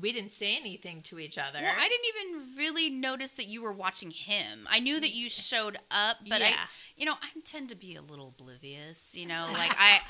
we 0.00 0.12
didn't 0.12 0.32
say 0.32 0.56
anything 0.56 1.00
to 1.02 1.18
each 1.18 1.38
other. 1.38 1.60
Well, 1.60 1.74
I 1.78 1.88
didn't 1.88 2.06
even 2.08 2.56
really 2.58 2.90
notice 2.90 3.32
that 3.32 3.46
you 3.46 3.62
were 3.62 3.72
watching 3.72 4.10
him. 4.10 4.66
I 4.68 4.80
knew 4.80 4.98
that 4.98 5.14
you 5.14 5.30
showed 5.30 5.76
up, 5.90 6.16
but 6.28 6.42
I, 6.42 6.52
you 6.96 7.06
know, 7.06 7.14
I 7.14 7.28
tend 7.44 7.68
to 7.68 7.76
be 7.76 7.94
a 7.94 8.02
little 8.02 8.34
oblivious. 8.36 9.14
You 9.16 9.26
know, 9.26 9.46
like 9.52 9.72
I, 9.78 10.00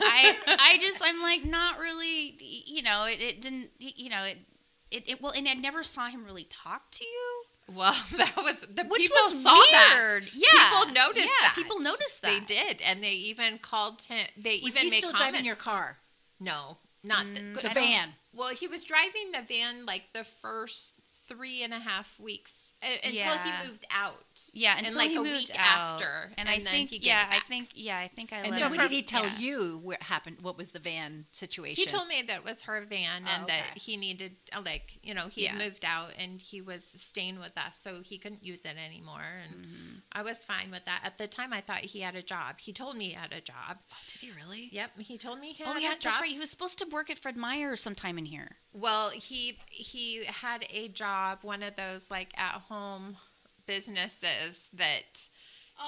I, 0.00 0.36
I 0.46 0.78
just, 0.78 1.02
I'm 1.04 1.20
like 1.20 1.44
not 1.44 1.78
really. 1.78 2.38
You 2.40 2.82
know, 2.82 3.04
it, 3.04 3.20
it 3.20 3.42
didn't. 3.42 3.70
You 3.78 4.08
know, 4.08 4.24
it, 4.24 4.38
it, 4.90 5.10
it. 5.10 5.22
Well, 5.22 5.32
and 5.36 5.46
I 5.46 5.54
never 5.54 5.82
saw 5.82 6.06
him 6.06 6.24
really 6.24 6.44
talk 6.44 6.90
to 6.92 7.04
you, 7.04 7.42
well, 7.74 7.94
that 8.16 8.34
was 8.36 8.60
the 8.60 8.84
which 8.84 9.02
people 9.02 9.16
was 9.24 9.42
saw 9.42 9.50
that. 9.50 9.94
weird. 9.96 10.24
Yeah, 10.34 10.48
People 10.70 10.94
noticed 10.94 11.26
yeah, 11.26 11.48
that. 11.48 11.52
People 11.56 11.80
noticed 11.80 12.22
that 12.22 12.30
They 12.46 12.54
did, 12.54 12.82
and 12.82 13.02
they 13.02 13.12
even 13.12 13.58
called 13.58 14.02
him. 14.02 14.26
They 14.36 14.60
Was 14.62 14.74
even 14.76 14.84
he 14.84 14.90
made 14.90 14.98
still 14.98 15.12
driving 15.12 15.44
your 15.44 15.56
car? 15.56 15.98
No, 16.40 16.76
not 17.02 17.24
the, 17.34 17.40
Mm, 17.40 17.54
good- 17.54 17.64
The 17.64 17.68
van. 17.70 18.14
Well, 18.34 18.50
he 18.54 18.66
was 18.68 18.84
driving 18.84 19.32
the 19.32 19.40
van 19.42 19.86
like 19.86 20.12
the 20.12 20.24
first 20.24 20.92
three 21.26 21.62
and 21.62 21.72
a 21.74 21.78
half 21.80 22.20
weeks 22.20 22.65
until 23.04 23.12
Yeah. 23.12 23.62
he 23.62 23.68
moved 23.68 23.86
out. 23.90 24.14
Yeah, 24.52 24.74
And, 24.76 24.86
until 24.86 24.98
like, 24.98 25.10
he 25.10 25.16
a 25.16 25.22
moved 25.22 25.30
week 25.48 25.50
out. 25.58 25.94
after, 26.02 26.30
and, 26.36 26.40
and 26.40 26.48
I 26.48 26.56
then 26.58 26.66
think, 26.66 26.90
he 26.90 26.98
yeah, 26.98 27.22
it 27.30 27.36
I 27.36 27.40
think, 27.40 27.70
yeah, 27.74 27.96
I 27.98 28.06
think 28.08 28.32
I 28.34 28.36
And 28.38 28.50
let 28.50 28.60
then 28.60 28.70
him. 28.70 28.76
what 28.76 28.82
did 28.82 28.90
he 28.90 29.02
tell 29.02 29.24
yeah. 29.24 29.38
you 29.38 29.80
what 29.82 30.02
happened? 30.02 30.38
What 30.42 30.58
was 30.58 30.72
the 30.72 30.78
van 30.78 31.24
situation? 31.32 31.82
He 31.82 31.86
told 31.90 32.06
me 32.08 32.22
that 32.26 32.44
was 32.44 32.62
her 32.62 32.84
van 32.88 33.24
Oh, 33.26 33.30
and 33.30 33.46
that 33.48 33.78
he 33.78 33.96
needed, 33.96 34.36
uh, 34.54 34.60
like, 34.64 34.98
you 35.02 35.14
know, 35.14 35.28
he 35.28 35.44
Yeah. 35.44 35.56
moved 35.56 35.84
out 35.86 36.10
and 36.18 36.40
he 36.40 36.60
was 36.60 36.84
staying 36.84 37.40
with 37.40 37.56
us, 37.56 37.78
so 37.80 38.02
he 38.02 38.18
couldn't 38.18 38.44
use 38.44 38.64
it 38.66 38.76
anymore. 38.76 39.24
And 39.44 39.54
Mm-hmm. 39.66 39.96
I 40.12 40.22
was 40.22 40.38
fine 40.44 40.70
with 40.70 40.84
that. 40.84 41.00
At 41.02 41.16
the 41.18 41.26
time, 41.28 41.52
I 41.54 41.60
thought 41.62 41.80
he 41.80 42.00
had 42.00 42.14
a 42.14 42.22
job. 42.22 42.56
He 42.60 42.72
told 42.74 42.96
me 42.96 43.06
he 43.08 43.12
had 43.14 43.32
a 43.32 43.40
job. 43.40 43.78
Oh, 43.90 43.96
did 44.06 44.20
he 44.20 44.30
really? 44.32 44.68
Yep, 44.70 44.98
he 45.00 45.16
told 45.18 45.40
me 45.40 45.52
he 45.52 45.64
Oh 45.64 45.72
had 45.72 45.82
yeah, 45.82 45.88
a 45.88 45.92
job. 45.94 46.02
that's 46.02 46.20
right. 46.20 46.30
He 46.30 46.38
was 46.38 46.50
supposed 46.50 46.78
to 46.80 46.86
work 46.92 47.08
at 47.10 47.16
Fred 47.18 47.36
Meyer 47.36 47.74
sometime 47.76 48.18
in 48.18 48.26
here. 48.26 48.58
Well, 48.78 49.10
he 49.10 49.58
he 49.70 50.24
had 50.26 50.66
a 50.70 50.88
job, 50.88 51.38
one 51.42 51.62
of 51.62 51.76
those 51.76 52.10
like 52.10 52.32
at 52.38 52.60
home 52.62 53.16
businesses 53.66 54.68
that 54.74 55.28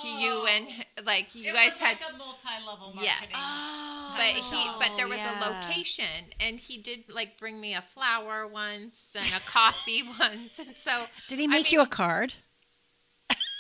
he, 0.03 0.23
you 0.25 0.31
oh. 0.43 0.47
and 0.51 1.07
like 1.07 1.35
you 1.35 1.51
It 1.51 1.55
guys 1.55 1.71
was 1.73 1.79
had. 1.79 2.01
like 2.01 2.15
a 2.15 2.17
multi-level 2.19 2.93
Yes. 3.01 3.31
Oh, 3.35 4.15
but 4.17 4.27
he 4.27 4.69
but 4.79 4.97
there 4.97 5.09
was 5.09 5.19
yeah. 5.19 5.39
a 5.39 5.51
location 5.51 6.27
and 6.41 6.59
he 6.59 6.77
did 6.79 7.05
like 7.09 7.39
bring 7.39 7.61
me 7.61 7.75
a 7.75 7.81
flower 7.83 8.47
once 8.47 9.15
and 9.19 9.27
a 9.35 9.41
coffee 9.49 10.03
once 10.19 10.59
and 10.59 10.75
so 10.77 11.05
Did 11.29 11.39
he 11.39 11.45
I 11.45 11.49
make 11.49 11.65
mean- 11.67 11.73
you 11.73 11.81
a 11.81 11.87
card? 11.87 12.35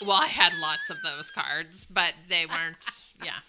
well 0.05 0.21
I 0.23 0.27
had 0.27 0.53
lots 0.61 0.91
of 0.91 0.99
those 1.03 1.31
cards 1.31 1.87
but 1.87 2.13
they 2.29 2.45
weren't 2.47 3.05
yeah 3.25 3.41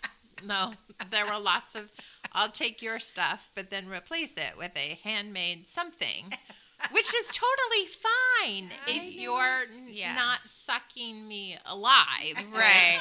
no 0.45 0.73
there 1.11 1.25
were 1.25 1.38
lots 1.38 1.75
of 1.75 1.89
I'll 2.34 2.51
take 2.51 2.82
your 2.82 2.99
stuff 2.99 3.49
but 3.55 3.69
then 3.69 3.88
replace 3.89 4.38
it 4.38 4.57
with 4.57 4.71
a 4.75 4.99
handmade 5.03 5.67
something 5.67 6.32
which 6.91 7.13
is 7.13 7.27
totally 7.27 7.86
fine 7.88 8.71
I 8.88 8.91
if 8.91 9.15
you're 9.15 9.65
Yeah. 9.88 10.15
not 10.15 10.47
sucking 10.47 11.27
me 11.27 11.57
alive 11.65 12.38
Right. 12.53 12.99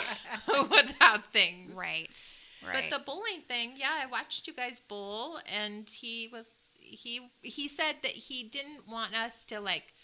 without 0.70 1.32
things 1.32 1.76
Right. 1.76 2.10
but 2.72 2.84
the 2.98 3.04
bowling 3.04 3.42
thing, 3.46 3.74
yeah, 3.76 4.00
I 4.02 4.06
watched 4.06 4.48
you 4.48 4.52
guys 4.52 4.80
bowl, 4.88 5.38
and 5.46 5.88
he 5.88 6.28
was 6.30 6.46
he 6.74 7.30
he 7.40 7.68
said 7.68 7.96
that 8.02 8.10
he 8.12 8.42
didn't 8.42 8.88
want 8.90 9.14
us 9.16 9.44
to 9.44 9.60
like. 9.60 9.94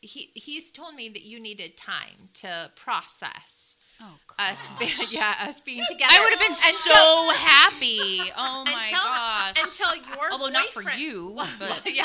He 0.00 0.32
he's 0.34 0.72
told 0.72 0.96
me 0.96 1.08
that 1.10 1.22
you 1.22 1.38
needed 1.38 1.76
time 1.76 2.30
to 2.34 2.72
process 2.74 3.71
oh, 4.02 4.14
us, 4.38 4.58
be, 4.78 4.90
yeah, 5.10 5.34
us 5.40 5.60
being 5.60 5.84
together. 5.88 6.10
I 6.12 6.20
would 6.20 6.30
have 6.30 6.40
been 6.40 6.50
Until- 6.50 6.72
so 6.94 7.32
happy. 7.36 8.20
Oh 8.36 8.64
my 8.66 8.82
until, 8.82 8.98
gosh. 8.98 9.62
until 9.62 9.96
your 9.96 10.04
boyfriend 10.16 10.32
Although 10.32 10.48
not 10.48 10.68
for 10.70 10.90
you, 10.90 11.36
but 11.58 11.82
yeah, 11.94 12.04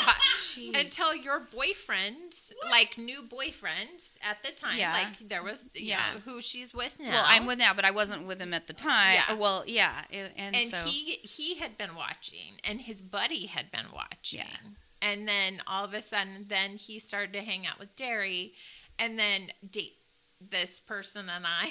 Jeez. 0.54 0.78
until 0.78 1.14
your 1.14 1.40
boyfriend, 1.40 2.34
like 2.70 2.96
new 2.98 3.22
boyfriend 3.22 4.02
at 4.22 4.42
the 4.42 4.52
time, 4.52 4.78
Yeah. 4.78 4.92
like 4.92 5.28
there 5.28 5.42
was, 5.42 5.62
yeah, 5.74 5.96
Yeah. 6.14 6.20
who 6.24 6.40
she's 6.40 6.72
with 6.74 6.94
now. 7.00 7.10
well, 7.10 7.24
I'm 7.26 7.46
with 7.46 7.58
now, 7.58 7.72
but 7.74 7.84
I 7.84 7.90
wasn't 7.90 8.26
with 8.26 8.40
him 8.40 8.54
at 8.54 8.66
the 8.66 8.72
time. 8.74 9.14
Yeah. 9.14 9.34
Uh, 9.34 9.36
Well, 9.36 9.64
yeah, 9.66 9.92
and, 10.12 10.54
and 10.56 10.68
so 10.70 10.78
he 10.84 11.18
he 11.22 11.56
had 11.56 11.76
been 11.78 11.94
watching 11.94 12.58
and 12.64 12.80
his 12.82 13.00
buddy 13.00 13.46
had 13.46 13.70
been 13.70 13.86
watching 13.94 14.40
Yeah. 14.40 14.56
and 15.02 15.26
then 15.28 15.62
all 15.66 15.84
of 15.84 15.94
a 15.94 16.02
sudden 16.02 16.46
then 16.48 16.76
he 16.76 16.98
started 16.98 17.32
to 17.34 17.40
hang 17.42 17.66
out 17.66 17.78
with 17.78 17.94
Deri 17.96 18.52
and 18.98 19.18
then 19.18 19.48
date 19.68 19.94
this 20.40 20.78
person 20.78 21.28
and 21.28 21.44
I 21.46 21.70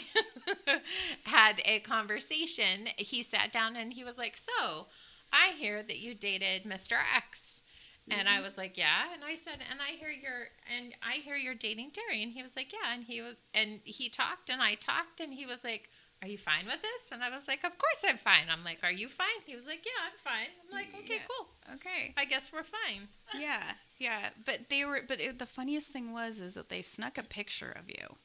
had 1.23 1.61
a 1.65 1.79
conversation 1.79 2.87
he 2.97 3.23
sat 3.23 3.51
down 3.51 3.75
and 3.75 3.93
he 3.93 4.03
was 4.03 4.17
like 4.17 4.35
so 4.37 4.87
I 5.31 5.53
hear 5.57 5.83
that 5.83 5.99
you 5.99 6.13
dated 6.13 6.63
Mr. 6.63 6.97
Ex 7.15 7.61
and 8.09 8.29
I 8.29 8.35
mm-hmm. 8.35 8.43
was 8.45 8.57
like, 8.57 8.77
yeah. 8.77 9.13
And 9.13 9.23
I 9.23 9.35
said, 9.35 9.59
and 9.69 9.79
I 9.81 9.97
hear 9.97 10.09
you're, 10.09 10.47
and 10.73 10.93
I 11.03 11.15
hear 11.15 11.35
you're 11.35 11.55
dating 11.55 11.91
Deri. 11.93 12.23
And 12.23 12.31
he 12.31 12.41
was 12.41 12.55
like, 12.55 12.71
yeah. 12.71 12.93
And 12.93 13.03
he 13.03 13.21
was, 13.21 13.35
and 13.53 13.81
he 13.83 14.07
talked 14.09 14.49
and 14.49 14.61
I 14.61 14.75
talked 14.75 15.19
and 15.19 15.33
he 15.33 15.45
was 15.45 15.63
like, 15.63 15.89
are 16.21 16.27
you 16.27 16.37
fine 16.37 16.65
with 16.65 16.81
this? 16.81 17.11
And 17.11 17.21
I 17.21 17.29
was 17.29 17.47
like, 17.47 17.63
of 17.63 17.77
course 17.77 18.01
I'm 18.07 18.17
fine. 18.17 18.45
I'm 18.49 18.63
like, 18.63 18.79
are 18.81 18.91
you 18.91 19.07
fine? 19.07 19.27
He 19.45 19.55
was 19.55 19.67
like, 19.67 19.85
yeah, 19.85 20.07
I'm 20.07 20.17
fine. 20.17 20.49
I'm 20.63 20.75
like, 20.75 20.87
okay, 21.03 21.15
Yeah. 21.15 21.27
cool. 21.29 21.47
okay, 21.75 22.13
I 22.17 22.25
guess 22.25 22.51
we're 22.51 22.63
fine. 22.63 23.09
yeah, 23.37 23.73
yeah. 23.99 24.29
But 24.43 24.69
they 24.69 24.83
were, 24.83 25.01
but 25.07 25.19
it, 25.19 25.37
the 25.37 25.45
funniest 25.45 25.87
thing 25.87 26.13
was 26.13 26.39
is 26.39 26.55
that 26.55 26.69
they 26.69 26.81
snuck 26.81 27.17
a 27.17 27.23
picture 27.23 27.71
of 27.71 27.89
you. 27.89 28.15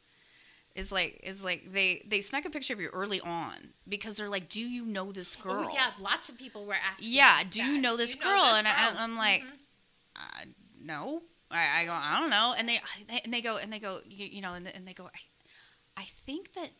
Is 0.74 0.90
like 0.90 1.20
is 1.22 1.42
like 1.44 1.70
they 1.72 2.02
they 2.06 2.22
snuck 2.22 2.46
a 2.46 2.50
picture 2.50 2.72
of 2.72 2.80
you 2.80 2.88
early 2.94 3.20
on 3.20 3.74
because 3.86 4.16
they're 4.16 4.30
like, 4.30 4.48
do 4.48 4.60
you 4.60 4.86
know 4.86 5.12
this 5.12 5.36
girl? 5.36 5.66
Oh, 5.68 5.74
yeah. 5.74 5.90
Lots 6.00 6.30
of 6.30 6.38
people 6.38 6.64
were 6.64 6.74
asking. 6.74 7.08
Yeah, 7.10 7.42
do 7.50 7.62
you 7.62 7.78
know 7.80 7.96
this 7.98 8.14
Do 8.14 8.22
girl? 8.22 8.42
this 8.42 8.58
And 8.58 8.66
I- 8.68 8.88
girl? 8.90 8.96
I'm 8.98 9.16
like, 9.16 9.42
Mhm. 9.42 9.50
uh, 10.16 10.44
no. 10.82 11.22
I, 11.50 11.82
I 11.82 11.84
go, 11.84 11.92
I 11.92 12.18
don't 12.18 12.30
know. 12.30 12.54
And 12.56 12.66
they, 12.66 12.80
and 13.22 13.34
they 13.34 13.42
go, 13.42 13.58
and 13.58 13.70
they 13.70 13.78
go, 13.78 14.00
you, 14.08 14.24
you 14.24 14.40
know, 14.40 14.54
and, 14.54 14.66
and 14.74 14.88
they 14.88 14.94
go, 14.94 15.10
I, 15.14 16.00
I 16.00 16.04
think 16.24 16.54
that 16.54 16.70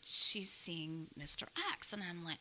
she's 0.00 0.52
seeing 0.52 1.08
Mr. 1.18 1.44
Ex. 1.72 1.92
And 1.92 2.00
I'm 2.08 2.24
like, 2.24 2.38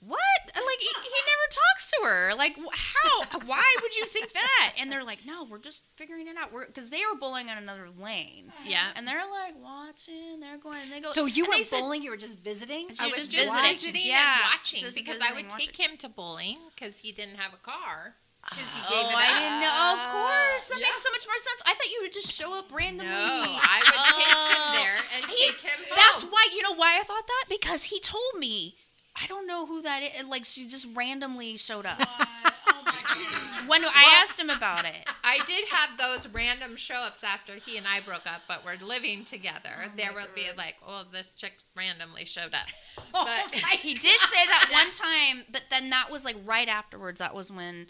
what? 0.00 0.18
And 0.54 0.64
like, 0.64 0.80
he, 0.80 0.88
he 0.88 1.20
never 1.26 1.48
talks 1.50 1.90
to 1.92 2.06
her. 2.08 2.34
Like, 2.36 2.56
how? 2.74 3.38
Why 3.46 3.76
would 3.82 3.94
you 3.96 4.04
think 4.06 4.32
that? 4.32 4.72
And 4.78 4.90
they're 4.90 5.04
like, 5.04 5.20
no, 5.26 5.44
we're 5.44 5.58
just 5.58 5.86
figuring 5.96 6.26
it 6.28 6.36
out. 6.36 6.52
We're 6.52 6.66
because 6.66 6.90
they 6.90 7.00
were 7.10 7.18
bowling 7.18 7.48
on 7.48 7.56
another 7.58 7.86
lane, 7.98 8.52
yeah. 8.64 8.88
and 8.96 9.06
they're 9.06 9.22
like 9.22 9.54
watching. 9.62 10.40
They're 10.40 10.58
going. 10.58 10.78
And 10.82 10.90
they 10.92 11.00
go. 11.00 11.12
So 11.12 11.26
you 11.26 11.44
and 11.44 11.50
weren't 11.54 11.66
said- 11.66 11.80
bowling, 11.80 12.02
you 12.02 12.10
were 12.10 12.16
just 12.16 12.38
visiting? 12.40 12.88
She 12.92 13.04
I 13.04 13.08
was 13.08 13.18
was 13.20 13.28
just 13.32 13.44
just 13.46 13.54
visiting. 13.54 13.74
visiting 13.92 14.02
Yeah, 14.10 14.18
and 14.34 14.40
watching 14.52 14.80
just 14.80 14.96
because 14.96 15.16
visiting 15.18 15.32
I 15.32 15.34
would 15.36 15.44
and 15.52 15.54
take 15.54 15.76
him 15.76 15.96
to 15.98 16.08
bowling 16.08 16.58
because 16.74 16.98
he 16.98 17.12
didn't 17.12 17.36
have 17.36 17.54
a 17.54 17.58
car. 17.58 18.16
Because 18.42 18.74
he 18.74 18.80
Oh, 18.82 18.90
gave 18.90 19.06
it 19.06 19.14
I 19.14 19.22
up. 19.22 19.38
didn't 19.38 19.60
know. 19.62 19.82
Of 19.94 20.00
course, 20.18 20.64
that 20.66 20.78
Yes. 20.82 20.88
makes 20.90 21.02
so 21.06 21.10
much 21.14 21.26
more 21.30 21.38
sense. 21.38 21.62
I 21.64 21.74
thought 21.78 21.92
you 21.94 22.00
would 22.02 22.10
just 22.12 22.26
show 22.32 22.58
up 22.58 22.72
randomly. 22.74 23.06
No, 23.06 23.14
I 23.54 23.78
would 23.78 24.02
take 24.18 24.34
Oh. 24.34 24.50
him 24.50 24.82
there 24.82 24.98
and 25.14 25.24
He- 25.30 25.46
take 25.46 25.60
him 25.62 25.78
home. 25.78 25.94
That's 25.94 26.24
why 26.24 26.48
you 26.52 26.60
know 26.62 26.74
why 26.74 26.98
I 26.98 27.04
thought 27.04 27.24
that 27.28 27.44
because 27.48 27.84
he 27.84 28.00
told 28.00 28.34
me. 28.40 28.74
I 29.22 29.26
don't 29.26 29.46
know 29.46 29.66
who 29.66 29.82
that 29.82 30.02
is. 30.02 30.26
Like 30.26 30.44
she 30.44 30.66
just 30.66 30.88
randomly 30.94 31.56
showed 31.56 31.86
up. 31.86 31.98
when 33.66 33.84
I 33.84 34.20
asked 34.22 34.38
him 34.38 34.50
about 34.50 34.84
it. 34.84 35.08
I 35.24 35.38
did 35.46 35.66
have 35.68 35.98
those 35.98 36.28
random 36.28 36.76
show 36.76 36.94
ups 36.96 37.22
after 37.24 37.54
he 37.54 37.76
and 37.76 37.86
I 37.86 38.00
broke 38.00 38.26
up, 38.26 38.42
but 38.48 38.64
we're 38.64 38.84
living 38.84 39.24
together. 39.24 39.90
there 39.96 40.12
will 40.12 40.26
be 40.34 40.46
like, 40.56 40.76
oh, 40.86 41.04
this 41.10 41.32
chick 41.32 41.54
randomly 41.76 42.24
showed 42.24 42.54
up. 42.54 42.68
But 43.12 43.54
He 43.80 43.94
did 43.94 44.20
say 44.20 44.46
that 44.46 44.68
one 44.72 44.90
time, 44.90 45.44
but 45.50 45.64
then 45.70 45.90
that 45.90 46.10
was 46.10 46.24
like 46.24 46.36
right 46.44 46.68
afterwards. 46.68 47.20
That 47.20 47.34
was 47.34 47.50
when 47.50 47.86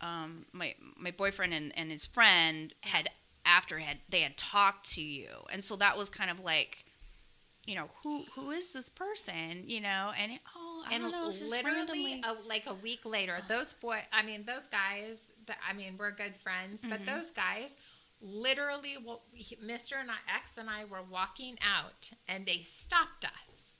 um, 0.00 0.46
my 0.52 0.74
my 0.96 1.10
boyfriend 1.10 1.52
and, 1.52 1.72
and 1.76 1.90
his 1.90 2.06
friend 2.06 2.72
had 2.82 3.10
after 3.44 3.78
had 3.78 3.98
they 4.08 4.20
had 4.20 4.36
talked 4.36 4.90
to 4.92 5.02
you, 5.02 5.28
and 5.52 5.64
so 5.64 5.76
that 5.76 5.96
was 5.96 6.08
kind 6.08 6.30
of 6.30 6.40
like, 6.40 6.84
you 7.70 7.76
know, 7.76 7.88
who 8.02 8.24
who 8.34 8.50
is 8.50 8.72
this 8.72 8.88
person? 8.88 9.62
You 9.66 9.80
know, 9.80 10.10
and 10.20 10.32
it, 10.32 10.40
oh, 10.56 10.84
I 10.88 10.94
and 10.94 11.02
don't 11.04 11.12
know, 11.12 11.30
literally, 11.48 12.20
a, 12.24 12.32
like 12.48 12.64
a 12.66 12.74
week 12.74 13.04
later, 13.04 13.36
those 13.48 13.72
boy, 13.74 14.00
I 14.12 14.22
mean, 14.22 14.44
those 14.44 14.66
guys. 14.70 15.18
I 15.68 15.72
mean, 15.72 15.96
we're 15.98 16.10
good 16.12 16.36
friends, 16.36 16.80
but 16.88 17.00
Mhm. 17.00 17.06
those 17.06 17.30
guys, 17.30 17.76
literally, 18.20 18.96
well, 19.04 19.22
he- 19.32 19.56
Mr. 19.56 20.00
and 20.00 20.10
I, 20.10 20.16
X 20.36 20.58
and 20.58 20.68
I 20.70 20.84
were 20.84 21.02
walking 21.02 21.56
out, 21.62 22.10
and 22.28 22.46
they 22.46 22.62
stopped 22.62 23.24
us, 23.24 23.76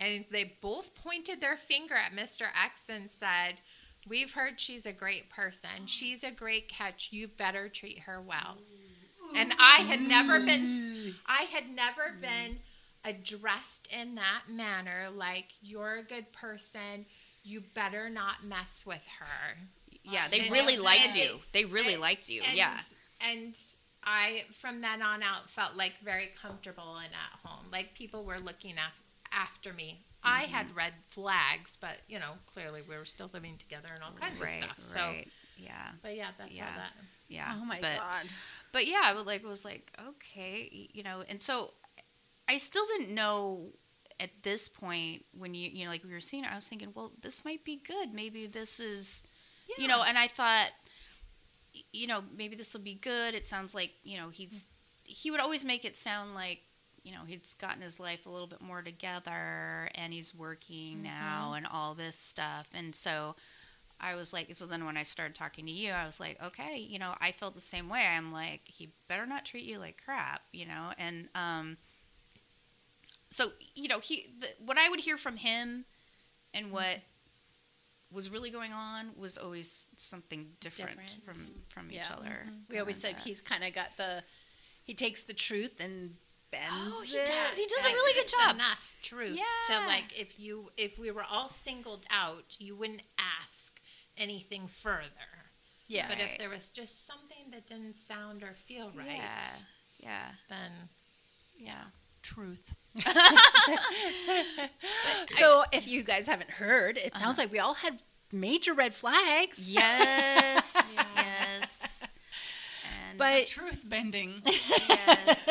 and 0.00 0.24
they 0.30 0.56
both 0.60 0.94
pointed 0.94 1.40
their 1.40 1.56
finger 1.56 1.94
at 1.94 2.12
Mr. 2.12 2.46
Ex 2.54 2.88
and 2.88 3.10
said. 3.10 3.60
We've 4.06 4.34
heard 4.34 4.60
she's 4.60 4.84
a 4.84 4.92
great 4.92 5.30
person. 5.30 5.86
She's 5.86 6.22
a 6.22 6.30
great 6.30 6.68
catch. 6.68 7.10
You 7.10 7.26
better 7.26 7.70
treat 7.70 8.00
her 8.00 8.20
well. 8.20 8.58
And 9.34 9.54
I 9.58 9.76
had 9.80 10.02
never 10.02 10.38
been 10.40 11.14
I 11.24 11.44
had 11.44 11.70
never 11.70 12.12
been 12.20 12.58
addressed 13.04 13.88
in 13.92 14.14
that 14.16 14.42
manner 14.48 15.08
like 15.14 15.46
you're 15.62 15.96
a 15.96 16.02
good 16.02 16.32
person. 16.32 17.06
You 17.42 17.62
better 17.74 18.08
not 18.08 18.44
mess 18.44 18.82
with 18.86 19.06
her. 19.20 19.56
yeah, 20.02 20.28
they 20.28 20.40
and- 20.40 20.50
really 20.52 20.74
and- 20.74 20.82
liked 20.82 21.14
you. 21.16 21.40
They 21.52 21.64
really 21.64 21.94
and- 21.94 22.02
liked 22.02 22.28
you. 22.28 22.42
And, 22.46 22.56
yeah. 22.56 22.80
And 23.20 23.54
I 24.02 24.44
from 24.60 24.80
then 24.80 25.02
on 25.02 25.22
out 25.22 25.48
felt 25.50 25.76
like 25.76 25.94
very 26.04 26.30
comfortable 26.40 26.96
and 26.96 27.12
at 27.12 27.48
home. 27.48 27.66
Like 27.72 27.94
people 27.94 28.24
were 28.24 28.38
looking 28.38 28.72
af- 28.72 29.02
after 29.32 29.72
me. 29.72 30.00
I 30.22 30.44
Mm-hmm. 30.44 30.52
had 30.52 30.76
red 30.76 30.92
flags, 31.08 31.76
but 31.80 31.98
you 32.08 32.18
know, 32.18 32.32
clearly 32.46 32.80
we 32.88 32.96
were 32.96 33.04
still 33.04 33.30
living 33.34 33.56
together 33.58 33.88
and 33.94 34.02
all 34.02 34.12
kinds 34.12 34.40
right. 34.40 34.58
of 34.58 34.64
stuff. 34.64 34.78
So 34.80 35.00
Right. 35.00 35.28
Yeah. 35.58 35.88
but 36.02 36.16
yeah, 36.16 36.28
that's 36.38 36.50
Yeah. 36.52 36.64
how 36.64 36.76
that 36.78 36.92
Yeah. 37.28 37.52
Oh 37.60 37.64
my 37.64 37.78
but, 37.80 37.98
god. 37.98 38.26
but 38.72 38.86
yeah, 38.86 39.02
I 39.04 39.12
was 39.12 39.24
like, 39.26 39.42
was 39.44 39.64
like, 39.64 39.90
okay, 40.08 40.88
you 40.94 41.02
know, 41.02 41.22
and 41.28 41.42
so 41.42 41.72
I 42.48 42.58
still 42.58 42.84
didn't 42.86 43.14
know 43.14 43.68
at 44.20 44.30
this 44.42 44.68
point 44.68 45.24
when 45.36 45.54
you, 45.54 45.70
you 45.70 45.84
know, 45.84 45.90
like 45.90 46.04
we 46.04 46.12
were 46.12 46.20
seeing, 46.20 46.44
it, 46.44 46.52
I 46.52 46.54
was 46.54 46.66
thinking, 46.66 46.88
well, 46.94 47.12
this 47.22 47.44
might 47.44 47.64
be 47.64 47.80
good. 47.86 48.12
Maybe 48.12 48.46
this 48.46 48.80
is, 48.80 49.22
you 49.78 49.88
know, 49.88 50.02
and 50.06 50.16
I 50.16 50.28
thought, 50.28 50.70
you 51.92 52.06
know, 52.06 52.22
maybe 52.36 52.54
this 52.54 52.72
will 52.74 52.80
be 52.80 52.94
good. 52.94 53.34
It 53.34 53.46
sounds 53.46 53.74
like, 53.74 53.90
you 54.04 54.16
know, 54.18 54.28
he's, 54.28 54.66
he 55.04 55.30
would 55.30 55.40
always 55.40 55.64
make 55.64 55.84
it 55.84 55.96
sound 55.96 56.34
like, 56.34 56.60
you 57.02 57.12
know, 57.12 57.22
he's 57.26 57.54
gotten 57.54 57.82
his 57.82 57.98
life 58.00 58.24
a 58.26 58.30
little 58.30 58.46
bit 58.46 58.60
more 58.62 58.82
together 58.82 59.88
and 59.94 60.12
he's 60.12 60.34
working 60.34 61.02
now 61.02 61.54
and 61.54 61.66
all 61.70 61.94
this 61.94 62.16
stuff. 62.16 62.68
And 62.72 62.94
so, 62.94 63.34
I 64.00 64.16
was 64.16 64.32
like, 64.32 64.54
so 64.54 64.66
then 64.66 64.84
when 64.84 64.96
I 64.96 65.02
started 65.02 65.34
talking 65.34 65.66
to 65.66 65.72
you, 65.72 65.92
I 65.92 66.04
was 66.04 66.20
like, 66.20 66.42
okay, 66.44 66.76
you 66.76 66.98
know, 66.98 67.14
I 67.20 67.32
felt 67.32 67.54
the 67.54 67.60
same 67.60 67.88
way. 67.88 68.04
I'm 68.04 68.32
like, 68.32 68.60
he 68.64 68.90
better 69.08 69.24
not 69.24 69.44
treat 69.44 69.64
you 69.64 69.78
like 69.78 70.02
crap, 70.04 70.42
you 70.52 70.66
know, 70.66 70.90
and 70.98 71.28
um, 71.34 71.76
so 73.34 73.50
you 73.74 73.88
know, 73.88 73.98
he 74.00 74.26
the, 74.40 74.48
what 74.64 74.78
I 74.78 74.88
would 74.88 75.00
hear 75.00 75.16
from 75.16 75.36
him 75.36 75.84
and 76.52 76.70
what 76.70 77.00
was 78.12 78.30
really 78.30 78.50
going 78.50 78.72
on 78.72 79.06
was 79.18 79.36
always 79.36 79.86
something 79.96 80.46
different, 80.60 80.90
Different. 80.98 81.24
from 81.24 81.40
from 81.68 81.90
each 81.90 81.96
Yeah. 81.96 82.14
other. 82.16 82.38
We 82.70 82.78
always 82.78 82.96
said 82.96 83.14
uh, 83.16 83.24
he's 83.24 83.40
kind 83.40 83.64
of 83.64 83.72
got 83.74 83.96
the, 83.96 84.22
he 84.84 84.94
takes 84.94 85.24
the 85.24 85.34
truth 85.34 85.80
and 85.80 86.14
bends 86.52 86.68
Oh, 86.72 87.02
he 87.02 87.16
it. 87.16 87.26
does. 87.26 87.58
He 87.58 87.66
does 87.66 87.84
a 87.84 87.88
really 87.88 88.14
good 88.20 88.30
job. 88.30 88.54
Enough 88.54 88.92
truth 89.02 89.36
Yeah. 89.36 89.80
to 89.80 89.86
like 89.86 90.04
if 90.16 90.38
you 90.38 90.70
if 90.76 90.96
we 90.98 91.10
were 91.10 91.24
all 91.28 91.48
singled 91.48 92.06
out, 92.10 92.56
you 92.60 92.76
wouldn't 92.76 93.02
ask 93.42 93.80
anything 94.16 94.68
further. 94.68 95.30
Yeah. 95.88 96.06
But 96.08 96.18
Right. 96.18 96.30
if 96.30 96.38
there 96.38 96.50
was 96.50 96.68
just 96.68 97.06
something 97.06 97.50
that 97.50 97.66
didn't 97.66 97.96
sound 97.96 98.44
or 98.44 98.54
feel 98.54 98.90
right, 98.94 99.08
Yeah, 99.18 99.48
yeah, 99.98 100.28
then 100.48 100.70
yeah. 101.58 101.84
Truth. 102.24 102.74
So 105.30 105.64
if 105.72 105.86
you 105.88 106.02
guys 106.02 106.26
haven't 106.26 106.50
heard, 106.50 106.96
it 106.96 107.12
Uh-huh. 107.14 107.24
sounds 107.24 107.38
like 107.38 107.50
we 107.52 107.58
all 107.58 107.74
had 107.74 108.02
major 108.32 108.72
red 108.74 108.94
flags. 108.94 109.68
Yes, 109.70 110.74
Yeah. 110.96 111.04
yes. 111.16 112.02
And 113.08 113.18
But 113.18 113.46
Truth 113.46 113.84
bending. 113.88 114.42
yes. 114.44 115.48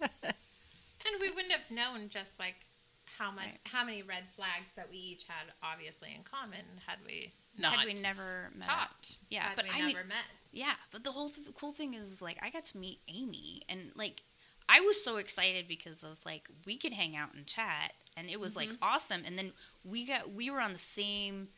and 0.00 1.20
we 1.20 1.30
wouldn't 1.30 1.52
have 1.52 1.70
known 1.70 2.08
just 2.08 2.38
like 2.38 2.56
how 3.18 3.30
much 3.30 3.44
Right. 3.46 3.60
how 3.64 3.84
many 3.84 4.02
red 4.02 4.24
flags 4.34 4.72
that 4.76 4.90
we 4.90 4.96
each 4.98 5.24
had 5.28 5.52
obviously 5.62 6.14
in 6.14 6.22
common 6.24 6.64
had 6.86 6.98
we 7.06 7.32
not 7.56 7.76
had 7.78 7.86
we 7.86 7.94
never 7.94 8.50
met. 8.54 8.68
talked. 8.68 9.18
Yeah, 9.30 9.44
had 9.48 9.56
but 9.56 9.64
we 9.66 9.70
I 9.70 9.78
mean- 9.86 9.94
never 9.96 10.04
met. 10.06 10.24
Yeah, 10.52 10.74
but 10.90 11.04
the 11.04 11.12
whole 11.12 11.28
th- 11.30 11.46
the 11.46 11.52
cool 11.52 11.72
thing 11.72 11.94
is 11.94 12.20
like 12.22 12.38
I 12.42 12.50
got 12.50 12.64
to 12.66 12.78
meet 12.78 13.00
Amy 13.08 13.62
and 13.68 13.92
like 13.94 14.22
I 14.68 14.80
was 14.80 15.02
so 15.02 15.16
excited 15.16 15.68
because 15.68 16.02
I 16.04 16.08
was 16.08 16.24
like 16.26 16.48
we 16.66 16.76
could 16.76 16.92
hang 16.92 17.16
out 17.16 17.34
and 17.34 17.46
chat 17.46 17.92
and 18.16 18.28
it 18.28 18.40
was 18.40 18.56
like 18.56 18.68
Mhm. 18.68 18.78
awesome 18.82 19.22
and 19.24 19.38
then 19.38 19.52
we 19.84 20.04
got 20.06 20.32
we 20.32 20.50
were 20.50 20.60
on 20.60 20.72
the 20.72 20.78
same 20.78 21.48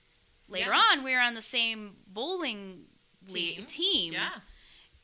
later 0.48 0.70
Yeah. 0.70 0.82
on 0.92 1.02
we 1.04 1.12
were 1.14 1.20
on 1.20 1.34
the 1.34 1.42
same 1.42 1.96
bowling 2.06 2.86
le- 3.28 3.34
Team. 3.34 3.66
team 3.66 4.12
Yeah. 4.14 4.40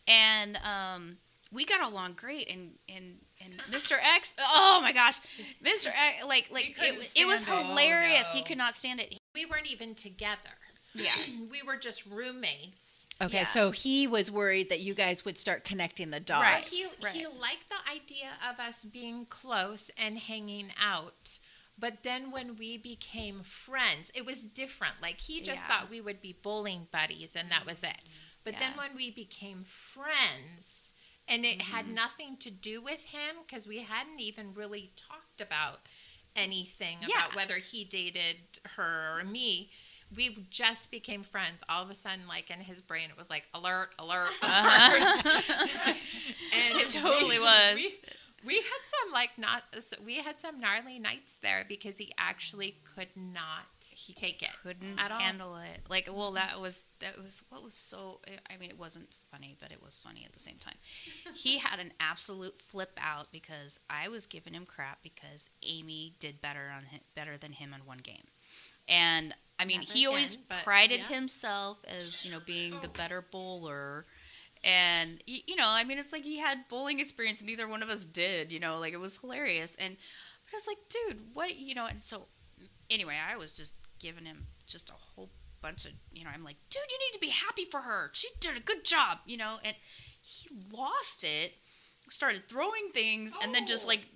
and 0.07 0.57
um 0.59 1.19
we 1.53 1.65
got 1.65 1.81
along 1.83 2.15
great 2.15 2.51
and 2.51 2.79
and 2.89 3.21
and 3.43 3.59
Mr. 3.71 3.97
Ex 4.17 4.35
oh 4.39 4.81
my 4.83 4.93
gosh 4.93 5.21
Mr. 5.63 5.87
Ex 5.95 6.25
like 6.25 6.49
like 6.51 6.77
it, 6.83 6.97
was- 6.97 7.15
it 7.17 7.27
was 7.27 7.43
it. 7.43 7.49
hilarious 7.49 8.33
he 8.33 8.41
no. 8.41 8.47
could 8.47 8.59
not 8.59 8.75
stand 8.75 9.01
it 9.01 9.17
we 9.35 9.45
weren't 9.47 9.67
even 9.67 9.95
together. 9.97 10.59
Yeah. 10.95 11.13
we 11.51 11.61
were 11.63 11.77
just 11.77 12.07
roommates. 12.07 13.04
Okay, 13.23 13.39
Yeah. 13.39 13.45
so 13.45 13.71
he 13.71 14.07
was 14.07 14.31
worried 14.31 14.69
that 14.71 14.81
you 14.81 14.93
guys 14.95 15.25
would 15.25 15.39
start 15.39 15.63
connecting 15.65 16.11
the 16.11 16.21
dots. 16.21 16.43
Right. 16.43 16.65
He, 16.65 16.85
Right. 17.01 17.15
he 17.15 17.27
liked 17.27 17.69
the 17.69 17.89
idea 17.91 18.33
of 18.49 18.59
us 18.59 18.85
being 18.85 19.25
close 19.27 19.91
and 19.97 20.19
hanging 20.19 20.73
out. 20.81 21.39
But 21.79 22.03
then 22.03 22.31
when 22.31 22.57
we 22.57 22.77
became 22.77 23.43
friends, 23.43 24.11
it 24.15 24.25
was 24.25 24.45
different. 24.45 25.01
Like 25.01 25.21
he 25.21 25.41
just 25.41 25.59
Yeah. 25.63 25.67
thought 25.69 25.91
we 25.91 26.01
would 26.01 26.21
be 26.21 26.33
bowling 26.33 26.89
buddies 26.91 27.35
and 27.37 27.51
that 27.51 27.67
was 27.67 27.83
it. 27.83 28.01
But 28.43 28.59
then 28.59 28.77
when 28.77 28.95
we 28.95 29.11
became 29.11 29.65
friends, 29.65 30.93
and 31.27 31.47
it 31.47 31.63
had 31.63 31.87
Mm-hmm. 31.87 31.95
nothing 31.95 32.37
to 32.39 32.51
do 32.51 32.83
with 32.83 33.07
him 33.07 33.37
because 33.47 33.67
we 33.67 33.79
hadn't 33.79 34.21
even 34.21 34.53
really 34.55 34.93
talked 34.97 35.41
about 35.41 35.81
anything 36.37 36.99
Yeah. 37.01 37.17
about 37.27 37.35
whether 37.35 37.57
he 37.59 37.85
dated 37.85 38.59
her 38.77 39.19
or 39.19 39.25
me. 39.25 39.71
We 40.17 40.47
just 40.51 40.91
became 40.91 41.23
friends. 41.23 41.63
All 41.69 41.83
of 41.83 41.91
a 41.91 41.95
sudden, 41.95 42.27
like 42.29 42.51
in 42.51 42.61
his 42.61 42.81
brain, 42.81 43.09
it 43.11 43.17
was 43.19 43.31
like 43.31 43.49
alert, 43.55 43.91
alert, 43.99 44.29
uh-huh. 44.43 45.13
alert. 45.25 45.97
and 46.71 46.81
It 46.81 46.91
totally 46.91 47.39
was. 47.41 47.75
We, 47.77 47.95
we 48.47 48.55
had 48.57 48.81
some 48.85 49.13
like 49.13 49.31
not. 49.39 49.63
We 50.05 50.17
had 50.17 50.39
some 50.39 50.61
gnarly 50.61 50.99
nights 50.99 51.39
there 51.39 51.65
because 51.69 51.97
he 51.99 52.13
actually 52.19 52.77
could 52.95 53.09
not 53.17 53.63
he 53.81 54.13
take 54.13 54.43
it 54.43 54.51
couldn't 54.63 54.99
at 54.99 55.11
all. 55.11 55.19
handle 55.19 55.57
it. 55.57 55.81
Like, 55.89 56.11
well, 56.13 56.33
that 56.33 56.61
was 56.61 56.81
that 57.01 57.17
was 57.17 57.43
what 57.49 57.65
was 57.65 57.75
so. 57.75 58.21
I 58.51 58.59
mean, 58.59 58.69
it 58.71 58.79
wasn't 58.79 59.09
funny, 59.31 59.57
but 59.61 59.71
it 59.73 59.83
was 59.83 59.97
funny 59.97 60.25
at 60.27 60.33
the 60.33 60.39
same 60.39 60.57
time. 60.61 60.75
He 61.35 61.59
had 61.59 61.79
an 61.81 61.93
absolute 62.01 62.59
flip 62.61 62.99
out 63.01 63.33
because 63.33 63.81
I 63.89 64.09
was 64.09 64.27
giving 64.27 64.53
him 64.53 64.67
crap 64.67 64.99
because 65.03 65.49
Amy 65.67 66.15
did 66.21 66.41
better 66.43 66.71
on 66.77 66.85
him, 66.85 67.01
better 67.15 67.37
than 67.39 67.53
him 67.53 67.73
in 67.73 67.87
one 67.87 67.99
game, 67.99 68.25
and 68.89 69.35
I 69.59 69.65
mean, 69.65 69.81
Never 69.81 69.93
he 69.93 70.07
always 70.07 70.35
again, 70.35 70.45
but 70.49 70.65
prided 70.65 71.01
yeah. 71.01 71.07
himself 71.17 71.79
as 71.87 72.25
you 72.25 72.31
know 72.33 72.41
being 72.45 72.75
the 72.81 72.89
better 72.89 73.25
bowler. 73.31 74.07
And 74.65 75.23
you 75.27 75.57
know, 75.57 75.67
I 75.69 75.85
mean, 75.85 75.99
it's 75.99 76.13
like 76.13 76.25
he 76.25 76.39
had 76.39 76.69
bowling 76.69 76.99
experience, 77.01 77.41
and 77.41 77.49
neither 77.49 77.69
one 77.69 77.83
of 77.83 77.91
us 77.91 78.05
did. 78.05 78.51
You 78.53 78.61
know, 78.61 78.79
like 78.79 78.93
it 78.93 79.01
was 79.01 79.19
hilarious. 79.19 79.77
And 79.77 79.97
I 80.53 80.57
was 80.57 80.67
like, 80.67 80.79
dude, 80.89 81.21
what? 81.35 81.57
You 81.59 81.75
know, 81.75 81.87
and 81.87 82.03
so 82.03 82.27
anyway, 82.91 83.17
I 83.31 83.37
was 83.37 83.53
just 83.53 83.75
giving 83.99 84.25
him 84.25 84.47
just 84.67 84.91
a 84.91 84.95
whole 84.95 85.29
bunch 85.63 85.85
of, 85.85 85.93
you 86.13 86.25
know, 86.25 86.31
I'm 86.33 86.45
like, 86.45 86.57
dude, 86.71 86.83
you 86.91 86.99
need 86.99 87.13
to 87.15 87.21
be 87.21 87.29
happy 87.29 87.65
for 87.65 87.81
her. 87.81 88.11
She 88.13 88.29
did 88.41 88.57
a 88.57 88.61
good 88.61 88.85
job, 88.85 89.19
you 89.27 89.37
know, 89.37 89.57
and 89.65 89.75
he 90.21 90.49
lost 90.73 91.25
it, 91.25 91.53
started 92.11 92.49
throwing 92.49 92.91
things, 92.93 93.37
and 93.43 93.55
then 93.55 93.67
just 93.67 93.85
Oh. 93.87 93.89
like 93.89 94.07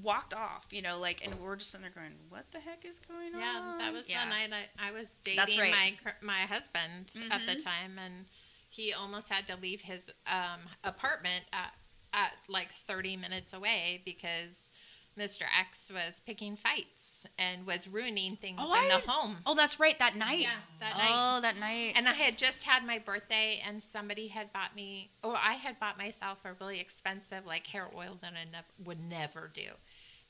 walked 0.00 0.32
off, 0.32 0.66
you 0.70 0.80
know, 0.82 0.98
like, 0.98 1.24
and 1.24 1.38
we're 1.38 1.56
just 1.56 1.70
sitting 1.70 1.82
there 1.84 1.92
going, 2.02 2.14
what 2.28 2.50
the 2.52 2.60
heck 2.60 2.84
is 2.84 2.98
going 2.98 3.28
Yeah, 3.38 3.58
on? 3.58 3.74
Yeah, 3.78 3.78
that 3.78 3.92
was 3.92 4.08
yeah. 4.08 4.24
the 4.24 4.30
night 4.30 4.50
I, 4.78 4.88
I 4.88 4.92
was 4.92 5.14
That's 5.24 5.54
dating 5.56 5.60
right. 5.60 5.98
my 6.02 6.12
my 6.22 6.40
husband 6.42 7.12
at 7.30 7.42
the 7.46 7.52
Mhm. 7.56 7.64
time, 7.64 7.98
and 7.98 8.26
he 8.68 8.92
almost 8.92 9.28
had 9.28 9.46
to 9.48 9.56
leave 9.56 9.82
his 9.82 10.10
um, 10.26 10.60
apartment 10.82 11.44
at, 11.52 11.74
at 12.14 12.32
like 12.48 12.72
30 12.72 13.16
minutes 13.18 13.52
away 13.52 14.00
because 14.04 14.70
Mr. 15.18 15.42
Ex 15.60 15.90
was 15.92 16.20
picking 16.24 16.56
fights 16.56 17.26
and 17.38 17.66
was 17.66 17.86
ruining 17.86 18.36
things 18.36 18.58
Oh, 18.62 18.72
in 18.72 18.78
I 18.78 18.88
the 18.88 18.96
didn't- 19.00 19.10
home. 19.10 19.36
Oh, 19.44 19.54
that's 19.54 19.78
right, 19.78 19.98
that 19.98 20.16
night. 20.16 20.40
Yeah, 20.40 20.56
that 20.80 20.92
night. 20.96 21.08
oh, 21.10 21.40
that 21.42 21.56
night. 21.58 21.92
And 21.96 22.08
I 22.08 22.12
had 22.14 22.38
just 22.38 22.64
had 22.64 22.84
my 22.86 22.98
birthday, 22.98 23.62
and 23.66 23.82
somebody 23.82 24.28
had 24.28 24.52
bought 24.52 24.74
me, 24.74 25.10
or 25.22 25.36
I 25.36 25.52
had 25.54 25.78
bought 25.78 25.98
myself 25.98 26.38
a 26.44 26.54
really 26.54 26.80
expensive 26.80 27.44
like 27.44 27.66
hair 27.66 27.88
oil 27.94 28.16
that 28.22 28.32
I 28.32 28.44
never 28.50 28.66
would 28.84 29.00
never 29.00 29.50
do, 29.52 29.68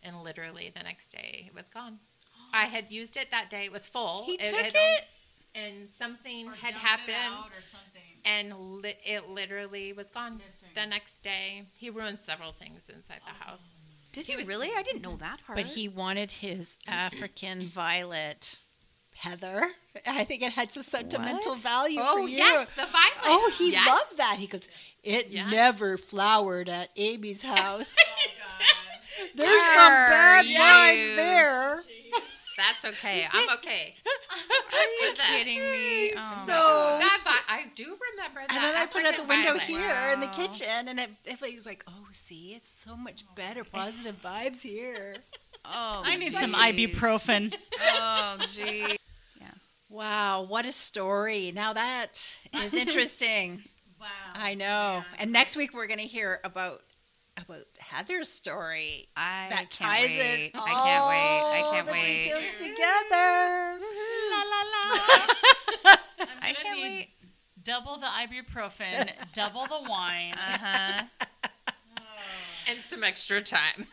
and 0.03 0.23
literally 0.23 0.73
the 0.75 0.83
next 0.83 1.13
day 1.13 1.45
it 1.47 1.55
was 1.55 1.67
gone. 1.69 2.01
I 2.53 2.65
had 2.65 2.91
used 2.91 3.17
it 3.17 3.31
that 3.31 3.51
day; 3.51 3.65
it 3.67 3.73
was 3.73 3.87
full. 3.87 4.25
he 4.25 4.35
It 4.35 4.47
took 4.47 4.59
had- 4.59 4.73
it? 4.75 5.05
and 5.55 5.89
something 5.91 6.49
Or 6.49 6.53
had 6.55 6.73
dumped 6.73 6.77
it 7.09 7.13
happened, 7.15 7.35
out 7.37 7.51
or 7.51 7.61
something. 7.63 8.01
and 8.25 8.81
li- 8.83 8.95
it 9.05 9.29
literally 9.29 9.93
was 9.93 10.09
gone. 10.09 10.39
Missing. 10.43 10.71
The 10.75 10.87
next 10.87 11.21
day, 11.21 11.67
he 11.77 11.91
ruined 11.91 12.23
several 12.23 12.53
things 12.53 12.89
inside 12.89 13.21
the 13.27 13.33
oh. 13.33 13.45
house. 13.51 13.75
Did 14.13 14.27
he 14.27 14.33
he 14.33 14.37
was- 14.39 14.47
really? 14.49 14.71
I 14.77 14.83
didn't 14.83 15.03
know 15.03 15.17
that 15.17 15.41
part. 15.47 15.57
But 15.57 15.67
he 15.67 15.89
wanted 15.89 16.31
his 16.31 16.77
African 16.87 17.63
violet 17.63 18.59
heather. 19.17 19.71
I 20.07 20.25
think 20.25 20.43
it 20.43 20.53
had 20.53 20.71
some 20.71 20.83
sentimental 20.83 21.53
What? 21.53 21.61
value 21.61 22.01
oh 22.03 22.23
for 22.23 22.29
you. 22.29 22.37
yes, 22.39 22.71
the 22.71 22.83
violet. 22.87 23.13
Oh, 23.25 23.53
he 23.59 23.73
yes. 23.73 23.87
loved 23.87 24.17
that. 24.19 24.37
He 24.39 24.47
goes, 24.47 24.67
it 25.05 25.29
Yeah. 25.31 25.49
never 25.51 25.97
flowered 25.99 26.69
at 26.69 26.91
Amy's 26.97 27.43
house. 27.55 27.97
Oh, 27.99 28.27
God. 28.39 29.29
There's 29.35 29.63
some 29.63 29.91
bad 29.91 30.45
vibes 30.47 31.17
there. 31.17 31.83
That's 32.57 32.85
okay. 32.85 33.27
I'm 33.33 33.49
okay. 33.59 33.95
Are 34.73 34.79
you 34.85 34.99
with 35.09 35.19
that. 35.19 35.27
kidding 35.39 35.59
me? 35.59 36.13
Oh, 36.17 36.45
So- 36.47 36.99
That 36.99 37.21
vi- 37.25 37.55
I 37.55 37.65
do 37.75 37.85
remember 38.13 38.41
that. 38.49 38.51
And 38.55 38.63
then 38.65 38.77
I 38.77 38.87
put 38.87 39.03
it 39.03 39.07
at 39.09 39.17
the 39.17 39.25
window 39.25 39.51
violet. 39.59 39.63
here 39.63 40.13
in 40.13 40.21
the 40.21 40.27
kitchen, 40.29 40.89
and 40.89 40.99
it, 41.01 41.11
it 41.25 41.41
was 41.55 41.67
like, 41.67 41.85
oh, 41.89 42.07
see, 42.13 42.55
it's 42.55 42.69
so 42.69 42.97
much 42.97 43.25
better, 43.35 43.65
positive 43.73 44.21
vibes 44.23 44.63
here. 44.63 45.17
Oh, 45.65 46.03
I 46.05 46.17
need 46.17 46.35
some 46.35 46.53
ibuprofen. 46.53 47.55
Oh, 48.05 48.39
geez. 48.53 48.99
Wow, 49.89 50.43
what 50.45 50.65
a 50.65 50.73
story. 50.73 51.53
Now 51.55 51.75
that 51.75 52.37
is 52.63 52.75
interesting. 52.75 53.63
Wow. 54.01 54.07
I 54.35 54.55
know. 54.55 55.05
And 55.19 55.33
next 55.33 55.55
week 55.55 55.75
we're 55.75 55.87
going 55.87 55.99
to 56.01 56.07
hear 56.07 56.41
about 56.45 56.81
about 57.37 57.65
Heather's 57.79 58.29
story. 58.29 59.09
I 59.17 59.47
that 59.51 59.71
can't 59.71 59.91
ties 59.91 60.09
wait. 60.19 60.47
it 60.47 60.53
I 60.55 60.71
can't 60.71 61.07
wait. 61.09 61.59
I 61.59 61.61
all 61.65 61.73
can't 61.73 61.87
the 61.87 61.93
wait. 61.93 62.23
details 62.23 62.45
together. 62.59 63.79
La 64.31 64.43
la 64.53 64.63
la. 64.73 65.97
I'm 66.21 66.29
gonna 66.41 66.55
can't 66.55 66.77
need 66.77 66.83
wait. 66.83 67.09
Double 67.65 67.97
the 67.97 68.07
ibuprofen, 68.07 69.11
double 69.35 69.65
the 69.67 69.89
wine. 69.89 70.33
Uh 70.35 70.59
huh. 70.61 71.03
and 72.69 72.81
some 72.81 73.05
extra 73.05 73.41
time. 73.41 73.87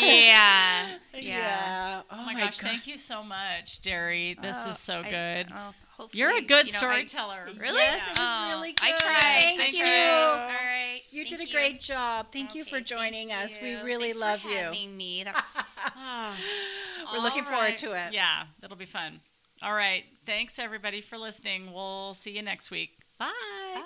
Yeah. 0.00 0.86
Yeah. 1.14 2.02
Oh, 2.10 2.16
Oh 2.20 2.24
my, 2.24 2.34
gosh, 2.34 2.58
thank 2.58 2.86
you 2.86 2.98
so 2.98 3.22
much, 3.24 3.80
Deri. 3.82 4.36
This 4.40 4.62
Oh, 4.64 4.70
is 4.70 4.78
so 4.78 5.00
I- 5.04 5.10
good. 5.10 5.46
oh, 5.52 5.74
hopefully, 5.96 6.20
You're 6.20 6.36
a 6.36 6.40
good 6.42 6.66
you 6.66 6.72
know, 6.72 6.78
I- 6.88 7.04
storyteller. 7.04 7.44
Really? 7.58 7.76
Yes, 7.78 8.02
it 8.10 8.18
was 8.18 8.28
Oh, 8.30 8.48
really 8.50 8.74
I 8.80 8.90
good. 8.90 8.98
tried. 9.00 9.54
Thank 9.56 9.60
I 9.60 9.66
you. 9.66 9.78
tried. 9.78 10.30
All 10.30 10.46
right. 10.48 11.00
You 11.10 11.24
Thank 11.24 11.38
did 11.40 11.48
a 11.48 11.52
great 11.52 11.80
job. 11.80 12.26
Thank 12.32 12.54
you 12.54 12.64
for 12.64 12.80
joining 12.80 13.28
thank 13.28 13.44
us. 13.44 13.58
We 13.60 13.70
you. 13.72 13.82
really 13.84 14.04
Thanks 14.12 14.18
love 14.18 14.40
for 14.42 14.48
you. 14.48 14.56
having 14.56 14.96
me. 14.96 15.24
That- 15.24 15.44
ah. 15.96 16.36
We're 17.12 17.20
looking 17.20 17.44
All 17.44 17.50
forward 17.52 17.76
to 17.78 17.92
it. 17.92 18.12
Yeah, 18.12 18.44
that'll 18.60 18.76
be 18.76 18.84
fun. 18.84 19.20
All 19.62 19.74
right. 19.74 20.04
Thanks, 20.26 20.58
everybody, 20.58 21.00
for 21.00 21.16
listening. 21.16 21.72
We'll 21.72 22.14
see 22.14 22.32
you 22.36 22.42
next 22.42 22.70
week. 22.70 22.90
Bye. 23.18 23.30
Bye. 23.74 23.82